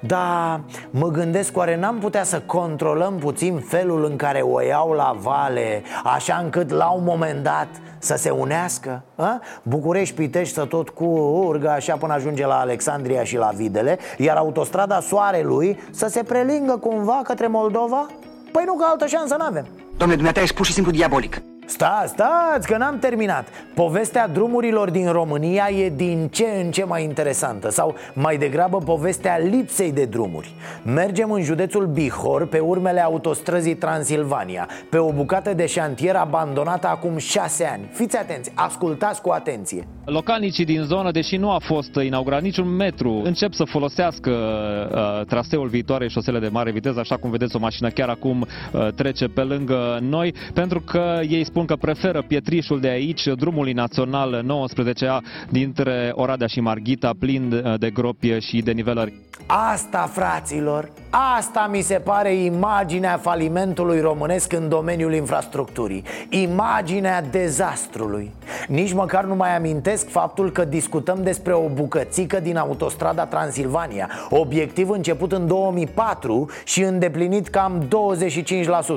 da, 0.00 0.60
mă 0.90 1.08
gândesc, 1.08 1.56
oare 1.56 1.76
n-am 1.76 1.98
putea 1.98 2.24
să 2.24 2.40
controlăm 2.46 3.14
puțin 3.18 3.58
felul 3.58 4.04
în 4.04 4.16
care 4.16 4.40
o 4.40 4.60
iau 4.60 4.92
la 4.92 5.16
vale 5.20 5.82
Așa 6.04 6.40
încât 6.42 6.70
la 6.70 6.88
un 6.90 7.04
moment 7.04 7.42
dat 7.42 7.68
să 7.98 8.16
se 8.16 8.30
unească 8.30 9.02
a? 9.16 9.40
București, 9.62 10.14
Pitești 10.14 10.54
să 10.54 10.64
tot 10.64 10.88
cu 10.88 11.04
urgă 11.46 11.70
așa 11.70 11.96
până 11.96 12.12
ajunge 12.12 12.46
la 12.46 12.58
Alexandria 12.58 13.24
și 13.24 13.36
la 13.36 13.50
Videle 13.54 13.98
Iar 14.18 14.36
autostrada 14.36 15.00
Soarelui 15.00 15.78
să 15.90 16.06
se 16.06 16.22
prelingă 16.22 16.76
cumva 16.76 17.20
către 17.24 17.46
Moldova? 17.46 18.06
Păi 18.52 18.62
nu 18.66 18.74
că 18.74 18.84
altă 18.88 19.06
șansă 19.06 19.36
n-avem 19.38 19.66
Domnule, 19.88 20.14
dumneata 20.14 20.40
ești 20.40 20.54
pur 20.54 20.66
și 20.66 20.72
simplu 20.72 20.92
diabolic 20.92 21.42
Stați, 21.68 22.12
stați, 22.12 22.66
că 22.66 22.76
n-am 22.76 22.98
terminat. 22.98 23.48
Povestea 23.74 24.28
drumurilor 24.28 24.90
din 24.90 25.12
România 25.12 25.68
e 25.70 25.90
din 25.90 26.28
ce 26.30 26.44
în 26.64 26.70
ce 26.70 26.84
mai 26.84 27.02
interesantă 27.02 27.70
Sau 27.70 27.94
mai 28.14 28.36
degrabă 28.36 28.78
povestea 28.78 29.38
lipsei 29.38 29.92
de 29.92 30.04
drumuri. 30.04 30.54
Mergem 30.82 31.30
în 31.30 31.42
județul 31.42 31.86
Bihor 31.86 32.46
pe 32.46 32.58
urmele 32.58 33.00
autostrăzii 33.00 33.74
Transilvania 33.74 34.68
Pe 34.90 34.98
o 34.98 35.12
bucată 35.12 35.54
de 35.54 35.66
șantier 35.66 36.16
abandonată 36.16 36.86
acum 36.86 37.16
șase 37.16 37.64
ani. 37.64 37.88
Fiți 37.92 38.16
atenți, 38.16 38.52
ascultați 38.54 39.20
cu 39.20 39.30
atenție. 39.30 39.86
Localnicii 40.04 40.64
din 40.64 40.82
zonă, 40.82 41.10
deși 41.10 41.36
nu 41.36 41.50
a 41.50 41.58
fost 41.58 41.94
inaugurat 41.94 42.42
niciun 42.42 42.68
metru 42.68 43.20
Încep 43.24 43.52
să 43.52 43.64
folosească 43.64 44.30
uh, 44.30 45.26
traseul 45.26 45.68
viitoarei 45.68 46.10
șosele 46.10 46.38
de 46.38 46.48
mare 46.48 46.70
viteză 46.70 47.00
Așa 47.00 47.16
cum 47.16 47.30
vedeți 47.30 47.56
o 47.56 47.58
mașină 47.58 47.88
chiar 47.88 48.08
acum 48.08 48.40
uh, 48.40 48.88
trece 48.94 49.26
pe 49.26 49.40
lângă 49.40 49.98
noi 50.02 50.34
Pentru 50.54 50.80
că 50.80 51.20
ei 51.28 51.44
spun 51.56 51.76
că 51.76 51.76
preferă 51.76 52.22
pietrișul 52.22 52.80
de 52.80 52.88
aici, 52.88 53.26
drumul 53.36 53.70
național 53.74 54.44
19A 54.44 55.46
dintre 55.50 56.10
Oradea 56.12 56.46
și 56.46 56.60
Marghita, 56.60 57.10
plin 57.18 57.62
de 57.78 57.90
gropi 57.90 58.38
și 58.38 58.62
de 58.62 58.72
nivelări. 58.72 59.14
Asta, 59.46 60.10
fraților, 60.12 60.92
asta 61.18 61.68
mi 61.70 61.80
se 61.80 61.94
pare 61.94 62.34
imaginea 62.34 63.18
falimentului 63.22 64.00
românesc 64.00 64.52
în 64.52 64.68
domeniul 64.68 65.14
infrastructurii. 65.14 66.04
Imaginea 66.28 67.22
dezastrului. 67.22 68.34
Nici 68.68 68.92
măcar 68.92 69.24
nu 69.24 69.34
mai 69.34 69.56
amintesc 69.56 70.08
faptul 70.08 70.50
că 70.50 70.64
discutăm 70.64 71.22
despre 71.22 71.52
o 71.52 71.68
bucățică 71.68 72.40
din 72.40 72.56
autostrada 72.56 73.26
Transilvania. 73.26 74.10
Obiectiv 74.30 74.90
început 74.90 75.32
în 75.32 75.46
2004 75.46 76.50
și 76.64 76.82
îndeplinit 76.82 77.48
cam 77.48 77.88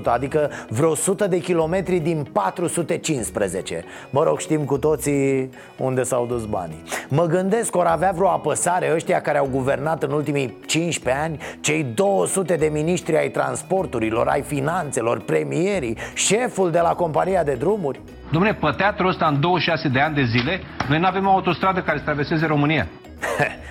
25% 0.01 0.03
Adică 0.03 0.49
vreo 0.69 0.89
100 0.89 1.27
de 1.27 1.39
kilometri 1.39 1.99
din 1.99 2.27
415 2.31 3.83
Mă 4.09 4.23
rog, 4.23 4.39
știm 4.39 4.65
cu 4.65 4.77
toții 4.77 5.49
unde 5.77 6.03
s-au 6.03 6.25
dus 6.25 6.45
banii. 6.45 6.83
Mă 7.09 7.25
gândesc 7.25 7.69
că 7.69 7.77
or 7.77 7.85
avea 7.85 8.11
vreo 8.11 8.27
apăsare 8.27 8.91
ăștia 8.93 9.21
care 9.21 9.37
au 9.37 9.47
guvernat 9.51 10.03
în 10.03 10.11
ultimii 10.11 10.57
15 10.65 11.23
ani 11.23 11.39
Cei 11.61 11.83
200 12.09 12.55
de 12.55 12.69
miniștri 12.71 13.17
ai 13.17 13.29
transporturilor, 13.29 14.27
ai 14.27 14.41
finanțelor, 14.41 15.19
premierii 15.21 15.97
Șeful 16.13 16.71
de 16.71 16.79
la 16.79 16.93
compania 16.93 17.43
de 17.43 17.53
drumuri? 17.53 17.99
Dom'le, 17.99 18.59
pe 18.59 18.73
teatrul 18.77 19.09
ăsta 19.09 19.25
în 19.25 19.39
26 19.39 19.87
de 19.87 19.99
ani 19.99 20.15
de 20.15 20.23
zile 20.23 20.59
Noi 20.89 20.99
nu 20.99 21.05
avem 21.05 21.25
o 21.25 21.29
autostradă 21.29 21.81
care 21.81 21.97
să 21.97 22.03
traverseze 22.03 22.45
România. 22.45 22.87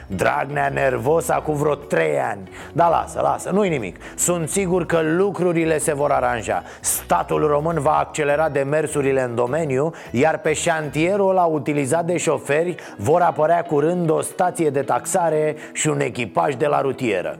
Dragnea 0.06 0.68
nervos 0.68 1.28
acum 1.28 1.54
vreo 1.54 1.74
trei 1.74 2.18
ani. 2.18 2.48
Da, 2.72 2.88
lasă, 2.88 3.20
lasă, 3.22 3.50
nu-i 3.50 3.68
nimic. 3.68 3.96
Sunt 4.16 4.48
sigur 4.48 4.86
că 4.86 5.00
lucrurile 5.02 5.78
se 5.78 5.94
vor 5.94 6.10
aranja. 6.10 6.62
Statul 6.80 7.46
român 7.46 7.80
va 7.80 7.98
accelera 7.98 8.48
demersurile 8.48 9.22
în 9.22 9.34
domeniu 9.34 9.92
Iar 10.10 10.38
pe 10.38 10.52
șantierul 10.52 11.30
ăla 11.30 11.44
utilizat 11.44 12.04
de 12.04 12.16
șoferi 12.16 12.74
Vor 12.96 13.20
apărea 13.20 13.62
curând 13.62 14.10
o 14.10 14.20
stație 14.20 14.70
de 14.70 14.82
taxare 14.82 15.56
și 15.72 15.88
un 15.88 16.00
echipaj 16.00 16.54
de 16.54 16.66
la 16.66 16.80
rutieră 16.80 17.38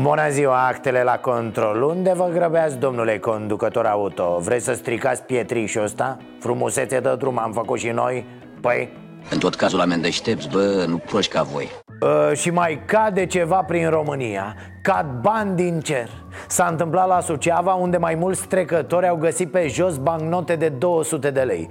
Bună 0.00 0.28
ziua, 0.30 0.66
actele 0.66 1.02
la 1.02 1.18
control. 1.18 1.82
Unde 1.82 2.12
vă 2.14 2.28
grăbeați, 2.32 2.78
domnule 2.78 3.18
conducător 3.18 3.86
auto? 3.86 4.38
Vreți 4.38 4.64
să 4.64 4.72
stricați 4.72 5.22
pietrișul 5.22 5.82
ăsta? 5.82 6.16
Frumusețe 6.40 7.00
de 7.00 7.14
drum 7.18 7.38
am 7.38 7.52
făcut 7.52 7.78
și 7.78 7.88
noi. 7.88 8.26
Păi, 8.60 8.92
în 9.30 9.38
tot 9.38 9.54
cazul 9.54 9.78
la 9.78 9.96
deștepți, 9.96 10.48
bă, 10.48 10.84
nu 10.88 10.96
proști 10.96 11.32
ca 11.32 11.42
voi. 11.42 11.68
Uh, 12.00 12.36
Și 12.36 12.50
mai 12.50 12.82
cade 12.86 13.26
ceva 13.26 13.62
prin 13.62 13.90
România. 13.90 14.54
Cad 14.82 15.06
bani 15.20 15.56
din 15.56 15.80
cer 15.80 16.08
S-a 16.46 16.66
întâmplat 16.70 17.08
la 17.08 17.20
Suceava 17.20 17.74
unde 17.74 17.96
mai 17.96 18.14
mulți 18.14 18.46
trecători 18.46 19.08
au 19.08 19.16
găsit 19.16 19.50
pe 19.50 19.66
jos 19.68 19.96
bancnote 19.96 20.56
de 20.56 20.68
200 20.68 21.30
de 21.30 21.40
lei. 21.40 21.68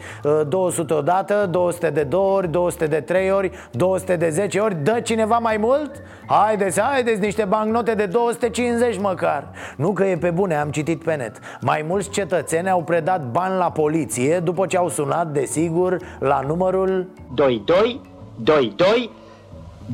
200 0.47 0.93
odată, 0.93 1.47
200 1.49 1.89
de 1.89 2.03
două 2.03 2.35
ori, 2.35 2.47
200 2.47 2.85
de 2.85 2.99
trei 2.99 3.31
ori, 3.31 3.51
200 3.71 4.15
de 4.15 4.29
10 4.29 4.59
ori. 4.59 4.75
Dă 4.83 4.99
cineva 5.03 5.37
mai 5.37 5.57
mult? 5.57 5.91
Haideți, 6.27 6.81
haideți, 6.81 7.19
niște 7.19 7.45
bancnote 7.45 7.93
de 7.93 8.05
250 8.05 8.99
măcar. 8.99 9.47
Nu 9.75 9.91
că 9.91 10.03
e 10.03 10.17
pe 10.17 10.29
bune, 10.29 10.55
am 10.55 10.69
citit 10.69 11.03
pe 11.03 11.15
net. 11.15 11.39
Mai 11.61 11.85
mulți 11.87 12.09
cetățeni 12.09 12.69
au 12.69 12.83
predat 12.83 13.25
bani 13.31 13.57
la 13.57 13.71
poliție 13.71 14.39
După 14.39 14.65
ce 14.65 14.77
au 14.77 14.89
sunat, 14.89 15.27
desigur, 15.27 15.97
la 16.19 16.41
numărul 16.47 17.07
22 17.33 18.01
22 18.35 19.11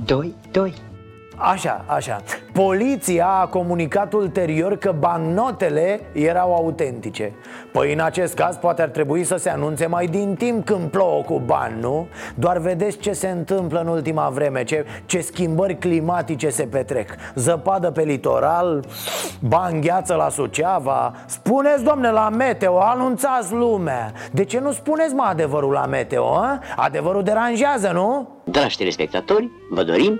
22 0.05 0.86
Așa, 1.39 1.83
așa 1.87 2.21
Poliția 2.53 3.27
a 3.27 3.47
comunicat 3.47 4.13
ulterior 4.13 4.77
că 4.77 4.95
bancnotele 4.99 6.01
erau 6.13 6.55
autentice 6.55 7.33
Păi 7.71 7.93
în 7.93 7.99
acest 7.99 8.33
caz 8.33 8.55
poate 8.55 8.81
ar 8.81 8.89
trebui 8.89 9.23
să 9.23 9.35
se 9.35 9.49
anunțe 9.49 9.85
mai 9.85 10.05
din 10.05 10.35
timp 10.37 10.65
când 10.65 10.89
plouă 10.89 11.21
cu 11.21 11.41
bani, 11.45 11.79
nu? 11.81 12.07
Doar 12.35 12.57
vedeți 12.57 12.97
ce 12.97 13.11
se 13.11 13.27
întâmplă 13.27 13.79
în 13.79 13.87
ultima 13.87 14.29
vreme 14.29 14.63
Ce, 14.63 14.85
ce 15.05 15.19
schimbări 15.19 15.77
climatice 15.77 16.49
se 16.49 16.63
petrec 16.63 17.09
Zăpadă 17.35 17.91
pe 17.91 18.01
litoral, 18.03 18.85
bani 19.39 19.81
gheață 19.81 20.15
la 20.15 20.29
Suceava 20.29 21.13
Spuneți, 21.25 21.83
domne, 21.83 22.09
la 22.09 22.29
meteo, 22.29 22.81
anunțați 22.81 23.53
lumea 23.53 24.11
De 24.31 24.43
ce 24.43 24.59
nu 24.59 24.71
spuneți, 24.71 25.13
mă, 25.13 25.23
adevărul 25.29 25.71
la 25.71 25.85
meteo, 25.85 26.35
a? 26.35 26.59
Adevărul 26.75 27.23
deranjează, 27.23 27.91
nu? 27.93 28.29
Dragi 28.43 28.77
telespectatori, 28.77 29.49
vă 29.69 29.83
dorim 29.83 30.19